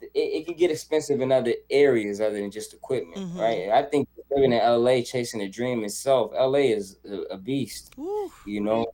it, 0.00 0.10
it 0.14 0.46
can 0.46 0.56
get 0.56 0.70
expensive 0.70 1.20
in 1.20 1.32
other 1.32 1.54
areas 1.70 2.20
other 2.20 2.34
than 2.40 2.50
just 2.50 2.72
equipment, 2.74 3.18
Mhm. 3.32 3.38
right? 3.38 3.68
I 3.70 3.82
think 3.88 4.08
living 4.30 4.52
in 4.52 4.60
LA, 4.60 5.02
chasing 5.02 5.40
a 5.42 5.48
dream 5.48 5.84
itself, 5.84 6.32
LA 6.34 6.72
is 6.72 6.98
a, 7.04 7.34
a 7.34 7.36
beast. 7.38 7.92
Woo. 7.96 8.30
You 8.46 8.60
know, 8.60 8.86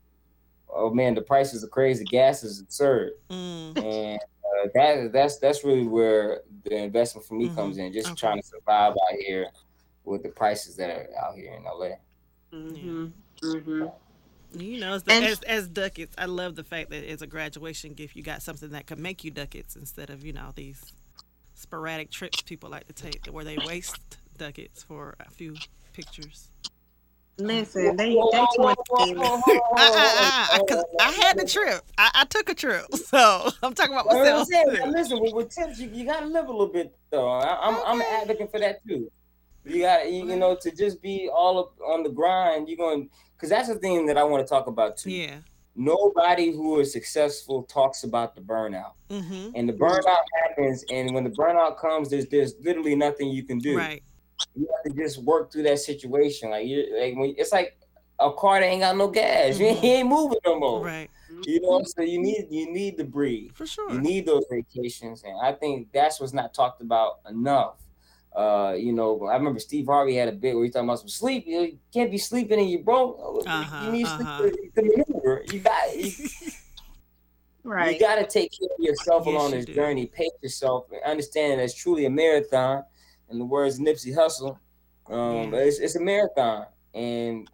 oh 0.68 0.90
man, 0.92 1.14
the 1.14 1.22
prices 1.22 1.62
are 1.64 1.68
crazy. 1.68 2.04
Gas 2.04 2.42
is 2.42 2.60
absurd, 2.60 3.12
Mm, 3.30 3.76
and 3.82 4.20
uh, 4.20 4.68
that 4.74 5.12
that's 5.12 5.38
that's 5.38 5.64
really 5.64 5.86
where 5.86 6.42
the 6.64 6.76
investment 6.76 7.26
for 7.26 7.34
me 7.34 7.48
Mhm. 7.48 7.54
comes 7.54 7.78
in. 7.78 7.92
Just 7.92 8.08
Okay. 8.12 8.20
trying 8.20 8.40
to 8.40 8.46
survive 8.46 8.92
out 8.92 9.18
here 9.18 9.50
with 10.04 10.22
the 10.22 10.28
prices 10.30 10.76
that 10.76 10.90
are 10.90 11.08
out 11.22 11.36
here 11.36 11.52
in 11.54 11.64
LA. 11.64 11.96
Mm-hmm. 12.52 13.86
You 14.52 14.80
know, 14.80 14.94
as, 14.94 15.02
the, 15.02 15.12
And- 15.12 15.24
as 15.24 15.40
as 15.42 15.68
ducats, 15.68 16.14
I 16.18 16.26
love 16.26 16.54
the 16.56 16.64
fact 16.64 16.90
that 16.90 17.04
as 17.04 17.22
a 17.22 17.26
graduation 17.26 17.94
gift, 17.94 18.16
you 18.16 18.22
got 18.22 18.42
something 18.42 18.70
that 18.70 18.86
could 18.86 18.98
make 18.98 19.24
you 19.24 19.30
ducats 19.30 19.76
instead 19.76 20.10
of 20.10 20.24
you 20.24 20.32
know 20.32 20.52
these 20.54 20.92
sporadic 21.54 22.10
trips 22.10 22.42
people 22.42 22.70
like 22.70 22.86
to 22.86 22.92
take 22.92 23.26
where 23.26 23.44
they 23.44 23.58
waste 23.66 23.98
ducats 24.38 24.82
for 24.82 25.14
a 25.20 25.30
few 25.30 25.54
pictures. 25.92 26.48
Listen, 27.38 27.96
they 27.96 28.14
they 28.14 28.44
twenty. 28.56 29.14
I, 29.18 29.42
I, 29.76 30.58
I, 30.70 30.82
I 31.00 31.10
had 31.12 31.38
the 31.38 31.44
trip. 31.46 31.82
I, 31.98 32.10
I 32.14 32.24
took 32.24 32.48
a 32.48 32.54
trip, 32.54 32.86
so 32.94 33.50
I'm 33.62 33.74
talking 33.74 33.92
about 33.92 34.06
Well, 34.06 34.16
I'm 34.18 34.38
myself. 34.38 34.48
saying, 34.48 34.90
listen, 34.92 35.20
with, 35.20 35.34
with 35.34 35.50
tips, 35.50 35.78
you, 35.78 35.90
you 35.92 36.06
gotta 36.06 36.24
live 36.26 36.46
a 36.48 36.50
little 36.52 36.68
bit 36.68 36.96
though. 37.10 37.28
I, 37.28 37.68
I'm 37.68 37.76
I'm 37.84 38.00
advocating 38.00 38.48
for 38.48 38.60
that 38.60 38.86
too. 38.86 39.10
You 39.66 39.80
got 39.82 40.10
you, 40.10 40.28
you 40.28 40.36
know 40.36 40.56
to 40.62 40.70
just 40.70 41.02
be 41.02 41.28
all 41.32 41.58
up 41.58 41.72
on 41.86 42.02
the 42.02 42.08
grind. 42.10 42.68
You're 42.68 42.76
going 42.76 43.08
because 43.36 43.50
that's 43.50 43.68
the 43.68 43.74
thing 43.76 44.06
that 44.06 44.16
I 44.16 44.24
want 44.24 44.46
to 44.46 44.48
talk 44.48 44.66
about 44.68 44.96
too. 44.96 45.10
Yeah. 45.10 45.38
Nobody 45.74 46.52
who 46.52 46.80
is 46.80 46.90
successful 46.92 47.64
talks 47.64 48.04
about 48.04 48.34
the 48.34 48.40
burnout, 48.40 48.92
Mm-hmm. 49.10 49.50
and 49.54 49.68
the 49.68 49.72
burnout 49.74 50.24
happens. 50.42 50.84
And 50.90 51.12
when 51.14 51.22
the 51.24 51.30
burnout 51.30 51.78
comes, 51.78 52.08
there's 52.10 52.26
there's 52.28 52.54
literally 52.62 52.94
nothing 52.96 53.28
you 53.28 53.42
can 53.44 53.58
do. 53.58 53.76
Right. 53.76 54.02
You 54.54 54.66
have 54.74 54.92
to 54.94 55.02
just 55.02 55.22
work 55.22 55.52
through 55.52 55.64
that 55.64 55.78
situation. 55.80 56.50
Like 56.50 56.66
you, 56.66 56.86
like 56.98 57.14
when 57.16 57.34
it's 57.36 57.52
like 57.52 57.76
a 58.18 58.32
car 58.32 58.60
that 58.60 58.66
ain't 58.66 58.80
got 58.80 58.96
no 58.96 59.08
gas. 59.08 59.58
Mhm. 59.58 59.76
he 59.76 59.92
ain't 59.94 60.08
moving 60.08 60.38
no 60.46 60.58
more. 60.58 60.82
Right. 60.84 61.10
You 61.44 61.60
know, 61.60 61.82
so 61.84 62.00
you 62.02 62.20
need 62.22 62.46
you 62.50 62.72
need 62.72 62.96
to 62.96 63.04
breathe. 63.04 63.52
For 63.52 63.66
sure. 63.66 63.92
You 63.92 64.00
need 64.00 64.24
those 64.26 64.44
vacations, 64.50 65.22
and 65.24 65.34
I 65.42 65.52
think 65.52 65.92
that's 65.92 66.18
what's 66.20 66.32
not 66.32 66.54
talked 66.54 66.80
about 66.80 67.20
enough. 67.28 67.76
Uh, 68.36 68.74
you 68.74 68.92
know, 68.92 69.24
I 69.24 69.34
remember 69.36 69.58
Steve 69.58 69.86
Harvey 69.86 70.14
had 70.14 70.28
a 70.28 70.32
bit 70.32 70.54
where 70.54 70.62
he 70.64 70.70
talking 70.70 70.86
about 70.86 70.98
some 70.98 71.08
sleep. 71.08 71.44
You, 71.46 71.56
know, 71.56 71.62
you 71.64 71.78
can't 71.92 72.10
be 72.10 72.18
sleeping 72.18 72.60
and 72.60 72.68
you 72.68 72.80
broke. 72.80 73.18
Uh-huh, 73.46 73.84
you 73.86 73.90
need 73.90 74.06
uh-huh. 74.06 74.38
sleep 74.50 74.74
to, 74.74 74.82
to 74.82 75.04
maneuver. 75.06 75.42
You 75.46 75.60
got 75.60 75.96
you, 75.98 76.12
Right. 77.64 77.94
you 77.94 77.98
got 77.98 78.16
to 78.16 78.26
take 78.26 78.52
care 78.52 78.68
of 78.78 78.84
yourself 78.84 79.24
Yes, 79.26 79.34
along 79.34 79.50
you 79.50 79.56
this 79.56 79.64
do. 79.66 79.74
journey. 79.74 80.06
Pace 80.06 80.30
yourself, 80.42 80.84
and 80.92 81.00
understand 81.04 81.58
that 81.58 81.64
it's 81.64 81.74
truly 81.74 82.04
a 82.04 82.10
marathon. 82.10 82.84
In 83.30 83.38
the 83.40 83.44
words 83.44 83.78
of 83.80 83.84
Nipsey 83.84 84.14
Hussle, 84.14 84.56
um, 85.12 85.52
Yeah. 85.52 85.60
it's, 85.60 85.78
it's 85.80 85.96
a 85.96 86.00
marathon, 86.00 86.66
and 86.94 87.48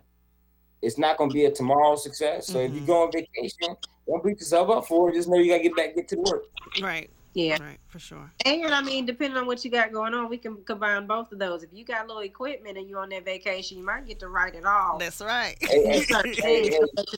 it's 0.83 0.99
not 0.99 1.17
going 1.17 1.31
to 1.31 1.35
be 1.35 1.47
a 1.47 1.51
tomorrow 1.51 1.95
success. 1.97 2.49
So 2.49 2.59
if 2.59 2.75
you 2.75 2.83
Mhm. 2.83 2.87
go 2.87 3.03
on 3.05 3.13
vacation, 3.13 3.75
don't 4.07 4.23
beat 4.23 4.39
yourself 4.41 4.69
up 4.69 4.85
for 4.87 5.09
it. 5.11 5.15
Just 5.15 5.29
know 5.29 5.37
you 5.39 5.51
got 5.51 5.59
to 5.59 5.63
get 5.63 5.77
back, 5.77 5.95
get 5.95 6.09
to 6.09 6.17
work. 6.17 6.45
right. 6.83 7.09
Yeah. 7.35 7.63
Right. 7.63 7.79
For 7.89 7.99
sure. 7.99 8.31
And 8.45 8.67
I 8.75 8.83
mean, 8.83 9.07
depending 9.07 9.37
on 9.39 9.47
what 9.47 9.65
you 9.65 9.71
got 9.71 9.93
going 9.93 10.15
on, 10.15 10.29
we 10.29 10.37
can 10.39 10.57
combine 10.65 11.07
both 11.07 11.33
of 11.33 11.39
those. 11.39 11.63
If 11.63 11.71
you 11.73 11.85
got 11.85 12.07
little 12.07 12.23
equipment 12.23 12.77
and 12.79 12.89
you're 12.89 13.01
on 13.01 13.09
that 13.11 13.25
vacation, 13.25 13.79
you 13.79 13.85
might 13.85 14.07
get 14.07 14.19
to 14.21 14.29
write 14.29 14.55
it 14.55 14.65
all. 14.67 14.99
That's 14.99 15.21
right. 15.21 15.57
Hey, 15.61 15.85
hey, 15.85 16.05
hey, 16.43 16.69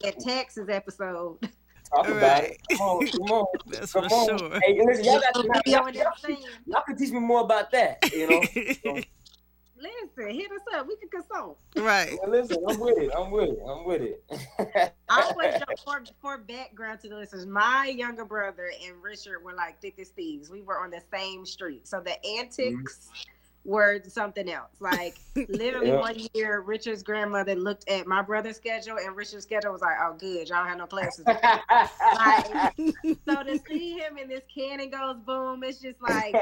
that 0.02 0.20
Texas 0.20 0.68
episode. 0.68 1.38
Talk 1.94 2.08
about 2.08 2.22
Right. 2.42 2.58
it. 2.70 2.78
Come 2.78 2.86
on, 2.88 3.06
come 3.08 3.20
on. 3.22 3.46
That's 3.66 3.92
Come 3.92 4.08
for 4.08 4.14
on. 4.14 4.38
sure. 4.38 4.60
Hey, 4.62 4.80
listen, 4.84 5.04
y'all, 5.04 5.20
got, 5.20 5.36
Little 5.36 5.50
y'all, 5.66 5.84
y'all, 5.84 5.90
y'all, 5.94 6.36
y'all 6.66 6.82
can 6.86 6.96
teach 6.96 7.10
me 7.10 7.20
more 7.20 7.40
about 7.42 7.70
that. 7.72 7.98
You 8.12 8.26
know, 8.26 8.42
Listen, 9.76 10.34
hit 10.34 10.50
us 10.52 10.60
up. 10.74 10.86
We 10.86 10.96
can 10.96 11.08
consult. 11.08 11.58
right. 11.76 12.16
Well, 12.22 12.30
listen, 12.30 12.58
I'm 12.68 12.78
with 12.78 12.98
it. 12.98 13.10
I'm 13.16 13.30
with 13.30 13.50
it. 13.50 13.58
I'm 13.68 13.84
with 13.84 14.02
it. 14.02 14.24
I 15.08 15.22
always 15.22 15.54
jump 15.54 15.78
for, 15.84 16.02
for 16.20 16.38
background 16.38 17.00
to 17.00 17.08
the 17.08 17.16
listeners. 17.16 17.46
My 17.46 17.86
younger 17.86 18.24
brother 18.24 18.70
and 18.86 19.02
Richard 19.02 19.42
were 19.42 19.54
like 19.54 19.80
thick 19.80 19.98
as 19.98 20.10
thieves. 20.10 20.50
We 20.50 20.62
were 20.62 20.80
on 20.82 20.90
the 20.90 21.02
same 21.12 21.44
street, 21.44 21.88
so 21.88 22.00
the 22.00 22.24
antics 22.24 23.08
were 23.64 24.00
something 24.06 24.48
else. 24.50 24.70
Like 24.78 25.16
literally 25.48 25.88
Yeah. 25.88 26.00
one 26.00 26.16
year, 26.34 26.60
Richard's 26.60 27.02
grandmother 27.02 27.56
looked 27.56 27.88
at 27.88 28.06
my 28.06 28.22
brother's 28.22 28.56
schedule, 28.56 28.98
and 28.98 29.16
Richard's 29.16 29.44
schedule 29.44 29.72
was 29.72 29.80
like, 29.80 29.96
"Oh, 30.00 30.14
good, 30.18 30.48
y'all 30.48 30.64
have 30.64 30.78
no 30.78 30.86
classes." 30.86 31.24
so 33.26 33.42
to 33.42 33.58
see 33.68 33.98
him 33.98 34.18
in 34.18 34.28
this 34.28 34.42
cannon 34.54 34.90
goes 34.90 35.16
boom, 35.26 35.64
it's 35.64 35.80
just 35.80 36.00
like 36.00 36.34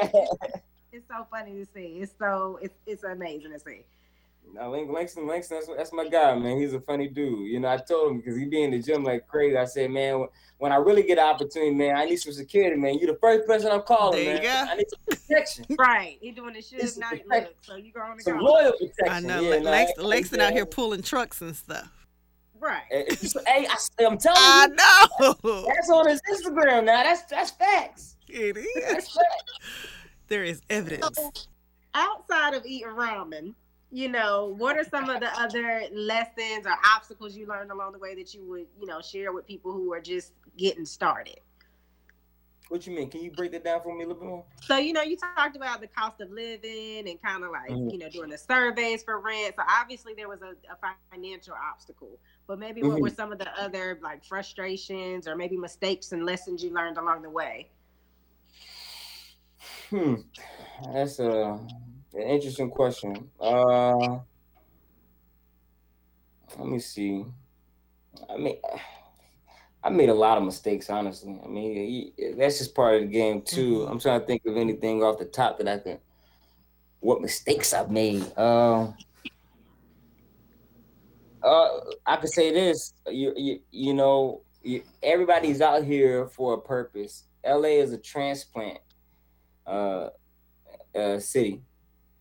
it's, 0.93 1.05
it's 1.05 1.09
so 1.09 1.27
funny 1.31 1.53
to 1.53 1.67
see. 1.73 1.99
It's 2.01 2.13
so 2.19 2.59
it's 2.63 2.75
it's 2.87 3.05
amazing 3.05 3.53
to 3.53 3.59
see. 3.59 3.85
No, 4.55 4.71
Link- 4.73 4.91
Langston, 4.91 5.27
Langston, 5.27 5.59
that's, 5.59 5.69
that's 5.77 5.93
my 5.93 6.09
guy, 6.09 6.35
man. 6.35 6.59
He's 6.61 6.75
a 6.75 6.81
funny 6.81 7.07
dude. 7.07 7.47
You 7.47 7.61
know, 7.61 7.69
I 7.69 7.77
told 7.77 8.11
him 8.11 8.17
because 8.19 8.37
he 8.37 8.45
be 8.45 8.65
in 8.65 8.73
the 8.73 8.83
gym 8.83 9.05
like 9.05 9.27
crazy. 9.29 9.57
I 9.57 9.65
said, 9.65 9.91
man, 9.93 10.27
when 10.59 10.73
I 10.73 10.77
really 10.77 11.05
get 11.05 11.19
an 11.19 11.25
opportunity, 11.25 11.71
man, 11.73 11.97
I 11.97 12.07
need 12.07 12.17
some 12.17 12.33
security, 12.33 12.77
man. 12.77 12.99
You 12.99 13.07
the 13.07 13.19
first 13.23 13.47
person 13.47 13.71
I'm 13.71 13.83
calling, 13.83 14.25
There 14.25 14.37
you 14.37 14.43
man. 14.43 14.67
go. 14.67 14.73
I 14.73 14.77
need 14.77 14.87
some 14.91 14.99
protection, 15.09 15.65
Right, 15.79 16.19
he 16.21 16.33
doing 16.33 16.55
the 16.55 16.59
It's 16.59 16.73
Suge 16.73 16.99
Knight 16.99 17.29
like 17.29 17.45
look. 17.45 17.55
So 17.63 17.77
you 17.77 17.93
go 17.93 18.01
on 18.01 18.17
the 18.17 18.23
some 18.25 18.39
go. 18.39 18.45
loyal 18.45 18.73
protection. 18.73 19.09
I 19.09 19.21
know. 19.21 19.41
Yeah, 19.41 19.57
Le- 19.57 19.61
nah, 19.97 20.05
Langston 20.09 20.41
I- 20.41 20.47
out 20.47 20.53
here 20.53 20.67
pulling 20.67 21.03
trucks 21.03 21.41
and 21.41 21.55
stuff. 21.55 21.89
Right. 22.59 22.83
Hey, 22.91 23.07
hey, 23.47 23.67
I, 23.69 24.03
am 24.05 24.19
telling 24.19 24.21
you. 24.21 24.25
I 24.27 24.67
know. 24.69 25.65
that's 25.67 25.91
on 25.91 26.09
his 26.09 26.21
Instagram 26.33 26.85
now. 26.85 27.03
That's 27.03 27.23
that's 27.23 27.51
facts. 27.51 28.17
It 28.29 28.57
is. 28.57 28.67
That's 28.89 29.09
facts. 29.09 29.53
There 30.29 30.45
is 30.45 30.61
evidence. 30.71 31.19
outside 31.95 32.55
of 32.55 32.65
eating 32.65 32.89
ramen, 32.89 33.55
you 33.91 34.09
know, 34.09 34.55
what 34.57 34.77
are 34.77 34.85
some 34.85 35.11
of 35.11 35.21
the 35.21 35.29
other 35.39 35.83
lessons 35.93 36.67
or 36.67 36.75
obstacles 36.95 37.37
you 37.37 37.47
learned 37.47 37.71
along 37.71 37.93
the 37.93 37.99
way 37.99 38.15
that 38.15 38.33
you 38.33 38.43
would, 38.49 38.67
you 38.81 38.87
know, 38.87 39.01
share 39.03 39.33
with 39.33 39.47
people 39.47 39.73
who 39.73 39.93
are 39.93 40.01
just 40.01 40.33
getting 40.57 40.87
started? 40.87 41.41
What 42.69 42.87
you 42.87 42.95
mean? 42.95 43.11
Can 43.11 43.21
you 43.21 43.31
break 43.31 43.53
that 43.53 43.65
down 43.65 43.83
for 43.83 43.95
me 43.95 44.05
a 44.05 44.07
little 44.07 44.23
bit 44.23 44.29
more? 44.31 44.45
So, 44.63 44.79
you 44.79 44.95
know, 44.95 45.03
you 45.03 45.19
talked 45.37 45.57
about 45.57 45.83
the 45.83 45.89
cost 45.89 46.23
of 46.23 46.31
living 46.31 47.07
and 47.07 47.21
kind 47.21 47.45
of 47.45 47.51
like, 47.51 47.71
Mhm. 47.71 47.93
you 47.93 47.99
know, 47.99 48.09
doing 48.09 48.31
the 48.31 48.39
surveys 48.39 49.03
for 49.03 49.21
rent. 49.21 49.57
So 49.59 49.63
obviously 49.69 50.15
there 50.15 50.29
was 50.29 50.41
a, 50.41 50.55
a 50.73 50.97
financial 51.11 51.55
obstacle, 51.55 52.19
but 52.47 52.59
maybe 52.59 52.83
what 52.83 52.97
Mhm. 52.97 53.03
were 53.03 53.11
some 53.11 53.31
of 53.31 53.39
the 53.39 53.61
other 53.61 53.99
like 54.01 54.25
frustrations 54.25 55.29
or 55.29 55.37
maybe 55.37 55.59
mistakes 55.59 56.13
and 56.13 56.25
lessons 56.25 56.65
you 56.65 56.71
learned 56.71 56.97
along 56.97 57.21
the 57.21 57.31
way? 57.31 57.69
Hmm, 59.93 60.15
that's 60.91 61.19
a 61.19 61.61
an 62.15 62.23
interesting 62.23 62.71
question. 62.71 63.31
Uh, 63.39 64.21
let 66.59 66.67
me 66.67 66.79
see. 66.79 67.27
I 68.31 68.39
mean, 68.39 68.57
I 69.85 69.91
made 69.91 70.09
a 70.09 70.15
lot 70.15 70.39
of 70.39 70.45
mistakes, 70.45 70.89
honestly. 70.89 71.39
I 71.45 71.47
mean, 71.47 72.15
that's 72.39 72.57
just 72.57 72.75
part 72.75 72.95
of 72.95 73.01
the 73.03 73.09
game 73.09 73.43
too. 73.43 73.81
Mhm. 73.81 73.91
I'm 73.91 74.01
trying 74.01 74.21
to 74.21 74.27
think 74.27 74.47
of 74.47 74.57
anything 74.57 75.03
off 75.03 75.19
the 75.19 75.27
top 75.27 75.59
that 75.59 75.69
I 75.69 75.79
can. 75.79 75.99
What 77.01 77.21
mistakes 77.21 77.75
I've 77.75 77.91
made? 77.91 78.23
Um, 78.39 78.95
uh, 81.43 81.69
I 82.07 82.17
could 82.17 82.31
say 82.31 82.51
this. 82.51 82.95
You, 83.09 83.35
you, 83.37 83.61
you 83.71 83.93
know, 83.93 84.43
you, 84.63 84.85
everybody's 85.03 85.61
out 85.61 85.85
here 85.85 86.29
for 86.29 86.55
a 86.55 86.61
purpose. 86.63 87.25
LA 87.45 87.81
is 87.83 87.93
a 87.93 87.99
transplant 87.99 88.79
uh, 89.67 90.09
uh, 90.95 91.19
city. 91.19 91.63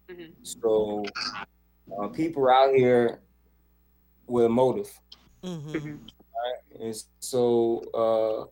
Mhm. 0.09 0.33
So 0.43 1.03
uh, 1.97 2.07
people 2.09 2.43
are 2.43 2.53
out 2.53 2.73
here 2.73 3.21
with 4.27 4.45
a 4.45 4.49
motive. 4.49 4.91
hmm 5.43 5.95
And 6.79 6.95
so, 7.19 7.81
uh, 7.93 8.45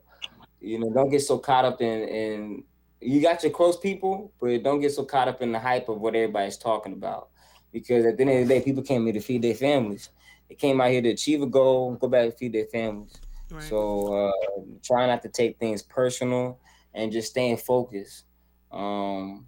you 0.59 0.79
know, 0.79 0.91
don't 0.93 1.09
get 1.09 1.21
so 1.21 1.37
caught 1.37 1.65
up 1.65 1.81
in, 1.81 2.07
in 2.07 2.63
you 3.01 3.21
got 3.21 3.41
your 3.43 3.51
close 3.51 3.77
people, 3.77 4.31
but 4.39 4.61
don't 4.63 4.81
get 4.81 4.91
so 4.91 5.05
caught 5.05 5.27
up 5.27 5.41
in 5.41 5.51
the 5.51 5.59
hype 5.59 5.89
of 5.89 5.99
what 5.99 6.15
everybody's 6.15 6.57
talking 6.57 6.93
about. 6.93 7.29
Because 7.71 8.05
at 8.05 8.17
the 8.17 8.23
end 8.23 8.31
of 8.31 8.47
the 8.47 8.53
day, 8.53 8.61
people 8.61 8.83
came 8.83 9.03
here 9.05 9.13
to 9.13 9.19
feed 9.21 9.41
their 9.41 9.55
families. 9.55 10.09
They 10.49 10.55
came 10.55 10.81
out 10.81 10.91
here 10.91 11.01
to 11.01 11.09
achieve 11.09 11.41
a 11.41 11.47
goal, 11.47 11.95
go 11.95 12.07
back 12.07 12.25
and 12.25 12.33
feed 12.33 12.53
their 12.53 12.65
families. 12.65 13.21
Right. 13.49 13.63
So 13.63 14.29
uh, 14.29 14.61
try 14.83 15.07
not 15.07 15.21
to 15.23 15.29
take 15.29 15.59
things 15.59 15.81
personal 15.81 16.59
and 16.93 17.11
just 17.11 17.29
staying 17.29 17.57
focused 17.57 18.25
um, 18.71 19.45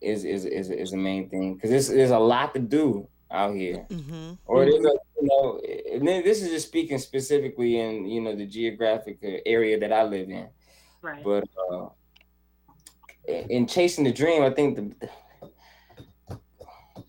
is, 0.00 0.24
is 0.24 0.44
is 0.44 0.70
is 0.70 0.90
the 0.90 0.96
main 0.96 1.28
thing 1.28 1.54
because 1.54 1.70
there's 1.70 1.88
there's 1.88 2.10
a 2.10 2.18
lot 2.18 2.54
to 2.54 2.60
do 2.60 3.08
out 3.30 3.54
here. 3.54 3.86
hmm 3.90 4.32
Or 4.44 4.64
there's 4.64 4.84
a 4.84 4.94
you 5.20 5.28
know, 5.28 5.60
and 5.92 6.06
then 6.06 6.22
this 6.24 6.42
is 6.42 6.50
just 6.50 6.68
speaking 6.68 6.98
specifically 6.98 7.80
in 7.80 8.06
you 8.06 8.20
know 8.20 8.36
the 8.36 8.46
geographic 8.46 9.18
uh, 9.24 9.38
area 9.46 9.78
that 9.80 9.92
I 9.92 10.04
live 10.04 10.28
in. 10.30 10.48
Right. 11.02 11.24
But 11.24 11.48
uh, 11.70 11.88
in 13.26 13.66
chasing 13.66 14.04
the 14.04 14.12
dream, 14.12 14.42
I 14.42 14.50
think 14.50 14.76
the 14.76 15.08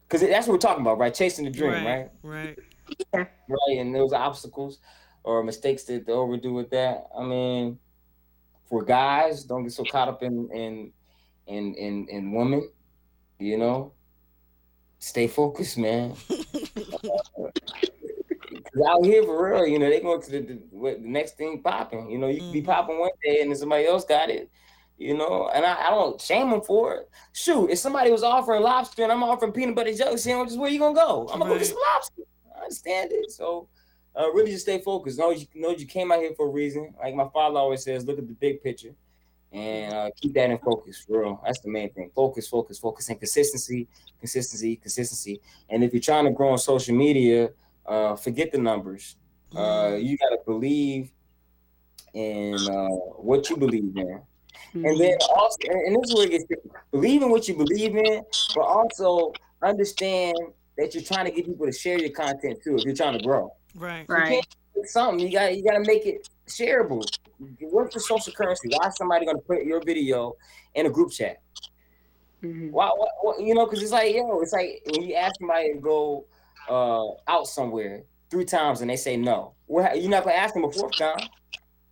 because 0.07 0.21
that's 0.21 0.47
what 0.47 0.53
we're 0.53 0.59
talking 0.59 0.81
about, 0.81 0.97
right? 0.97 1.13
Chasing 1.13 1.45
the 1.45 1.51
dream, 1.51 1.85
right? 1.85 2.09
Right. 2.23 2.57
right? 3.13 3.77
And 3.77 3.93
those 3.93 4.13
obstacles 4.13 4.79
or 5.23 5.43
mistakes 5.43 5.83
that 5.83 6.05
they 6.05 6.13
overdo 6.13 6.53
with 6.53 6.69
that. 6.69 7.07
I 7.17 7.23
mean, 7.23 7.77
for 8.69 8.83
guys, 8.83 9.43
don't 9.43 9.63
get 9.63 9.73
so 9.73 9.83
caught 9.83 10.07
up 10.07 10.23
in 10.23 10.49
in 10.53 10.93
in 11.47 11.73
in, 11.75 12.07
in 12.09 12.31
women, 12.31 12.69
you 13.39 13.57
know. 13.57 13.93
Stay 14.99 15.27
focused, 15.27 15.77
man. 15.77 16.15
out 18.87 19.03
here 19.03 19.23
for 19.23 19.51
real, 19.51 19.65
you 19.67 19.79
know, 19.79 19.89
they 19.89 19.99
going 19.99 20.21
to 20.21 20.31
the, 20.31 20.39
the, 20.39 20.53
what, 20.71 21.01
the 21.01 21.07
next 21.07 21.37
thing 21.37 21.61
popping. 21.61 22.09
You 22.09 22.17
know, 22.17 22.27
you 22.27 22.41
can 22.41 22.51
be 22.51 22.61
Mhm. 22.61 22.65
popping 22.65 22.99
one 22.99 23.09
day 23.23 23.41
and 23.41 23.51
then 23.51 23.57
somebody 23.57 23.85
else 23.85 24.05
got 24.05 24.29
it. 24.29 24.49
You 24.97 25.15
know, 25.15 25.49
and 25.53 25.63
I, 25.63 25.87
I 25.87 25.89
don't 25.91 26.19
shame 26.19 26.49
them 26.49 26.61
for 26.61 26.95
it. 26.95 27.09
Shoot, 27.31 27.69
if 27.69 27.77
somebody 27.77 28.11
was 28.11 28.23
offering 28.23 28.63
lobster 28.63 29.03
and 29.03 29.11
I'm 29.11 29.21
offering 29.23 29.51
peanut 29.51 29.75
butter 29.75 29.93
jelly 29.93 30.17
sandwiches, 30.17 30.57
where 30.57 30.71
you 30.71 30.79
gonna 30.79 30.95
go? 30.95 31.29
I'm 31.31 31.39
gonna 31.39 31.45
go 31.45 31.51
Right. 31.51 31.59
get 31.59 31.67
some 31.67 31.77
lobster. 31.93 32.21
I 32.55 32.61
understand 32.63 33.11
it. 33.11 33.29
So 33.31 33.69
uh, 34.19 34.31
really 34.31 34.51
just 34.51 34.63
stay 34.63 34.79
focused. 34.79 35.19
Know 35.19 35.29
you 35.29 35.45
know 35.53 35.69
you 35.69 35.85
came 35.85 36.11
out 36.11 36.19
here 36.19 36.33
for 36.35 36.47
a 36.47 36.49
reason. 36.49 36.95
Like 36.99 37.13
my 37.13 37.27
father 37.31 37.59
always 37.59 37.83
says, 37.83 38.05
look 38.05 38.17
at 38.17 38.27
the 38.27 38.33
big 38.33 38.63
picture 38.63 38.95
and 39.51 39.93
uh, 39.93 40.09
keep 40.19 40.33
that 40.33 40.49
in 40.49 40.57
focus. 40.59 41.03
For 41.07 41.21
real. 41.21 41.41
That's 41.45 41.59
the 41.61 41.69
main 41.69 41.91
thing. 41.93 42.11
Focus, 42.13 42.47
focus, 42.47 42.79
focus, 42.79 43.09
and 43.09 43.17
consistency, 43.19 43.87
consistency, 44.19 44.75
consistency. 44.75 45.41
And 45.69 45.83
if 45.83 45.93
you're 45.93 46.01
trying 46.01 46.25
to 46.25 46.31
grow 46.31 46.49
on 46.49 46.57
social 46.57 46.95
media, 46.95 47.49
uh, 47.85 48.15
forget 48.15 48.51
the 48.51 48.57
numbers. 48.57 49.15
Uh, 49.55 49.59
Mm-hmm. 49.59 50.05
you 50.05 50.17
gotta 50.17 50.39
believe 50.45 51.09
in 52.13 52.67
uh, 52.67 52.87
what 53.21 53.49
you 53.49 53.55
believe 53.57 53.95
in. 53.95 54.21
Mm-hmm. 54.75 54.85
And 54.85 54.99
then 54.99 55.17
also, 55.35 55.57
and 55.69 55.81
and 55.87 55.95
this 56.03 56.09
is 56.09 56.15
where 56.15 56.25
it 56.25 56.31
gets 56.31 56.45
tricky. 56.47 56.69
believe 56.91 57.21
in 57.21 57.29
what 57.29 57.47
you 57.47 57.55
believe 57.55 57.95
in, 57.95 58.23
but 58.53 58.61
also 58.61 59.33
understand 59.61 60.35
that 60.77 60.93
you're 60.93 61.03
trying 61.03 61.25
to 61.25 61.31
get 61.31 61.45
people 61.45 61.65
to 61.65 61.71
share 61.71 61.97
your 61.97 62.09
content 62.11 62.59
too. 62.63 62.77
If 62.77 62.85
you're 62.85 62.95
trying 62.95 63.17
to 63.17 63.23
grow, 63.23 63.53
Right. 63.75 64.05
You 64.09 64.15
Right. 64.15 64.29
can't 64.75 64.89
something 64.89 65.19
you 65.25 65.31
got 65.31 65.55
you 65.55 65.63
got 65.63 65.73
to 65.73 65.79
make 65.85 66.05
it 66.05 66.27
shareable. 66.47 67.07
What's 67.59 67.93
the 67.93 67.99
social 67.99 68.33
currency? 68.33 68.69
Why 68.69 68.87
is 68.87 68.95
somebody 68.97 69.25
going 69.25 69.37
to 69.37 69.43
put 69.43 69.63
your 69.63 69.81
video 69.83 70.35
in 70.75 70.85
a 70.85 70.89
group 70.89 71.11
chat? 71.11 71.41
Mhm. 72.43 72.71
Why, 72.71 72.89
why, 72.95 73.07
why- 73.21 73.37
you 73.39 73.53
know, 73.53 73.65
because 73.65 73.81
it's 73.81 73.91
like, 73.91 74.13
yo, 74.15 74.39
it's 74.41 74.53
like 74.53 74.81
when 74.85 75.01
you 75.03 75.15
ask 75.15 75.39
somebody 75.39 75.73
to 75.73 75.79
go 75.79 76.25
uh, 76.69 77.13
out 77.27 77.47
somewhere 77.47 78.03
three 78.29 78.45
times 78.45 78.81
and 78.81 78.89
they 78.89 78.95
say 78.95 79.17
no, 79.17 79.53
well, 79.67 79.95
you're 79.97 80.09
not 80.09 80.23
gonna 80.23 80.35
ask 80.35 80.53
them 80.53 80.63
a 80.65 80.71
fourth 80.71 80.97
time. 80.97 81.29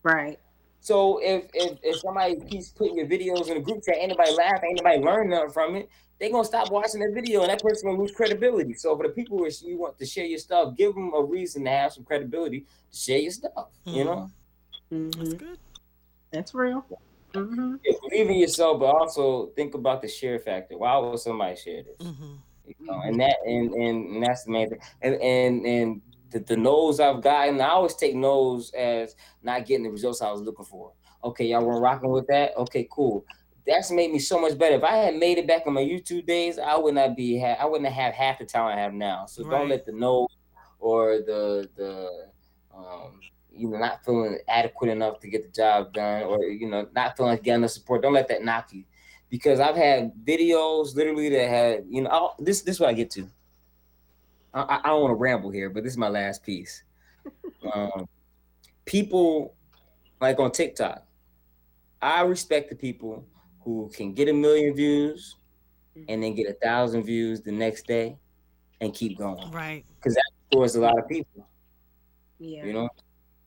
Right. 0.03 0.39
So 0.81 1.19
if 1.23 1.45
if, 1.53 1.79
if 1.81 1.99
somebody 1.99 2.35
keeps 2.47 2.69
putting 2.69 2.97
your 2.97 3.07
videos 3.07 3.49
in 3.49 3.57
a 3.57 3.59
group 3.59 3.83
chat, 3.83 3.95
anybody 3.99 4.31
laugh, 4.33 4.61
anybody 4.63 4.99
learn 4.99 5.29
nothing 5.29 5.49
from 5.49 5.75
it, 5.77 5.89
they're 6.19 6.29
gonna 6.29 6.45
stop 6.45 6.69
watching 6.69 6.99
that 6.99 7.11
video 7.13 7.41
and 7.41 7.49
that 7.49 7.61
person 7.61 7.89
gonna 7.89 7.99
lose 8.01 8.11
credibility. 8.11 8.75
So 8.75 8.95
for 8.95 9.03
the 9.07 9.13
people 9.13 9.37
who 9.39 9.49
you 9.67 9.79
want 9.79 9.97
to 9.97 10.05
share 10.05 10.25
your 10.25 10.37
stuff, 10.39 10.75
give 10.77 10.93
them 10.93 11.11
a 11.15 11.23
reason 11.23 11.63
to 11.63 11.69
have 11.71 11.93
some 11.93 12.03
credibility 12.03 12.65
to 12.91 12.97
share 12.97 13.17
your 13.19 13.31
stuff. 13.31 13.69
You 13.85 14.03
know, 14.03 14.31
That's 14.95 15.17
Mhm. 15.33 15.37
good. 15.37 15.59
That's 16.31 16.53
real. 16.53 16.85
hmm 17.33 17.75
Yeah, 17.83 17.93
believe 18.09 18.29
in 18.29 18.37
yourself, 18.37 18.79
but 18.79 18.85
also 18.95 19.47
think 19.57 19.73
about 19.75 20.01
the 20.01 20.07
share 20.07 20.39
factor. 20.39 20.77
Why 20.77 20.97
would 20.97 21.19
somebody 21.19 21.55
share 21.57 21.83
this? 21.83 22.07
hmm 22.07 22.35
You 22.65 22.75
know, 22.79 23.01
and 23.01 23.19
that 23.19 23.35
and, 23.45 23.73
and 23.73 24.15
and 24.15 24.23
that's 24.23 24.43
the 24.45 24.51
main 24.51 24.69
thing. 24.69 24.79
And 25.01 25.15
and 25.15 25.65
and 25.65 26.01
the, 26.31 26.39
the 26.39 26.57
no's 26.57 26.99
I've 26.99 27.21
gotten, 27.21 27.59
I 27.61 27.69
always 27.69 27.95
take 27.95 28.15
no's 28.15 28.71
as 28.71 29.15
not 29.43 29.65
getting 29.65 29.83
the 29.83 29.91
results 29.91 30.21
I 30.21 30.31
was 30.31 30.41
looking 30.41 30.65
for. 30.65 30.93
Okay, 31.23 31.45
y'all 31.45 31.63
weren't 31.65 31.81
rocking 31.81 32.09
with 32.11 32.27
that. 32.27 32.55
Okay, 32.57 32.87
cool. 32.91 33.25
That's 33.67 33.91
made 33.91 34.11
me 34.11 34.19
so 34.19 34.39
much 34.39 34.57
better. 34.57 34.75
If 34.75 34.83
I 34.83 34.95
had 34.95 35.15
made 35.15 35.37
it 35.39 35.47
back 35.47 35.63
in 35.65 35.73
my 35.73 35.81
YouTube 35.81 36.25
days, 36.25 36.57
I 36.59 36.77
would 36.77 36.93
not 36.95 37.15
be 37.15 37.39
ha- 37.39 37.57
I 37.59 37.65
wouldn't 37.65 37.91
have 37.91 38.13
half 38.13 38.39
the 38.39 38.45
talent 38.45 38.77
I 38.77 38.81
have 38.81 38.93
now. 38.93 39.25
So 39.25 39.43
Right. 39.43 39.51
don't 39.59 39.69
let 39.69 39.85
the 39.85 39.91
no 39.91 40.27
or 40.79 41.17
the 41.19 41.69
the 41.75 42.29
um 42.75 43.19
you 43.55 43.67
know 43.69 43.77
not 43.77 44.03
feeling 44.05 44.37
adequate 44.47 44.89
enough 44.89 45.19
to 45.21 45.27
get 45.27 45.43
the 45.43 45.49
job 45.49 45.93
done 45.93 46.23
or 46.23 46.43
you 46.43 46.67
know 46.69 46.87
not 46.95 47.15
feeling 47.17 47.31
like 47.31 47.43
getting 47.43 47.61
the 47.61 47.69
support. 47.69 48.01
Don't 48.01 48.13
let 48.13 48.27
that 48.29 48.43
knock 48.43 48.71
you 48.73 48.83
because 49.29 49.59
I've 49.59 49.75
had 49.75 50.13
videos 50.25 50.95
literally 50.95 51.29
that 51.29 51.47
had 51.49 51.85
you 51.89 52.01
know 52.03 52.09
I'll, 52.09 52.35
this 52.39 52.61
this 52.61 52.75
is 52.75 52.79
what 52.79 52.89
I 52.89 52.93
get 52.93 53.09
to. 53.11 53.27
I, 54.53 54.61
I- 54.61 54.79
I 54.83 54.87
don't 54.87 55.01
want 55.01 55.11
to 55.11 55.15
ramble 55.15 55.49
here, 55.51 55.69
but 55.69 55.83
this 55.83 55.93
is 55.93 55.97
my 55.97 56.09
last 56.09 56.43
piece. 56.43 56.83
Um, 57.73 58.07
people 58.85 59.55
like 60.21 60.39
on 60.39 60.51
TikTok, 60.51 61.03
I 62.01 62.21
respect 62.21 62.69
the 62.69 62.75
people 62.75 63.25
who 63.61 63.89
can 63.93 64.13
get 64.13 64.29
a 64.29 64.33
million 64.33 64.75
views 64.75 65.37
and 66.07 66.21
then 66.21 66.35
get 66.35 66.47
a 66.47 66.53
thousand 66.53 67.03
views 67.03 67.41
the 67.41 67.51
next 67.51 67.87
day 67.87 68.15
and 68.81 68.93
keep 68.93 69.17
going. 69.17 69.49
Right. 69.51 69.83
Because 69.95 70.13
that 70.13 70.23
towards 70.51 70.75
a 70.75 70.81
lot 70.81 70.99
of 70.99 71.07
people, 71.09 71.47
Yeah. 72.37 72.65
you 72.65 72.73
know, 72.73 72.89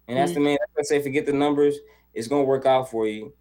and 0.09 0.17
that's 0.17 0.33
the 0.33 0.39
mm-hmm. 0.39 0.45
main. 0.45 0.59
I 0.79 0.83
say, 0.83 1.03
forget 1.03 1.27
the 1.27 1.33
numbers; 1.33 1.77
it's 2.15 2.29
gonna 2.29 2.45
work 2.45 2.67
out 2.67 2.91
for 2.91 3.07
you. 3.07 3.33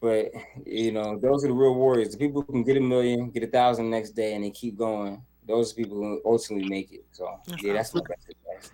But 0.00 0.32
you 0.66 0.92
know, 0.92 1.16
those 1.16 1.44
are 1.44 1.48
the 1.48 1.54
real 1.54 1.74
warriors. 1.74 2.10
The 2.10 2.18
people 2.18 2.42
who 2.42 2.52
can 2.52 2.64
get 2.64 2.76
a 2.76 2.80
million, 2.80 3.30
get 3.30 3.44
a 3.44 3.46
thousand 3.46 3.88
next 3.88 4.10
day, 4.10 4.34
and 4.34 4.44
they 4.44 4.50
keep 4.50 4.76
going. 4.76 5.22
Those 5.46 5.72
are 5.72 5.76
people 5.76 5.96
who 5.96 6.20
ultimately 6.24 6.68
make 6.68 6.92
it. 6.92 7.04
So 7.12 7.38
That's 7.46 7.62
yeah, 7.62 7.72
that's 7.72 7.94
my 7.94 8.00
best 8.00 8.28
advice. 8.28 8.70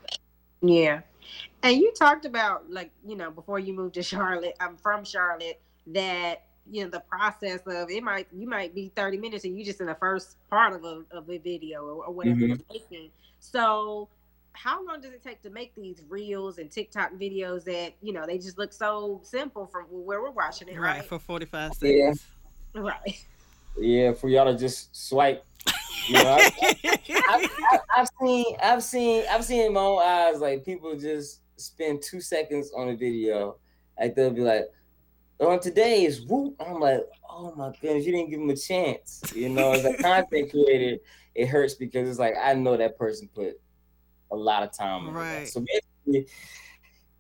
Yeah. 0.63 1.01
And 1.63 1.77
you 1.77 1.93
talked 1.93 2.25
about 2.25 2.71
like, 2.71 2.91
you 3.07 3.17
know, 3.17 3.31
before 3.31 3.59
you 3.59 3.75
moved 3.75 3.95
to 3.95 4.03
Charlotte, 4.15 4.57
I'm 4.61 4.77
from 4.77 5.05
Charlotte, 5.05 5.61
that 5.89 6.45
you 6.71 6.85
know 6.85 6.91
the 6.91 7.01
process 7.01 7.61
of 7.67 7.91
it 7.91 8.03
might 8.03 8.27
you 8.31 8.47
might 8.47 8.75
be 8.75 8.93
30 8.95 9.17
minutes 9.17 9.45
and 9.45 9.59
you 9.59 9.65
just 9.65 9.81
in 9.81 9.87
the 9.87 9.95
first 9.95 10.37
part 10.51 10.75
of 10.75 10.85
a 10.85 11.03
of 11.11 11.29
a 11.31 11.39
video 11.39 11.83
or, 11.83 12.05
or 12.05 12.13
whatever 12.13 12.37
mm-hmm. 12.37 12.47
you're 12.49 12.59
making. 12.71 13.11
So 13.39 14.09
how 14.59 14.85
long 14.85 15.01
does 15.01 15.13
it 15.13 15.23
take 15.23 15.41
to 15.43 15.51
make 15.51 15.73
these 15.77 16.03
reels 16.09 16.59
and 16.59 16.71
TikTok 16.71 17.13
videos 17.13 17.65
that, 17.65 17.95
you 18.03 18.13
know, 18.13 18.27
they 18.27 18.39
just 18.39 18.59
look 18.59 18.73
so 18.73 19.21
simple 19.23 19.67
from 19.67 19.85
where 19.85 20.21
we're 20.21 20.31
watching 20.31 20.69
it, 20.69 20.77
Right. 20.79 20.97
right? 20.97 21.05
For 21.05 21.19
45 21.19 21.73
Yeah. 21.81 22.13
seconds. 22.13 22.27
Right. 22.75 23.25
Yeah, 23.79 24.13
for 24.13 24.29
y'all 24.29 24.53
to 24.53 24.59
just 24.59 24.95
swipe. 24.95 25.45
You 26.09 26.15
know, 26.15 26.39
I, 26.41 26.73
I, 27.15 27.49
I, 27.71 27.79
I've 27.97 28.09
seen, 28.21 28.45
I've 28.63 28.83
seen, 28.83 29.25
I've 29.31 29.45
seen 29.45 29.67
in 29.67 29.73
my 29.75 29.81
own 29.81 30.03
eyes 30.03 30.41
like 30.41 30.65
people 30.65 30.97
just 30.99 31.41
spend 31.57 32.03
two 32.03 32.21
seconds 32.21 32.73
on 32.75 32.89
a 32.89 32.97
video, 32.97 33.57
like 34.01 34.15
they'll 34.15 34.31
be 34.31 34.41
like, 34.41 34.65
"On 35.41 35.61
today 35.61 36.05
is 36.05 36.23
whoop." 36.23 36.55
I'm 36.61 36.81
like, 36.81 37.01
"Oh 37.29 37.55
my 37.55 37.73
goodness, 37.81 38.07
you 38.07 38.13
didn't 38.13 38.31
give 38.31 38.41
them 38.41 38.51
a 38.51 38.57
chance." 38.57 39.23
You 39.35 39.51
know, 39.51 39.73
as 39.73 39.85
a 39.85 39.95
content 39.99 40.51
creator, 40.51 40.99
it 41.35 41.47
hurts 41.47 41.75
because 41.75 42.09
it's 42.09 42.19
like 42.19 42.35
I 42.41 42.55
know 42.55 42.77
that 42.77 42.97
person 42.97 43.29
put 43.35 43.61
a 44.31 44.37
lot 44.37 44.63
of 44.63 44.73
time. 44.73 45.11
Right. 45.15 45.49
So 45.49 45.61
basically, 45.61 46.27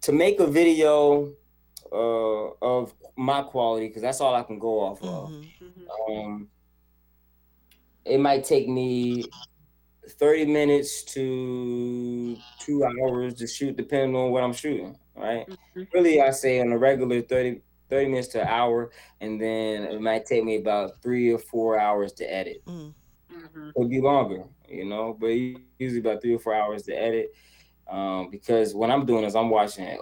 to 0.02 0.12
make 0.12 0.40
a 0.40 0.46
video 0.46 1.32
uh, 1.92 2.48
of 2.62 2.94
my 3.16 3.42
quality, 3.42 3.88
because 3.88 4.02
that's 4.02 4.20
all 4.20 4.34
I 4.34 4.42
can 4.42 4.58
go 4.58 4.80
off 4.80 5.02
of 5.02 5.30
Mhm. 5.30 5.44
Mhm. 5.60 6.24
um 6.26 6.50
it 8.04 8.18
might 8.18 8.44
take 8.44 8.68
me 8.68 9.30
30 10.08 10.46
minutes 10.46 11.02
to 11.04 12.36
two 12.58 12.84
hours 12.84 13.34
to 13.34 13.46
shoot 13.46 13.76
depending 13.76 14.16
on 14.16 14.30
what 14.30 14.42
i'm 14.42 14.52
shooting 14.54 14.98
right 15.14 15.46
Mhm. 15.48 15.86
really 15.92 16.20
i 16.22 16.30
say 16.30 16.60
on 16.60 16.72
a 16.72 16.78
regular 16.78 17.20
30 17.20 17.60
30 17.90 18.08
minutes 18.08 18.28
to 18.28 18.40
an 18.40 18.48
hour 18.48 18.90
and 19.20 19.40
then 19.40 19.84
it 19.84 20.00
might 20.00 20.24
take 20.24 20.44
me 20.44 20.56
about 20.56 21.00
three 21.02 21.30
or 21.32 21.38
four 21.38 21.78
hours 21.78 22.12
to 22.14 22.24
edit 22.24 22.62
Mm. 22.66 22.94
Mhm. 23.30 23.74
could 23.74 23.90
be 23.90 24.00
longer 24.00 24.44
you 24.68 24.84
know 24.84 25.16
but 25.18 25.28
usually 25.78 26.00
about 26.00 26.20
three 26.20 26.34
or 26.34 26.38
four 26.38 26.54
hours 26.54 26.82
to 26.82 26.92
edit 26.92 27.32
um 27.90 28.30
because 28.30 28.74
what 28.74 28.90
i'm 28.90 29.06
doing 29.06 29.24
is 29.24 29.34
i'm 29.34 29.50
watching 29.50 29.84
it 29.84 30.00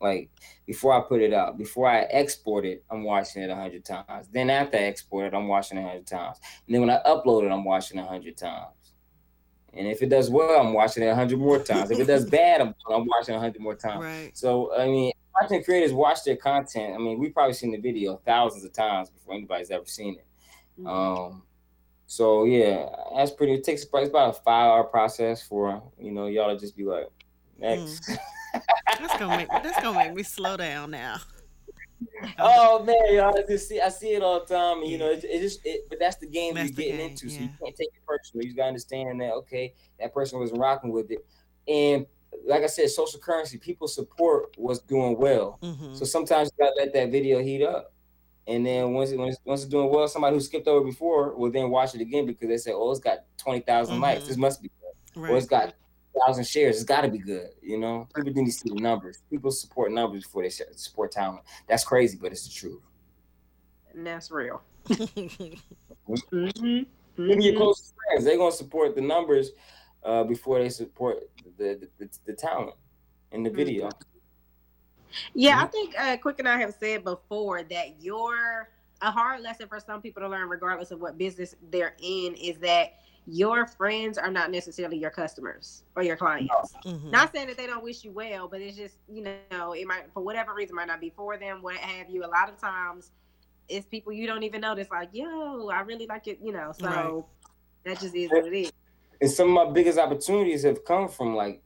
like 0.00 0.30
before 0.66 0.92
I 0.92 1.00
put 1.06 1.22
it 1.22 1.32
out, 1.32 1.56
before 1.56 1.88
I 1.88 2.00
export 2.02 2.64
it, 2.64 2.84
I'm 2.90 3.04
watching 3.04 3.42
it 3.42 3.50
a 3.50 3.54
hundred 3.54 3.84
times. 3.84 4.28
Then 4.30 4.50
after 4.50 4.76
I 4.76 4.82
export 4.82 5.26
it, 5.26 5.34
I'm 5.36 5.48
watching 5.48 5.78
it 5.78 5.84
a 5.84 5.88
hundred 5.88 6.06
times. 6.06 6.38
And 6.66 6.74
then 6.74 6.82
when 6.82 6.90
I 6.90 7.00
upload 7.06 7.44
it, 7.44 7.52
I'm 7.52 7.64
watching 7.64 7.98
it 7.98 8.02
a 8.02 8.06
hundred 8.06 8.36
times. 8.36 8.74
And 9.72 9.86
if 9.86 10.02
it 10.02 10.08
does 10.08 10.30
well, 10.30 10.60
I'm 10.60 10.72
watching 10.72 11.02
it 11.02 11.08
a 11.08 11.14
hundred 11.14 11.38
more 11.38 11.58
times. 11.58 11.90
If 11.90 12.00
it 12.00 12.06
does 12.06 12.28
bad, 12.28 12.60
I'm, 12.60 12.74
I'm 12.90 13.06
watching 13.06 13.34
it 13.34 13.38
a 13.38 13.40
hundred 13.40 13.60
more 13.60 13.74
times. 13.74 14.04
Right. 14.04 14.30
So 14.34 14.74
I 14.76 14.86
mean, 14.86 15.12
content 15.38 15.64
creators 15.64 15.92
watch 15.92 16.24
their 16.24 16.36
content. 16.36 16.94
I 16.94 16.98
mean, 16.98 17.18
we've 17.18 17.32
probably 17.32 17.54
seen 17.54 17.72
the 17.72 17.78
video 17.78 18.20
thousands 18.24 18.64
of 18.64 18.72
times 18.72 19.10
before 19.10 19.34
anybody's 19.34 19.70
ever 19.70 19.86
seen 19.86 20.16
it. 20.16 20.26
Mhm. 20.80 20.88
Um, 20.88 21.42
so 22.06 22.44
yeah, 22.44 22.88
that's 23.16 23.32
pretty. 23.32 23.54
It 23.54 23.64
takes 23.64 23.82
it's 23.82 24.08
about 24.08 24.30
a 24.30 24.32
five 24.32 24.70
hour 24.70 24.84
process 24.84 25.42
for 25.42 25.82
you 25.98 26.12
know 26.12 26.26
y'all 26.26 26.54
to 26.54 26.58
just 26.58 26.76
be 26.76 26.84
like 26.84 27.08
next. 27.58 28.10
That's 28.98 29.18
gonna 29.18 29.36
make 29.36 29.48
that's 29.48 29.82
gonna 29.82 29.98
make 29.98 30.14
me 30.14 30.22
slow 30.22 30.56
down 30.56 30.90
now. 30.90 31.18
oh 32.38 32.82
man, 32.84 32.96
y'all 33.10 33.36
I 33.36 33.42
just 33.46 33.68
see 33.68 33.80
I 33.80 33.90
see 33.90 34.14
it 34.14 34.22
all 34.22 34.40
the 34.40 34.46
time. 34.46 34.82
And, 34.82 34.90
you 34.90 34.96
know, 34.96 35.10
it, 35.10 35.24
it 35.24 35.40
just 35.40 35.60
it, 35.66 35.86
but 35.90 35.98
that's 35.98 36.16
the 36.16 36.26
game 36.26 36.54
That's 36.54 36.70
you're 36.70 36.76
getting 36.76 36.98
game, 36.98 37.10
into. 37.10 37.28
So 37.28 37.36
yeah. 37.36 37.42
you 37.42 37.48
can't 37.62 37.76
take 37.76 37.88
it 37.88 38.06
personally. 38.06 38.46
You 38.46 38.54
gotta 38.54 38.68
understand 38.68 39.20
that 39.20 39.32
okay, 39.32 39.74
that 40.00 40.14
person 40.14 40.38
was 40.40 40.52
rocking 40.52 40.90
with 40.90 41.10
it, 41.10 41.26
and 41.68 42.06
like 42.46 42.62
I 42.62 42.66
said, 42.66 42.88
social 42.90 43.20
currency. 43.20 43.58
People 43.58 43.88
support 43.88 44.54
what's 44.56 44.80
doing 44.80 45.18
well. 45.18 45.58
hmm 45.62 45.94
So 45.94 46.04
sometimes 46.04 46.50
you 46.56 46.64
gotta 46.64 46.76
let 46.78 46.92
that 46.94 47.10
video 47.10 47.42
heat 47.42 47.62
up. 47.62 47.92
And 48.48 48.64
then 48.64 48.92
once 48.92 49.10
it, 49.10 49.18
once, 49.18 49.34
it's- 49.34 49.46
once 49.46 49.62
it's 49.62 49.70
doing 49.70 49.90
well, 49.90 50.06
somebody 50.08 50.36
who 50.36 50.40
skipped 50.40 50.68
over 50.68 50.84
before 50.84 51.34
will 51.36 51.50
then 51.50 51.70
watch 51.70 51.94
it 51.94 52.00
again 52.00 52.26
because 52.26 52.48
they 52.48 52.58
say, 52.58 52.72
"Oh, 52.72 52.90
it's 52.90 53.00
got 53.00 53.24
twenty 53.38 53.62
likes. 53.68 53.90
Mhm. 53.90 54.26
This 54.28 54.36
must 54.36 54.62
be 54.62 54.68
good." 54.80 55.20
Or 55.30 55.36
it's 55.36 55.46
got 55.46 55.74
thousand 56.26 56.46
shares. 56.46 56.76
It's 56.76 56.84
got 56.84 57.00
to 57.02 57.08
be 57.08 57.18
good. 57.18 57.50
You 57.60 57.78
know, 57.78 58.08
people 58.14 58.32
need 58.32 58.46
to 58.46 58.52
see 58.52 58.68
the 58.70 58.80
numbers. 58.80 59.22
People 59.30 59.50
support 59.50 59.92
numbers 59.92 60.24
before 60.24 60.42
they 60.42 60.50
support 60.50 61.12
talent. 61.12 61.42
That's 61.68 61.84
crazy, 61.84 62.16
but 62.20 62.32
it's 62.32 62.46
the 62.48 62.54
truth. 62.54 62.82
And 63.92 64.06
that's 64.06 64.30
real. 64.30 64.62
Even 64.90 65.58
Mm-hmm. 67.18 67.40
your 67.40 67.56
closest 67.56 67.94
friends, 68.06 68.24
they're 68.24 68.36
gonna 68.36 68.52
support 68.52 68.94
the 68.94 69.00
numbers 69.00 69.50
uh, 70.04 70.22
before 70.24 70.58
they 70.60 70.68
support 70.68 71.28
the 71.58 71.74
the, 71.80 71.88
the, 72.04 72.18
the 72.26 72.32
talent 72.34 72.74
in 73.32 73.42
the 73.42 73.50
video. 73.50 73.88
Yeah, 75.34 75.62
I 75.62 75.66
think 75.66 75.94
uh, 75.98 76.16
Quick 76.16 76.38
and 76.38 76.48
I 76.48 76.58
have 76.58 76.74
said 76.78 77.04
before 77.04 77.62
that 77.64 78.02
your 78.02 78.70
a 79.02 79.10
hard 79.10 79.42
lesson 79.42 79.68
for 79.68 79.78
some 79.78 80.00
people 80.00 80.22
to 80.22 80.28
learn, 80.28 80.48
regardless 80.48 80.90
of 80.90 81.00
what 81.00 81.18
business 81.18 81.54
they're 81.70 81.94
in, 82.00 82.34
is 82.34 82.56
that 82.58 82.94
your 83.26 83.66
friends 83.66 84.18
are 84.18 84.30
not 84.30 84.50
necessarily 84.50 84.96
your 84.96 85.10
customers 85.10 85.82
or 85.96 86.02
your 86.02 86.16
clients. 86.16 86.72
Mhm. 86.84 87.10
Not 87.10 87.34
saying 87.34 87.48
that 87.48 87.56
they 87.56 87.66
don't 87.66 87.82
wish 87.82 88.04
you 88.04 88.12
well, 88.12 88.46
but 88.48 88.60
it's 88.60 88.76
just 88.76 88.98
you 89.08 89.22
know 89.50 89.72
it 89.72 89.86
might 89.86 90.12
for 90.14 90.22
whatever 90.22 90.54
reason 90.54 90.76
might 90.76 90.86
not 90.86 91.00
be 91.00 91.10
for 91.10 91.36
them. 91.36 91.60
What 91.60 91.76
have 91.76 92.08
you? 92.08 92.24
A 92.24 92.26
lot 92.26 92.48
of 92.48 92.56
times, 92.58 93.10
it's 93.68 93.84
people 93.86 94.12
you 94.12 94.26
don't 94.26 94.44
even 94.44 94.60
notice. 94.60 94.88
like, 94.90 95.10
yo, 95.12 95.68
I 95.68 95.80
really 95.80 96.06
like 96.06 96.28
it. 96.28 96.38
You 96.40 96.52
know, 96.52 96.72
so 96.78 96.86
Right. 96.86 97.24
that 97.84 98.00
just 98.00 98.14
is 98.14 98.30
what 98.30 98.46
it 98.46 98.56
is. 98.56 98.72
And 99.20 99.30
some 99.30 99.48
of 99.48 99.66
my 99.66 99.72
biggest 99.72 99.98
opportunities 99.98 100.62
have 100.62 100.84
come 100.84 101.08
from 101.08 101.34
like 101.34 101.62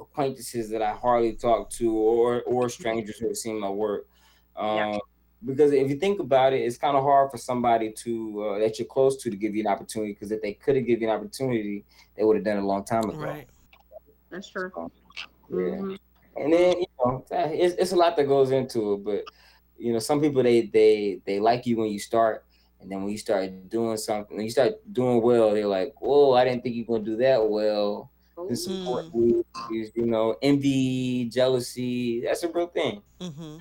acquaintances 0.00 0.70
that 0.70 0.82
I 0.82 0.92
hardly 0.92 1.34
talk 1.34 1.70
to, 1.70 1.92
or 1.92 2.42
or 2.42 2.68
strangers 2.68 3.18
who 3.18 3.28
have 3.28 3.36
seen 3.36 3.58
my 3.58 3.70
work. 3.70 4.06
Um, 4.56 4.76
Yeah. 4.76 4.98
because 5.44 5.72
if 5.72 5.90
you 5.90 5.96
think 5.96 6.20
about 6.20 6.52
it, 6.52 6.60
it's 6.60 6.78
kind 6.78 6.96
of 6.96 7.02
hard 7.02 7.30
for 7.30 7.36
somebody 7.38 7.92
to 7.92 8.44
uh, 8.44 8.58
that 8.58 8.78
you're 8.78 8.86
close 8.86 9.16
to 9.22 9.30
to 9.30 9.36
give 9.36 9.54
you 9.54 9.62
an 9.62 9.66
opportunity. 9.66 10.12
Because 10.12 10.30
if 10.32 10.40
they 10.40 10.54
could 10.54 10.76
have 10.76 10.86
given 10.86 11.02
you 11.02 11.10
an 11.10 11.16
opportunity, 11.16 11.84
they 12.16 12.24
would 12.24 12.36
have 12.36 12.44
done 12.44 12.56
it 12.58 12.62
a 12.62 12.66
long 12.66 12.84
time 12.84 13.04
ago. 13.08 13.18
Right. 13.18 13.46
That's 14.30 14.48
true. 14.48 14.70
So, 14.74 14.90
yeah. 15.50 15.56
Mhm. 15.56 15.98
And 16.36 16.52
then 16.52 16.80
you 16.80 16.86
know, 17.04 17.24
it's, 17.30 17.74
it's 17.76 17.92
a 17.92 17.96
lot 17.96 18.16
that 18.16 18.24
goes 18.24 18.50
into 18.50 18.94
it. 18.94 19.04
But 19.04 19.24
you 19.78 19.92
know, 19.92 19.98
some 19.98 20.20
people 20.20 20.42
they 20.42 20.62
they 20.62 21.20
they 21.24 21.40
like 21.40 21.66
you 21.66 21.76
when 21.76 21.90
you 21.90 21.98
start, 21.98 22.44
and 22.80 22.90
then 22.90 23.02
when 23.02 23.12
you 23.12 23.18
start 23.18 23.68
doing 23.68 23.96
something, 23.96 24.36
when 24.36 24.46
you 24.46 24.50
start 24.50 24.74
doing 24.92 25.20
well, 25.22 25.52
they're 25.52 25.66
like, 25.66 25.94
"Whoa, 26.00 26.32
I 26.32 26.44
didn't 26.44 26.62
think 26.62 26.74
you're 26.74 26.86
gonna 26.86 27.04
do 27.04 27.16
that 27.16 27.48
well." 27.48 28.10
And 28.36 28.58
support 28.58 29.06
you, 29.14 29.44
is, 29.72 29.92
you 29.94 30.06
know, 30.06 30.36
envy, 30.42 31.26
jealousy. 31.26 32.22
That's 32.22 32.42
a 32.42 32.48
real 32.48 32.66
thing. 32.68 33.02
hmm 33.20 33.58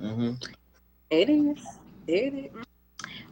Mm-hmm. 0.00 0.32
It 1.10 1.30
is. 1.30 1.64
It 2.08 2.34
is. 2.34 2.64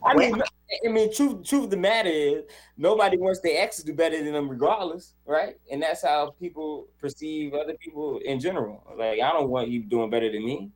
I 0.04 0.14
mean, 0.14 0.40
I 0.86 0.88
mean, 0.88 1.12
truth, 1.12 1.44
truth 1.44 1.64
of 1.64 1.70
the 1.70 1.76
matter 1.76 2.08
is, 2.10 2.44
nobody 2.76 3.16
wants 3.16 3.40
their 3.40 3.60
ex 3.60 3.78
to 3.78 3.84
do 3.84 3.92
better 3.92 4.22
than 4.22 4.32
them, 4.32 4.48
regardless, 4.48 5.14
right? 5.26 5.56
And 5.70 5.82
that's 5.82 6.02
how 6.02 6.34
people 6.40 6.86
perceive 6.98 7.54
other 7.54 7.74
people 7.74 8.18
in 8.24 8.38
general. 8.38 8.84
Like, 8.96 9.20
I 9.20 9.32
don't 9.32 9.48
want 9.48 9.68
you 9.68 9.82
doing 9.82 10.10
better 10.10 10.30
than 10.30 10.44
me. 10.44 10.70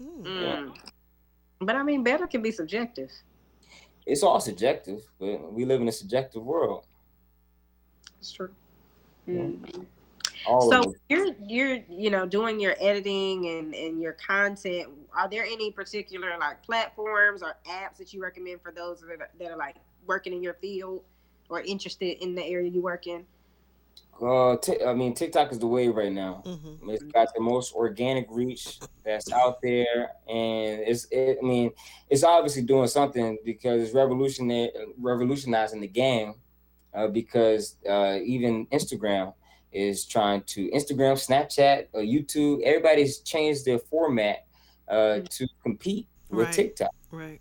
Mm. 0.00 0.22
Mm. 0.22 0.76
But 1.60 1.76
I 1.76 1.82
mean, 1.82 2.02
better 2.02 2.26
can 2.26 2.42
be 2.42 2.52
subjective. 2.52 3.10
It's 4.06 4.22
all 4.22 4.40
subjective, 4.40 5.02
but 5.18 5.52
we 5.52 5.64
live 5.64 5.80
in 5.80 5.88
a 5.88 5.92
subjective 5.92 6.42
world. 6.42 6.86
It's 8.18 8.32
true. 8.32 8.50
Yeah. 9.32 9.42
Mhm. 9.42 9.86
So 10.68 10.94
you're 11.08 11.34
you're 11.46 11.78
you 11.88 12.10
know 12.10 12.26
doing 12.26 12.58
your 12.58 12.74
editing 12.80 13.46
and 13.46 13.74
and 13.74 14.00
your 14.00 14.12
content. 14.14 14.88
Are 15.14 15.28
there 15.28 15.44
any 15.44 15.70
particular 15.70 16.36
like 16.38 16.62
platforms 16.62 17.42
or 17.42 17.56
apps 17.66 17.98
that 17.98 18.12
you 18.12 18.22
recommend 18.22 18.62
for 18.62 18.72
those 18.72 19.00
that 19.00 19.10
are, 19.10 19.30
that 19.38 19.50
are 19.50 19.56
like 19.56 19.76
working 20.06 20.32
in 20.32 20.42
your 20.42 20.54
field 20.54 21.02
or 21.48 21.60
interested 21.60 22.22
in 22.22 22.34
the 22.34 22.44
area 22.44 22.70
you 22.70 22.80
work 22.80 23.06
in? 23.06 23.26
Uh, 24.20 24.56
t- 24.56 24.82
I 24.84 24.92
mean, 24.92 25.14
TikTok 25.14 25.50
is 25.50 25.58
the 25.58 25.66
wave 25.66 25.96
right 25.96 26.12
now. 26.12 26.42
hmm 26.44 26.90
It's 26.90 27.04
got 27.04 27.32
the 27.34 27.40
most 27.40 27.74
organic 27.74 28.26
reach 28.30 28.78
that's 29.04 29.32
out 29.32 29.60
there, 29.62 30.12
and 30.28 30.80
it's. 30.80 31.06
It, 31.10 31.38
I 31.42 31.46
mean, 31.46 31.70
it's 32.08 32.24
obviously 32.24 32.62
doing 32.62 32.88
something 32.88 33.38
because 33.44 33.82
it's 33.82 33.94
revolutionary, 33.94 34.70
revolutionizing 34.98 35.80
the 35.80 35.88
game. 35.88 36.34
Uh, 36.92 37.06
because 37.06 37.76
uh, 37.88 38.18
even 38.24 38.66
Instagram 38.66 39.32
is 39.72 40.04
trying 40.04 40.42
to 40.42 40.68
Instagram, 40.72 41.14
Snapchat, 41.14 41.86
uh, 41.94 41.98
YouTube. 41.98 42.62
Everybody's 42.64 43.18
changed 43.20 43.64
their 43.64 43.78
format 43.78 44.46
uh, 44.88 45.20
to 45.30 45.46
compete 45.62 46.08
with 46.30 46.46
Right. 46.46 46.54
TikTok. 46.54 46.90
Right. 47.12 47.40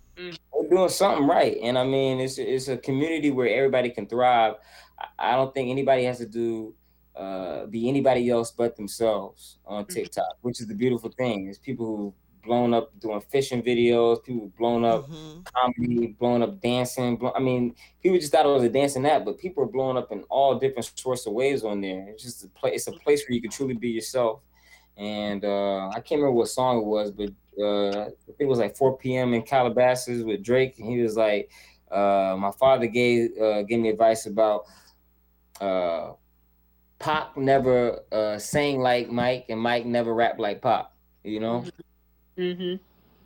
We're 0.53 0.69
doing 0.69 0.89
something 0.89 1.25
right, 1.27 1.57
and 1.63 1.77
I 1.79 1.83
mean, 1.85 2.19
it's 2.19 2.37
it's 2.37 2.67
a 2.67 2.77
community 2.77 3.31
where 3.31 3.47
everybody 3.49 3.89
can 3.89 4.05
thrive. 4.07 4.55
I- 4.99 5.31
I 5.31 5.35
don't 5.35 5.53
think 5.53 5.69
anybody 5.69 6.03
has 6.03 6.17
to 6.19 6.25
do 6.27 6.75
uh, 7.15 7.65
be 7.65 7.89
anybody 7.89 8.29
else 8.29 8.51
but 8.51 8.75
themselves 8.77 9.57
on 9.65 9.83
Mhm. 9.85 9.89
TikTok, 9.95 10.37
which 10.41 10.61
is 10.61 10.67
the 10.67 10.75
beautiful 10.75 11.09
thing. 11.09 11.47
Is 11.47 11.57
people 11.57 11.85
who 11.97 12.13
blown 12.49 12.73
up 12.73 12.99
doing 12.99 13.21
fishing 13.21 13.61
videos, 13.61 14.23
people 14.23 14.51
blown 14.57 14.83
up 14.83 15.05
hmm 15.05 15.41
comedy, 15.53 16.07
blowing 16.07 16.41
up 16.41 16.59
dancing. 16.59 17.15
Blow, 17.15 17.31
I 17.35 17.39
mean, 17.39 17.75
people 18.01 18.17
just 18.17 18.31
thought 18.31 18.45
it 18.47 18.49
was 18.49 18.63
a 18.63 18.69
dancing 18.69 19.05
app, 19.05 19.23
but 19.23 19.37
people 19.37 19.63
are 19.63 19.67
blowing 19.67 19.97
up 19.97 20.11
in 20.11 20.23
all 20.29 20.57
different 20.57 20.91
sorts 20.97 21.27
of 21.27 21.33
ways 21.33 21.63
on 21.63 21.81
there. 21.81 22.07
It's 22.09 22.23
just 22.23 22.43
a 22.43 22.47
place. 22.47 22.73
It's 22.75 22.87
a 22.87 22.99
place 22.99 23.23
where 23.27 23.35
you 23.35 23.41
can 23.41 23.51
truly 23.51 23.75
be 23.75 23.89
yourself. 23.89 24.41
And 24.97 25.45
uh, 25.45 25.89
I 25.89 26.01
can't 26.01 26.19
remember 26.21 26.31
what 26.31 26.47
song 26.49 26.79
it 26.79 26.85
was, 26.85 27.11
but 27.11 27.29
uh, 27.61 28.01
I 28.01 28.09
think 28.25 28.39
it 28.39 28.47
was 28.47 28.59
like 28.59 28.75
4 28.75 28.97
p.m. 28.97 29.35
in 29.35 29.43
Calabasas 29.43 30.23
with 30.23 30.43
Drake, 30.43 30.79
and 30.79 30.89
he 30.89 31.01
was 31.01 31.15
like, 31.15 31.51
uh, 31.91 32.35
"My 32.37 32.51
father 32.51 32.87
gave 32.87 33.37
uh, 33.37 33.61
gave 33.61 33.79
me 33.79 33.89
advice 33.89 34.25
about." 34.25 34.65
Uh, 35.61 36.13
Pop 36.99 37.37
never 37.37 38.01
uh, 38.11 38.37
sang 38.37 38.79
like 38.81 39.09
Mike, 39.09 39.45
and 39.49 39.59
Mike 39.61 39.85
never 39.85 40.13
rapped 40.13 40.39
like 40.39 40.61
Pop. 40.61 40.95
You 41.23 41.39
know, 41.39 41.69
Mm-hmm. 42.39 42.61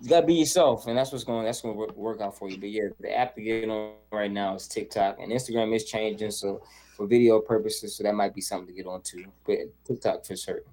you 0.01 0.09
gotta 0.09 0.26
be 0.26 0.34
yourself, 0.34 0.88
and 0.88 0.97
that's 0.97 1.11
what's 1.11 1.24
going. 1.24 1.45
That's 1.45 1.61
going 1.61 1.76
to 1.76 1.80
work, 1.80 1.95
work 1.95 2.22
out 2.22 2.38
for 2.38 2.49
you. 2.49 2.57
But 2.57 2.70
yeah, 2.70 2.88
the 2.99 3.16
app 3.16 3.36
to 3.36 3.41
get 3.41 3.70
on 3.70 3.93
right 4.11 4.32
now 4.32 4.55
is 4.55 4.68
TikTok, 4.68 5.20
and 5.20 5.32
Instagram 5.32 5.76
is 5.76 5.86
changing. 5.86 6.32
So 6.32 6.64
for 6.97 7.05
video 7.07 7.39
purposes, 7.39 7.95
so 7.95 8.03
that 8.03 8.16
might 8.16 8.34
be 8.34 8.41
something 8.41 8.68
to 8.68 8.74
get 8.74 8.88
onto. 8.88 9.26
But 9.45 9.57
TikTok 9.86 10.26
for 10.26 10.36
certain. 10.36 10.72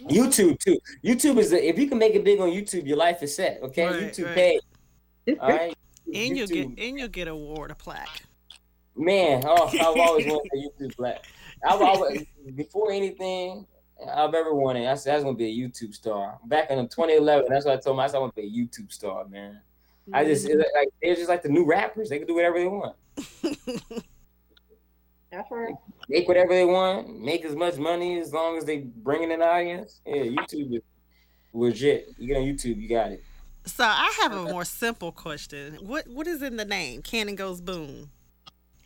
YouTube 0.00 0.58
too. 0.58 0.78
YouTube 1.04 1.38
is 1.38 1.50
the, 1.50 1.68
if 1.68 1.78
you 1.78 1.86
can 1.86 1.98
make 1.98 2.14
it 2.14 2.24
big 2.24 2.40
on 2.40 2.48
YouTube, 2.48 2.86
your 2.86 2.96
life 2.96 3.22
is 3.22 3.34
set. 3.36 3.60
Okay, 3.62 3.86
Right, 3.86 4.02
YouTube 4.02 4.26
right. 4.26 4.34
paid. 4.34 4.60
All 5.40 5.48
right. 5.48 5.76
And 6.12 6.36
you'll 6.36 6.46
get 6.46 6.66
and 6.66 6.98
you'll 6.98 7.08
get 7.08 7.28
a 7.28 7.32
award, 7.32 7.70
a 7.70 7.74
plaque. 7.74 8.22
Man, 8.96 9.42
oh, 9.46 9.68
I've 9.68 9.98
always 9.98 10.26
wanted 10.26 10.50
a 10.54 10.56
YouTube 10.84 10.96
black. 10.96 11.24
I've 11.64 11.80
always, 11.80 12.24
before 12.54 12.92
anything 12.92 13.66
I've 14.08 14.34
ever 14.34 14.54
wanted, 14.54 14.86
I 14.86 14.94
said 14.94 15.12
I 15.12 15.16
was 15.16 15.24
gonna 15.24 15.36
be 15.36 15.46
a 15.46 15.68
YouTube 15.68 15.94
star. 15.94 16.38
Back 16.46 16.70
in 16.70 16.78
2011, 16.78 17.46
that's 17.48 17.64
what 17.64 17.78
I 17.78 17.80
told 17.80 17.96
myself 17.96 18.16
I 18.16 18.20
want 18.20 18.36
to 18.36 18.42
be 18.42 18.48
a 18.48 18.50
YouTube 18.50 18.92
star, 18.92 19.26
man. 19.28 19.60
I 20.12 20.24
just 20.24 20.48
it's 20.48 20.56
like 20.74 20.88
they're 21.00 21.14
just 21.14 21.28
like 21.28 21.42
the 21.42 21.48
new 21.48 21.64
rappers. 21.64 22.08
They 22.08 22.18
can 22.18 22.26
do 22.26 22.34
whatever 22.34 22.58
they 22.58 22.66
want. 22.66 22.96
That's 25.30 25.50
right. 25.50 25.74
Make 26.08 26.28
whatever 26.28 26.52
they 26.52 26.64
want. 26.64 27.20
Make 27.20 27.44
as 27.44 27.54
much 27.54 27.76
money 27.76 28.18
as 28.20 28.32
long 28.32 28.58
as 28.58 28.64
they 28.64 28.78
bring 28.78 29.22
in 29.22 29.30
an 29.30 29.40
audience. 29.40 30.00
Yeah, 30.04 30.24
YouTube 30.24 30.76
is 30.76 30.82
legit. 31.54 32.08
You 32.18 32.26
get 32.28 32.36
on 32.36 32.42
YouTube, 32.42 32.80
you 32.80 32.88
got 32.88 33.12
it. 33.12 33.22
So 33.64 33.84
I 33.84 34.12
have 34.22 34.32
a 34.32 34.44
more 34.44 34.64
simple 34.64 35.12
question. 35.12 35.78
What 35.80 36.08
what 36.08 36.26
is 36.26 36.42
in 36.42 36.56
the 36.56 36.64
name? 36.64 37.02
Cannon 37.02 37.36
goes 37.36 37.60
boom. 37.60 38.10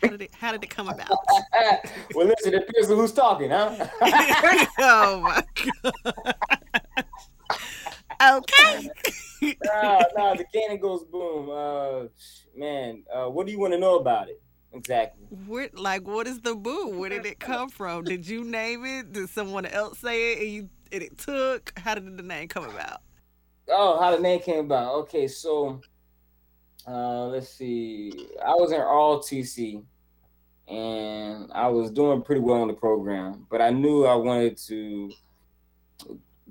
How 0.02 0.08
did 0.08 0.22
it 0.22 0.34
how 0.34 0.52
did 0.52 0.62
it 0.62 0.70
come 0.70 0.88
about? 0.88 1.10
well, 2.14 2.26
listen, 2.26 2.54
it 2.54 2.66
depends 2.66 2.90
on 2.90 2.96
who's 2.96 3.12
talking, 3.12 3.50
huh? 3.50 3.74
oh 4.78 5.20
my 5.20 5.42
god. 5.82 6.34
okay. 8.22 8.90
no, 9.42 10.00
no, 10.16 10.34
the 10.34 10.44
cannon 10.52 10.78
goes 10.78 11.04
boom. 11.04 11.50
Uh, 11.50 12.08
man, 12.56 13.04
uh, 13.12 13.26
what 13.26 13.46
do 13.46 13.52
you 13.52 13.58
want 13.58 13.72
to 13.72 13.78
know 13.78 13.98
about 13.98 14.28
it? 14.28 14.40
Exactly. 14.72 15.24
Where, 15.46 15.70
like 15.72 16.06
what 16.06 16.26
is 16.26 16.40
the 16.40 16.54
boom? 16.54 16.98
Where 16.98 17.08
did 17.08 17.24
it 17.24 17.40
come 17.40 17.70
from? 17.70 18.04
Did 18.04 18.28
you 18.28 18.44
name 18.44 18.84
it? 18.84 19.12
Did 19.12 19.30
someone 19.30 19.64
else 19.64 19.98
say 19.98 20.32
it 20.32 20.38
and 20.40 20.48
you 20.48 20.68
and 20.92 21.02
it 21.02 21.18
took? 21.18 21.72
How 21.78 21.94
did 21.94 22.16
the 22.16 22.22
name 22.22 22.48
come 22.48 22.64
about? 22.64 23.00
Oh, 23.68 23.98
how 23.98 24.14
the 24.14 24.22
name 24.22 24.40
came 24.40 24.60
about. 24.60 24.94
Okay, 24.94 25.26
so 25.26 25.80
uh, 26.86 27.26
let's 27.26 27.48
see. 27.48 28.12
I 28.44 28.54
was 28.54 28.72
in 28.72 28.80
ROTC, 28.80 29.82
and 30.68 31.50
I 31.52 31.68
was 31.68 31.90
doing 31.90 32.22
pretty 32.22 32.40
well 32.40 32.62
in 32.62 32.68
the 32.68 32.74
program, 32.74 33.46
but 33.50 33.60
I 33.60 33.70
knew 33.70 34.04
I 34.04 34.14
wanted 34.14 34.56
to 34.68 35.10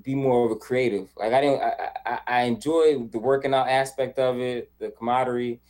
be 0.02 0.14
more 0.14 0.46
of 0.46 0.52
a 0.52 0.56
creative. 0.56 1.08
Like 1.16 1.32
I 1.32 1.40
didn't, 1.40 1.62
I, 1.62 1.90
I, 2.04 2.18
I 2.26 2.42
enjoyed 2.42 3.12
the 3.12 3.18
working 3.18 3.54
out 3.54 3.68
aspect 3.68 4.18
of 4.18 4.38
it, 4.38 4.70
the 4.78 4.90
camaraderie, 4.90 5.60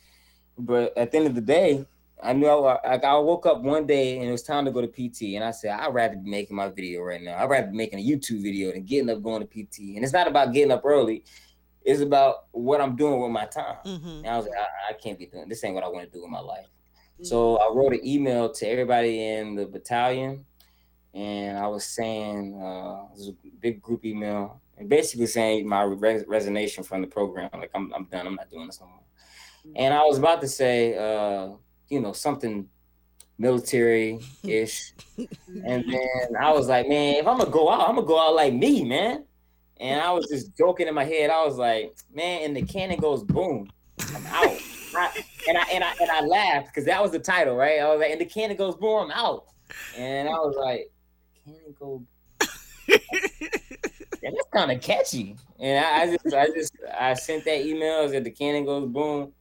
but 0.57 0.97
at 0.97 1.11
the 1.11 1.17
end 1.17 1.27
of 1.27 1.35
the 1.35 1.41
day, 1.41 1.85
I 2.21 2.33
knew 2.33 2.47
I, 2.47 2.75
I, 2.83 2.95
I 2.95 3.17
woke 3.19 3.45
up 3.45 3.61
one 3.61 3.85
day 3.85 4.17
and 4.17 4.27
it 4.27 4.31
was 4.31 4.43
time 4.43 4.65
to 4.65 4.71
go 4.71 4.81
to 4.81 4.87
PT, 4.87 5.35
and 5.35 5.43
I 5.43 5.51
said 5.51 5.71
I'd 5.71 5.93
rather 5.93 6.15
be 6.15 6.29
making 6.29 6.55
my 6.55 6.67
video 6.67 7.01
right 7.01 7.21
now. 7.21 7.37
I'd 7.37 7.49
rather 7.49 7.67
be 7.67 7.77
making 7.77 7.99
a 7.99 8.03
YouTube 8.03 8.41
video 8.41 8.71
than 8.71 8.83
getting 8.83 9.09
up 9.09 9.21
going 9.21 9.45
to 9.45 9.47
PT. 9.47 9.95
And 9.95 10.03
it's 10.03 10.13
not 10.13 10.27
about 10.27 10.53
getting 10.53 10.71
up 10.71 10.83
early; 10.83 11.23
it's 11.87 12.01
about 12.01 12.35
what 12.51 12.81
I'm 12.81 12.95
doing 12.97 13.21
with 13.21 13.31
my 13.31 13.45
time. 13.45 13.77
hmm 13.83 14.17
And 14.23 14.27
I 14.27 14.37
was 14.37 14.45
like, 14.47 14.57
I, 14.59 14.91
I 14.91 14.93
can't 14.93 15.17
be 15.17 15.25
doing 15.27 15.47
this. 15.49 15.63
Ain't 15.63 15.73
what 15.73 15.85
I 15.85 15.87
want 15.87 16.03
to 16.05 16.11
do 16.15 16.21
with 16.21 16.29
my 16.29 16.39
life. 16.53 16.67
So 17.21 17.37
I 17.57 17.73
wrote 17.73 17.93
an 17.93 18.05
email 18.05 18.43
to 18.57 18.67
everybody 18.67 19.13
in 19.33 19.55
the 19.55 19.65
battalion, 19.65 20.45
and 21.13 21.57
I 21.57 21.67
was 21.67 21.83
saying, 21.85 22.53
uh, 22.61 23.07
it 23.13 23.17
was 23.17 23.29
a 23.29 23.35
big 23.59 23.81
group 23.81 24.05
email, 24.05 24.61
and 24.77 24.87
basically 24.87 25.25
saying 25.27 25.67
my 25.67 25.81
res- 25.83 26.27
resignation 26.27 26.83
from 26.83 27.01
the 27.01 27.07
program. 27.07 27.49
Like 27.53 27.71
I'm, 27.73 27.91
I'm 27.95 28.05
done. 28.05 28.27
I'm 28.27 28.35
not 28.35 28.51
doing 28.51 28.67
this 28.67 28.79
no 28.81 28.87
more. 28.87 29.03
And 29.75 29.93
I 29.93 30.03
was 30.03 30.17
about 30.19 30.41
to 30.41 30.47
say, 30.47 30.95
uh, 30.95 31.53
you 31.89 31.99
know, 32.01 32.13
something 32.13 32.69
military-ish, 33.39 34.93
and 35.47 35.83
then 35.91 36.35
I 36.39 36.51
was 36.51 36.67
like, 36.67 36.87
man, 36.87 37.15
if 37.15 37.27
I'm 37.27 37.37
gonna 37.37 37.49
go 37.49 37.69
out, 37.69 37.87
I'm 37.89 37.95
gonna 37.95 38.07
go 38.07 38.19
out 38.19 38.35
like 38.35 38.53
me, 38.53 38.83
man. 38.83 39.25
And 39.79 40.01
I 40.01 40.11
was 40.11 40.27
just 40.27 40.55
joking 40.57 40.87
in 40.87 40.93
my 40.95 41.03
head. 41.03 41.29
I 41.29 41.45
was 41.45 41.57
like, 41.57 41.95
man, 42.13 42.41
and 42.43 42.55
the 42.55 42.63
cannon 42.63 42.99
goes 42.99 43.23
boom. 43.23 43.69
I'm 44.15 44.25
out. 44.27 44.57
I, 44.95 45.23
and 45.47 45.57
I 45.57 45.63
and 45.73 45.83
I 45.83 45.93
and 46.01 46.09
I 46.09 46.21
laughed 46.21 46.67
because 46.67 46.85
that 46.85 47.01
was 47.01 47.11
the 47.11 47.19
title, 47.19 47.55
right? 47.55 47.79
I 47.79 47.89
was 47.89 47.99
like, 47.99 48.11
and 48.11 48.21
the 48.21 48.25
cannon 48.25 48.57
goes 48.57 48.75
boom, 48.75 49.05
I'm 49.05 49.11
out. 49.11 49.45
And 49.97 50.27
I 50.29 50.33
was 50.33 50.55
like, 50.57 50.91
cannon 51.45 51.75
go. 51.79 52.03
Yeah, 54.23 54.31
that's 54.31 54.47
kind 54.51 54.71
of 54.71 54.81
catchy. 54.81 55.35
And 55.59 55.85
I, 55.85 56.01
I 56.01 56.17
just 56.17 56.35
I 56.35 56.47
just 56.47 56.73
I 56.99 57.13
sent 57.13 57.45
that 57.45 57.65
email 57.65 58.07
that 58.09 58.23
the 58.23 58.31
cannon 58.31 58.65
goes 58.65 58.87
boom, 58.89 59.31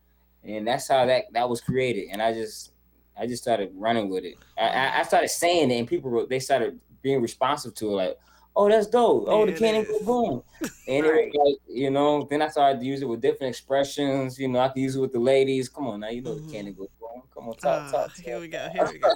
and 0.44 0.66
that's 0.66 0.88
how 0.88 1.06
that 1.06 1.24
that 1.32 1.48
was 1.48 1.60
created. 1.60 2.08
And 2.12 2.20
I 2.20 2.32
just 2.34 2.72
I 3.18 3.26
just 3.26 3.42
started 3.42 3.70
running 3.74 4.10
with 4.10 4.24
it. 4.24 4.36
I, 4.58 5.00
I- 5.00 5.02
started 5.04 5.28
saying 5.28 5.70
it, 5.70 5.78
and 5.78 5.88
people 5.88 6.10
were, 6.10 6.26
they 6.26 6.38
started 6.40 6.78
being 7.02 7.22
responsive 7.22 7.74
to 7.76 7.86
it, 7.86 7.94
like, 7.94 8.18
oh, 8.56 8.68
that's 8.68 8.86
dope. 8.86 9.24
Oh, 9.28 9.44
Yeah, 9.44 9.52
the 9.52 9.58
cannon 9.58 9.84
go 9.84 9.98
boom. 10.00 10.42
And 10.88 11.04
Right. 11.04 11.28
it 11.28 11.32
was 11.34 11.50
like, 11.52 11.76
you 11.76 11.90
know, 11.90 12.26
then 12.30 12.40
I 12.42 12.48
started 12.48 12.80
to 12.80 12.86
use 12.86 13.02
it 13.02 13.08
with 13.08 13.20
different 13.20 13.50
expressions. 13.50 14.38
You 14.38 14.48
know, 14.48 14.60
I 14.60 14.68
could 14.68 14.80
use 14.82 14.96
it 14.96 15.00
with 15.00 15.12
the 15.12 15.18
ladies. 15.20 15.68
Come 15.68 15.86
on 15.88 16.00
now, 16.00 16.08
you 16.08 16.22
know 16.22 16.34
Mhm. 16.34 16.46
the 16.46 16.52
cannon 16.52 16.72
go 16.74 16.88
boom. 17.00 17.22
Come 17.34 17.48
on, 17.50 17.54
talk, 17.56 17.88
Uh, 17.88 17.90
talk, 17.92 18.14
talk. 18.14 18.24
here 18.24 18.40
we 18.40 18.48
go. 18.48 18.68
Here 18.72 18.88
we 18.92 18.98
go. 18.98 19.12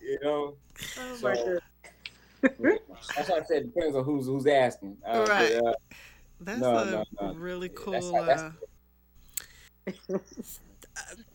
You 0.00 0.18
know, 0.22 0.54
Oh 1.00 1.16
So- 1.16 1.28
my 1.28 1.58
that's 3.16 3.28
why 3.28 3.38
I 3.38 3.42
said 3.42 3.62
it 3.62 3.74
depends 3.74 3.96
on 3.96 4.04
who's 4.04 4.26
who's 4.26 4.46
asking. 4.46 4.96
Uh, 5.04 5.26
but, 5.26 5.52
uh, 5.66 5.72
That's 6.40 6.60
No, 6.60 6.76
a 6.76 6.84
no, 6.90 7.04
no. 7.20 7.34
really 7.34 7.68
cool 7.70 7.92
That's 7.94 8.10
that's- 8.12 8.52
uh, 10.12 10.18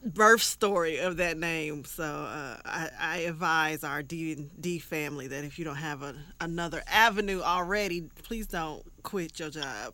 birth 0.06 0.42
story 0.42 0.98
of 1.00 1.18
that 1.18 1.38
name. 1.38 1.86
So 1.86 2.04
uh, 2.04 2.58
I, 2.66 2.90
I 3.00 3.18
advise 3.20 3.84
our 3.84 4.02
D 4.04 4.48
D 4.60 4.80
family 4.80 5.28
that 5.28 5.44
if 5.44 5.58
you 5.60 5.66
don't 5.66 5.76
have 5.78 6.02
a, 6.04 6.16
another 6.42 6.82
avenue 6.88 7.42
already, 7.42 8.10
please 8.24 8.48
don't 8.48 8.84
quit 9.04 9.40
your 9.40 9.50
job. 9.50 9.94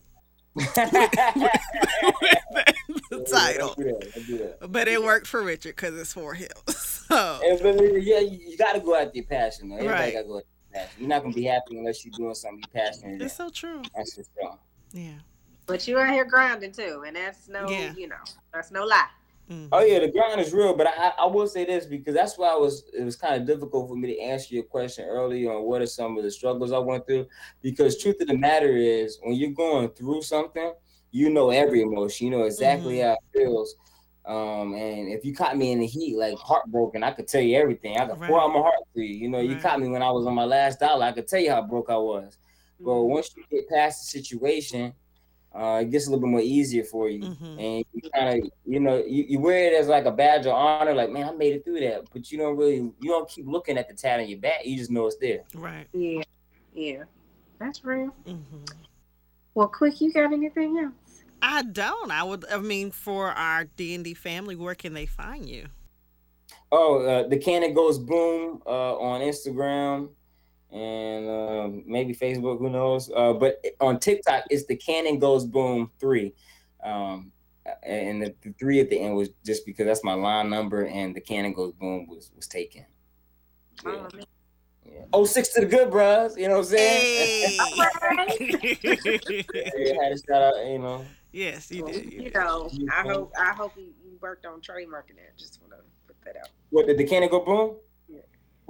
the 0.55 1.49
title, 3.31 3.75
Don't 3.75 3.77
do 3.77 3.83
that, 3.93 4.13
don't 4.13 4.27
do 4.27 4.53
but 4.67 4.87
it 4.87 5.01
worked 5.01 5.27
for 5.27 5.43
Richard 5.43 5.75
because 5.75 5.97
it's 5.99 6.13
for 6.13 6.33
him. 6.33 6.49
So 7.09 7.39
really, 7.63 8.01
yeah, 8.01 8.19
you, 8.19 8.37
you 8.49 8.55
got 8.55 8.73
to 8.73 8.79
go 8.79 8.93
after 8.93 9.09
your 9.15 9.25
passion. 9.25 9.69
Though. 9.69 9.77
Everybody 9.77 9.99
Right. 9.99 10.13
got 10.13 10.21
to 10.21 10.27
go 10.27 10.37
after 10.37 10.47
your 10.47 10.73
passion. 10.83 10.95
You're 10.99 11.09
not 11.09 11.23
gonna 11.23 11.33
be 11.33 11.43
happy 11.45 11.77
unless 11.79 12.05
you're 12.05 12.11
doing 12.15 12.35
something 12.35 12.61
you're 12.71 12.83
passionate. 12.85 13.19
it's 13.23 13.35
about. 13.35 13.55
so 13.55 13.67
true. 13.67 13.81
That's 13.95 14.15
just 14.15 14.29
wrong. 14.39 14.59
Yeah. 14.91 15.13
But 15.65 15.87
you 15.87 15.97
out 15.97 16.13
here 16.13 16.25
grinding 16.25 16.71
too, 16.71 17.03
and 17.07 17.15
that's 17.15 17.47
no, 17.47 17.67
Yeah. 17.67 17.93
you 17.97 18.07
know, 18.07 18.15
that's 18.53 18.69
no 18.69 18.85
lie. 18.85 19.07
Mhm. 19.49 19.69
Oh 19.71 19.81
yeah, 19.83 19.99
the 19.99 20.11
grind 20.11 20.41
is 20.41 20.51
real, 20.51 20.75
but 20.75 20.87
I, 20.87 21.13
I 21.19 21.25
will 21.27 21.47
say 21.47 21.63
this 21.63 21.85
because 21.85 22.15
that's 22.15 22.37
why 22.39 22.49
I 22.49 22.55
was 22.55 22.89
it 22.91 23.03
was 23.03 23.15
kind 23.15 23.39
of 23.39 23.45
difficult 23.45 23.87
for 23.87 23.95
me 23.95 24.15
to 24.15 24.19
answer 24.19 24.55
your 24.55 24.63
question 24.63 25.05
earlier 25.05 25.51
on 25.53 25.63
what 25.63 25.81
are 25.81 25.85
some 25.87 26.17
of 26.17 26.23
the 26.23 26.31
struggles 26.31 26.71
I 26.71 26.79
went 26.79 27.05
through. 27.05 27.27
Because 27.61 28.01
truth 28.01 28.19
of 28.21 28.27
the 28.27 28.37
matter 28.37 28.75
is, 28.75 29.19
when 29.21 29.35
you're 29.35 29.51
going 29.51 29.89
through 29.89 30.23
something, 30.23 30.73
you 31.11 31.29
know 31.29 31.51
every 31.51 31.81
emotion, 31.83 32.25
you 32.27 32.31
know 32.31 32.43
exactly 32.45 32.97
Mhm. 32.97 33.01
how 33.01 33.13
it 33.13 33.19
feels. 33.31 33.75
Um, 34.25 34.73
and 34.73 35.09
if 35.11 35.23
you 35.23 35.35
caught 35.35 35.55
me 35.57 35.71
in 35.71 35.79
the 35.79 35.87
heat, 35.87 36.15
like 36.17 36.37
heartbroken, 36.39 37.03
I 37.03 37.11
could 37.11 37.27
tell 37.27 37.41
you 37.41 37.55
everything. 37.57 37.97
I 37.97 38.05
could 38.07 38.21
pour 38.25 38.41
out 38.41 38.49
my 38.53 38.59
heart 38.59 38.75
to 38.95 39.01
you. 39.01 39.15
You 39.15 39.29
know, 39.29 39.39
you 39.39 39.59
caught 39.59 39.79
me 39.79 39.87
when 39.87 40.01
I 40.03 40.11
was 40.11 40.25
on 40.25 40.33
my 40.35 40.45
last 40.45 40.79
dollar. 40.79 41.05
I 41.05 41.11
could 41.11 41.27
tell 41.27 41.39
you 41.39 41.51
how 41.51 41.61
broke 41.61 41.89
I 41.91 41.97
was. 41.97 42.37
But 42.83 43.03
Mhm. 43.03 43.03
once 43.03 43.29
you 43.35 43.43
get 43.51 43.69
past 43.69 44.01
the 44.01 44.19
situation, 44.19 44.93
uh, 45.53 45.79
it 45.81 45.89
gets 45.89 46.07
a 46.07 46.09
little 46.11 46.21
bit 46.21 46.29
more 46.31 46.41
easier 46.41 46.83
for 46.83 47.09
you 47.09 47.21
Mhm. 47.21 47.57
and 47.59 47.85
you 47.93 48.09
kind 48.13 48.39
of 48.43 48.49
you 48.65 48.79
know 48.79 48.97
you, 49.05 49.25
you 49.27 49.39
wear 49.39 49.65
it 49.65 49.73
as 49.73 49.87
like 49.87 50.05
a 50.05 50.11
badge 50.11 50.45
of 50.45 50.53
honor 50.53 50.93
like 50.93 51.09
man 51.09 51.27
i 51.27 51.31
made 51.31 51.53
it 51.53 51.65
through 51.65 51.79
that 51.79 52.03
but 52.13 52.31
you 52.31 52.37
don't 52.37 52.55
really 52.55 52.75
you 52.99 53.09
don't 53.09 53.27
keep 53.29 53.47
looking 53.47 53.77
at 53.77 53.87
the 53.87 53.93
tat 53.95 54.19
on 54.19 54.27
your 54.27 54.39
back 54.39 54.63
you 54.65 54.77
just 54.77 54.91
know 54.91 55.07
it's 55.07 55.17
there 55.17 55.43
Right. 55.55 55.87
Yeah, 55.93 56.23
yeah, 56.73 57.03
that's 57.59 57.83
real. 57.83 58.13
hmm 58.25 58.41
Well, 59.55 59.67
quick, 59.67 59.99
you 59.99 60.13
got 60.13 60.31
anything 60.31 60.77
else? 60.77 61.23
I 61.41 61.63
don't. 61.63 62.11
I 62.11 62.21
would. 62.23 62.45
I 62.51 62.57
mean, 62.57 62.91
for 62.91 63.29
our 63.31 63.63
D 63.63 63.95
and 63.95 64.03
D 64.03 64.13
family, 64.13 64.55
where 64.55 64.75
can 64.75 64.93
they 64.93 65.05
find 65.05 65.47
you? 65.49 65.67
oh 66.71 67.01
uh, 67.05 67.27
the 67.27 67.37
cannon 67.37 67.73
goes 67.73 67.97
boom 67.97 68.61
uh, 68.65 68.95
on 68.97 69.21
instagram 69.21 70.09
and 70.71 71.29
um, 71.29 71.83
maybe 71.87 72.13
facebook 72.13 72.59
who 72.59 72.69
knows 72.69 73.11
uh, 73.15 73.33
but 73.33 73.63
on 73.79 73.99
tiktok 73.99 74.43
it's 74.49 74.65
the 74.65 74.75
cannon 74.75 75.17
goes 75.17 75.45
boom 75.45 75.89
three 75.99 76.33
um, 76.83 77.31
and 77.83 78.21
the, 78.21 78.33
the 78.41 78.53
three 78.59 78.79
at 78.79 78.89
the 78.89 78.99
end 78.99 79.15
was 79.15 79.29
just 79.45 79.65
because 79.65 79.85
that's 79.85 80.03
my 80.03 80.13
line 80.13 80.49
number 80.49 80.85
and 80.85 81.15
the 81.15 81.21
cannon 81.21 81.53
goes 81.53 81.73
boom 81.73 82.07
was 82.07 82.31
was 82.35 82.47
taken 82.47 82.85
yeah. 83.85 83.91
Oh. 84.13 84.19
Yeah. 84.91 85.05
Oh, 85.13 85.25
six 85.25 85.49
to 85.53 85.61
the 85.61 85.67
good 85.67 85.91
bros. 85.91 86.37
You 86.37 86.47
know 86.47 86.55
what 86.55 86.59
I'm 86.59 86.65
saying? 86.65 87.01
Hey. 87.01 87.57
yeah, 88.83 89.93
had 90.01 90.17
to 90.17 90.23
shout 90.27 90.41
out, 90.41 90.65
you 90.65 90.79
know. 90.79 91.05
yes, 91.31 91.71
you 91.71 91.83
Well, 91.83 91.93
did. 91.93 92.11
you 92.11 92.21
You 92.23 92.31
know, 92.31 92.69
I 92.91 93.01
hope 93.03 93.31
I 93.39 93.53
hope 93.53 93.73
you, 93.77 93.93
you 94.03 94.17
worked 94.21 94.45
on 94.45 94.61
trademarking 94.61 95.17
that. 95.17 95.37
Just 95.37 95.61
want 95.61 95.73
to 95.73 95.79
put 96.07 96.15
that 96.25 96.37
out. 96.37 96.49
What 96.69 96.87
did 96.87 96.97
the 96.97 97.03
cannon 97.03 97.29
go 97.29 97.41
boom? 97.41 97.75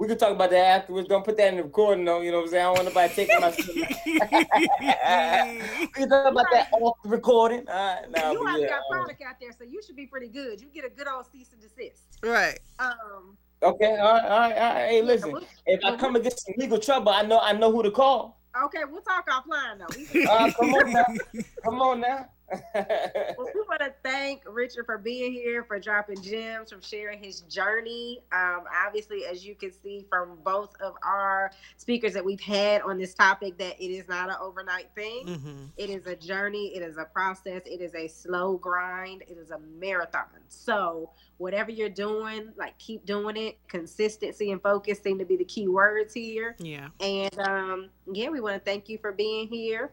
We 0.00 0.08
can 0.08 0.16
talk 0.18 0.30
about 0.30 0.50
that 0.50 0.80
afterwards. 0.80 1.08
Don't 1.08 1.24
put 1.24 1.36
that 1.36 1.48
in 1.48 1.56
the 1.58 1.62
recording 1.64 2.04
though. 2.06 2.20
You 2.22 2.30
know 2.30 2.38
what 2.38 2.44
I'm 2.44 2.50
saying? 2.50 2.64
I 2.64 2.66
don't 2.66 2.76
want 2.76 2.88
nobody 2.88 3.14
taking 3.14 3.40
my. 3.40 3.50
did. 3.50 3.66
we 5.80 5.86
can 5.88 6.08
talk 6.08 6.32
about 6.32 6.46
that 6.52 6.68
off 6.72 6.96
the 7.04 7.10
recording. 7.10 7.68
All 7.68 7.74
right, 7.74 8.10
now. 8.10 8.32
you 8.32 8.38
but 8.38 8.46
already 8.48 8.62
yeah, 8.62 8.68
got 8.68 8.80
uh, 8.80 8.92
product 8.92 9.22
out 9.22 9.34
there, 9.40 9.52
so 9.52 9.64
you 9.64 9.80
should 9.86 9.96
be 9.96 10.06
pretty 10.06 10.28
good. 10.28 10.60
You 10.60 10.68
get 10.72 10.84
a 10.84 10.88
good 10.88 11.06
old 11.06 11.26
cease 11.30 11.52
and 11.52 11.60
desist. 11.60 12.18
right. 12.22 12.58
Um, 12.78 13.36
okay, 13.62 13.98
all 13.98 14.14
right, 14.14 14.24
all 14.24 14.38
right, 14.40 14.56
all 14.56 14.74
right. 14.74 14.88
Hey, 14.88 15.02
listen. 15.02 15.32
we'll- 15.32 15.44
If 15.66 15.84
I 15.84 15.96
come 15.96 16.16
against 16.16 16.46
some 16.46 16.54
legal 16.56 16.78
trouble, 16.78 17.12
I 17.12 17.22
know 17.22 17.38
I 17.40 17.52
know 17.52 17.70
who 17.70 17.82
to 17.82 17.90
call. 17.90 18.40
okay, 18.64 18.80
we'll 18.90 19.02
talk 19.02 19.28
offline 19.28 19.78
though. 19.78 20.30
Uh, 20.30 20.50
come 20.52 20.72
on 20.74 20.92
now. 20.92 21.04
Come 21.64 21.80
on 21.82 22.00
now. 22.00 22.26
Well, 22.74 23.48
we 23.54 23.60
want 23.68 23.80
to 23.80 23.92
thank 24.02 24.42
Richard 24.46 24.86
for 24.86 24.98
being 24.98 25.32
here, 25.32 25.64
for 25.64 25.78
dropping 25.78 26.22
gems, 26.22 26.70
from 26.70 26.80
sharing 26.80 27.22
his 27.22 27.40
journey. 27.42 28.22
Um, 28.32 28.64
obviously, 28.86 29.24
as 29.24 29.44
you 29.44 29.54
can 29.54 29.72
see 29.72 30.04
from 30.08 30.38
both 30.44 30.74
of 30.80 30.94
our 31.04 31.50
speakers 31.76 32.12
that 32.14 32.24
we've 32.24 32.40
had 32.40 32.82
on 32.82 32.98
this 32.98 33.14
topic, 33.14 33.58
that 33.58 33.80
it 33.80 33.90
is 33.90 34.08
not 34.08 34.28
an 34.28 34.36
overnight 34.40 34.88
thing. 34.94 35.26
hmm 35.26 35.64
It 35.76 35.90
is 35.90 36.06
a 36.06 36.16
journey. 36.16 36.74
It 36.74 36.82
is 36.82 36.96
a 36.96 37.04
process. 37.04 37.62
It 37.66 37.80
is 37.80 37.94
a 37.94 38.08
slow 38.08 38.56
grind. 38.56 39.22
It 39.28 39.38
is 39.38 39.50
a 39.50 39.58
marathon. 39.78 40.24
So 40.48 41.10
whatever 41.38 41.70
you're 41.70 41.88
doing, 41.88 42.52
like 42.56 42.76
keep 42.78 43.06
doing 43.06 43.36
it. 43.36 43.58
Consistency 43.68 44.50
and 44.52 44.62
focus 44.62 45.00
seem 45.00 45.18
to 45.18 45.24
be 45.24 45.36
the 45.36 45.44
key 45.44 45.68
words 45.68 46.12
here. 46.12 46.56
Yeah. 46.58 46.88
And 47.00 47.38
um, 47.40 47.90
yeah, 48.12 48.28
we 48.28 48.40
want 48.40 48.54
to 48.56 48.60
thank 48.60 48.88
you 48.88 48.98
for 48.98 49.12
being 49.12 49.48
here. 49.48 49.92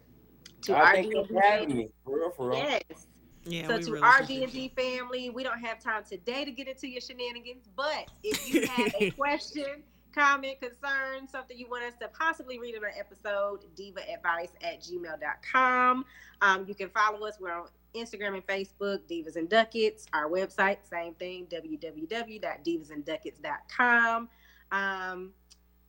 To 0.64 0.76
I 0.76 0.80
our 0.80 0.94
think 0.94 1.14
D&D 1.14 1.40
having 1.42 1.78
me. 1.78 1.90
For 2.04 2.18
real, 2.18 2.32
for 2.32 2.50
real. 2.50 2.60
Yes. 2.60 3.08
Yeah. 3.46 3.68
so 3.68 3.80
to 3.80 3.92
really 3.92 4.04
our 4.04 4.24
D&D 4.24 4.74
family, 4.76 5.30
we 5.30 5.44
don't 5.44 5.60
have 5.60 5.80
time 5.80 6.04
today 6.04 6.44
to 6.44 6.52
get 6.52 6.68
into 6.68 6.88
your 6.88 7.02
shenanigans, 7.02 7.70
but 7.76 8.10
if 8.24 8.54
you 8.54 8.68
have 8.68 8.94
a 9.00 9.12
question, 9.12 9.84
comment, 10.14 10.60
concern, 10.60 11.28
something 11.30 11.58
you 11.58 11.70
want 11.70 11.84
us 11.84 11.94
to 12.02 12.08
possibly 12.10 12.60
read 12.60 12.76
in 12.76 12.84
an 12.84 12.92
episode, 12.98 13.64
divaadvice 13.76 14.52
at 14.62 14.82
gmail.com. 14.82 16.06
Um, 16.42 16.66
you 16.68 16.76
can 16.76 16.90
follow 16.90 17.26
us. 17.26 17.38
We're 17.40 17.54
on 17.54 17.68
Instagram 17.96 18.34
and 18.34 18.46
Facebook, 18.46 19.00
Divas 19.10 19.36
and 19.36 19.50
Ducats. 19.50 20.06
Our 20.14 20.30
website, 20.30 20.78
same 20.90 21.14
thing, 21.16 21.48
www.divasandducats.com. 21.48 24.30
Um, 24.72 25.32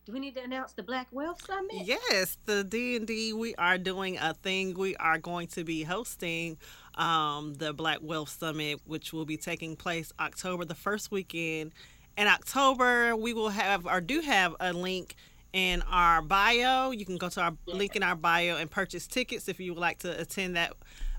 do 0.09 0.13
we 0.13 0.19
need 0.19 0.33
to 0.33 0.43
announce 0.43 0.73
the 0.73 0.81
Black 0.81 1.07
Wealth 1.11 1.45
Summit? 1.45 1.85
Yes, 1.85 2.39
the 2.45 2.63
D 2.63 2.95
and 2.95 3.05
D. 3.05 3.31
We 3.31 3.53
are 3.55 3.77
doing 3.77 4.17
a 4.17 4.33
thing. 4.33 4.73
We 4.73 4.95
are 4.95 5.19
going 5.19 5.45
to 5.49 5.63
be 5.63 5.83
hosting 5.83 6.57
um, 6.95 7.53
the 7.53 7.73
Black 7.73 7.99
Wealth 8.01 8.29
Summit, 8.29 8.79
which 8.85 9.13
will 9.13 9.25
be 9.25 9.37
taking 9.37 9.75
place 9.75 10.11
October 10.19 10.65
the 10.65 10.73
first 10.73 11.11
weekend. 11.11 11.73
In 12.17 12.25
October, 12.25 13.15
we 13.15 13.35
will 13.35 13.49
have 13.49 13.85
or 13.85 14.01
do 14.01 14.21
have 14.21 14.55
a 14.59 14.73
link 14.73 15.15
in 15.53 15.83
our 15.83 16.23
bio. 16.23 16.89
You 16.89 17.05
can 17.05 17.17
go 17.17 17.29
to 17.29 17.41
our 17.41 17.53
link 17.67 17.95
in 17.95 18.01
our 18.01 18.15
bio 18.15 18.57
and 18.57 18.69
purchase 18.69 19.05
tickets 19.05 19.47
if 19.47 19.59
you 19.59 19.75
would 19.75 19.79
like 19.79 19.99
to 19.99 20.19
attend 20.19 20.55
that 20.55 20.73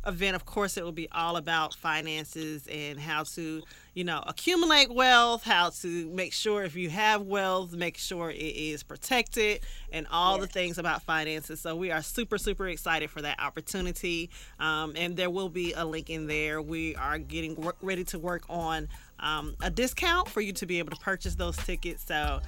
event. 0.05 0.35
Of 0.35 0.47
course, 0.47 0.77
it 0.77 0.83
will 0.83 0.91
be 0.91 1.09
all 1.13 1.37
about 1.37 1.75
finances 1.75 2.67
and 2.67 2.99
how 2.99 3.23
to, 3.23 3.63
you 3.95 4.05
know, 4.05 4.23
accumulate 4.27 4.93
wealth, 4.93 5.43
how 5.43 5.71
to 5.71 6.09
make 6.11 6.33
sure 6.33 6.63
if 6.63 6.77
you 6.77 6.91
have 6.91 7.23
wealth, 7.23 7.73
make 7.73 7.97
sure 7.97 8.31
it 8.31 8.37
is 8.37 8.83
protected, 8.83 9.61
and 9.93 10.07
all 10.11 10.39
the 10.39 10.47
things 10.47 10.79
about 10.79 11.03
finances. 11.03 11.61
So 11.61 11.75
we 11.75 11.91
are 11.91 12.03
super, 12.03 12.39
super 12.39 12.69
excited 12.69 13.11
for 13.11 13.23
that 13.23 13.41
opportunity. 13.41 14.31
Um, 14.59 14.95
and 14.97 15.17
there 15.17 15.31
will 15.31 15.49
be 15.49 15.73
a 15.73 15.85
link 15.85 16.11
in 16.11 16.27
there. 16.27 16.63
We 16.63 16.95
are 16.97 17.19
getting 17.19 17.57
ready 17.83 18.05
to 18.05 18.19
work 18.19 18.45
on 18.49 18.89
um, 19.19 19.57
a 19.61 19.71
discount 19.71 20.29
for 20.29 20.41
you 20.41 20.53
to 20.55 20.67
be 20.67 20.79
able 20.79 20.91
to 20.91 21.01
purchase 21.01 21.35
those 21.35 21.57
tickets. 21.57 22.05
So 22.07 22.41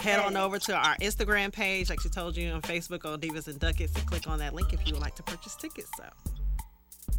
head 0.00 0.18
on 0.20 0.36
over 0.36 0.58
to 0.58 0.74
our 0.74 0.96
Instagram 0.96 1.52
page, 1.52 1.90
like 1.90 2.00
she 2.00 2.08
told 2.08 2.36
you 2.36 2.50
on 2.50 2.62
Facebook 2.62 3.04
on 3.04 3.20
Divas 3.20 3.48
and 3.48 3.58
Ducats, 3.58 3.94
and 3.96 4.06
click 4.06 4.26
on 4.28 4.38
that 4.38 4.54
link 4.54 4.72
if 4.72 4.86
you 4.86 4.92
would 4.92 5.02
like 5.02 5.14
to 5.16 5.22
purchase 5.22 5.56
tickets. 5.56 5.90
So 5.96 6.04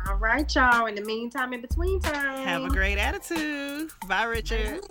All 0.08 0.16
right, 0.16 0.54
y'all. 0.56 0.88
In 0.88 0.96
the 0.96 1.02
meantime, 1.02 1.54
in 1.54 1.62
between 1.62 2.00
time, 2.02 2.46
have 2.46 2.64
a 2.64 2.70
great 2.70 2.98
attitude. 2.98 3.92
Bye, 4.08 4.24
Richard. 4.24 4.82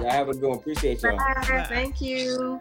Yeah, 0.00 0.12
have 0.12 0.28
a 0.28 0.34
good 0.34 0.48
one. 0.48 0.58
Appreciate 0.58 1.02
y'all. 1.02 1.16
Bye. 1.16 1.34
Bye. 1.34 1.66
Thank 1.68 2.00
you. 2.00 2.60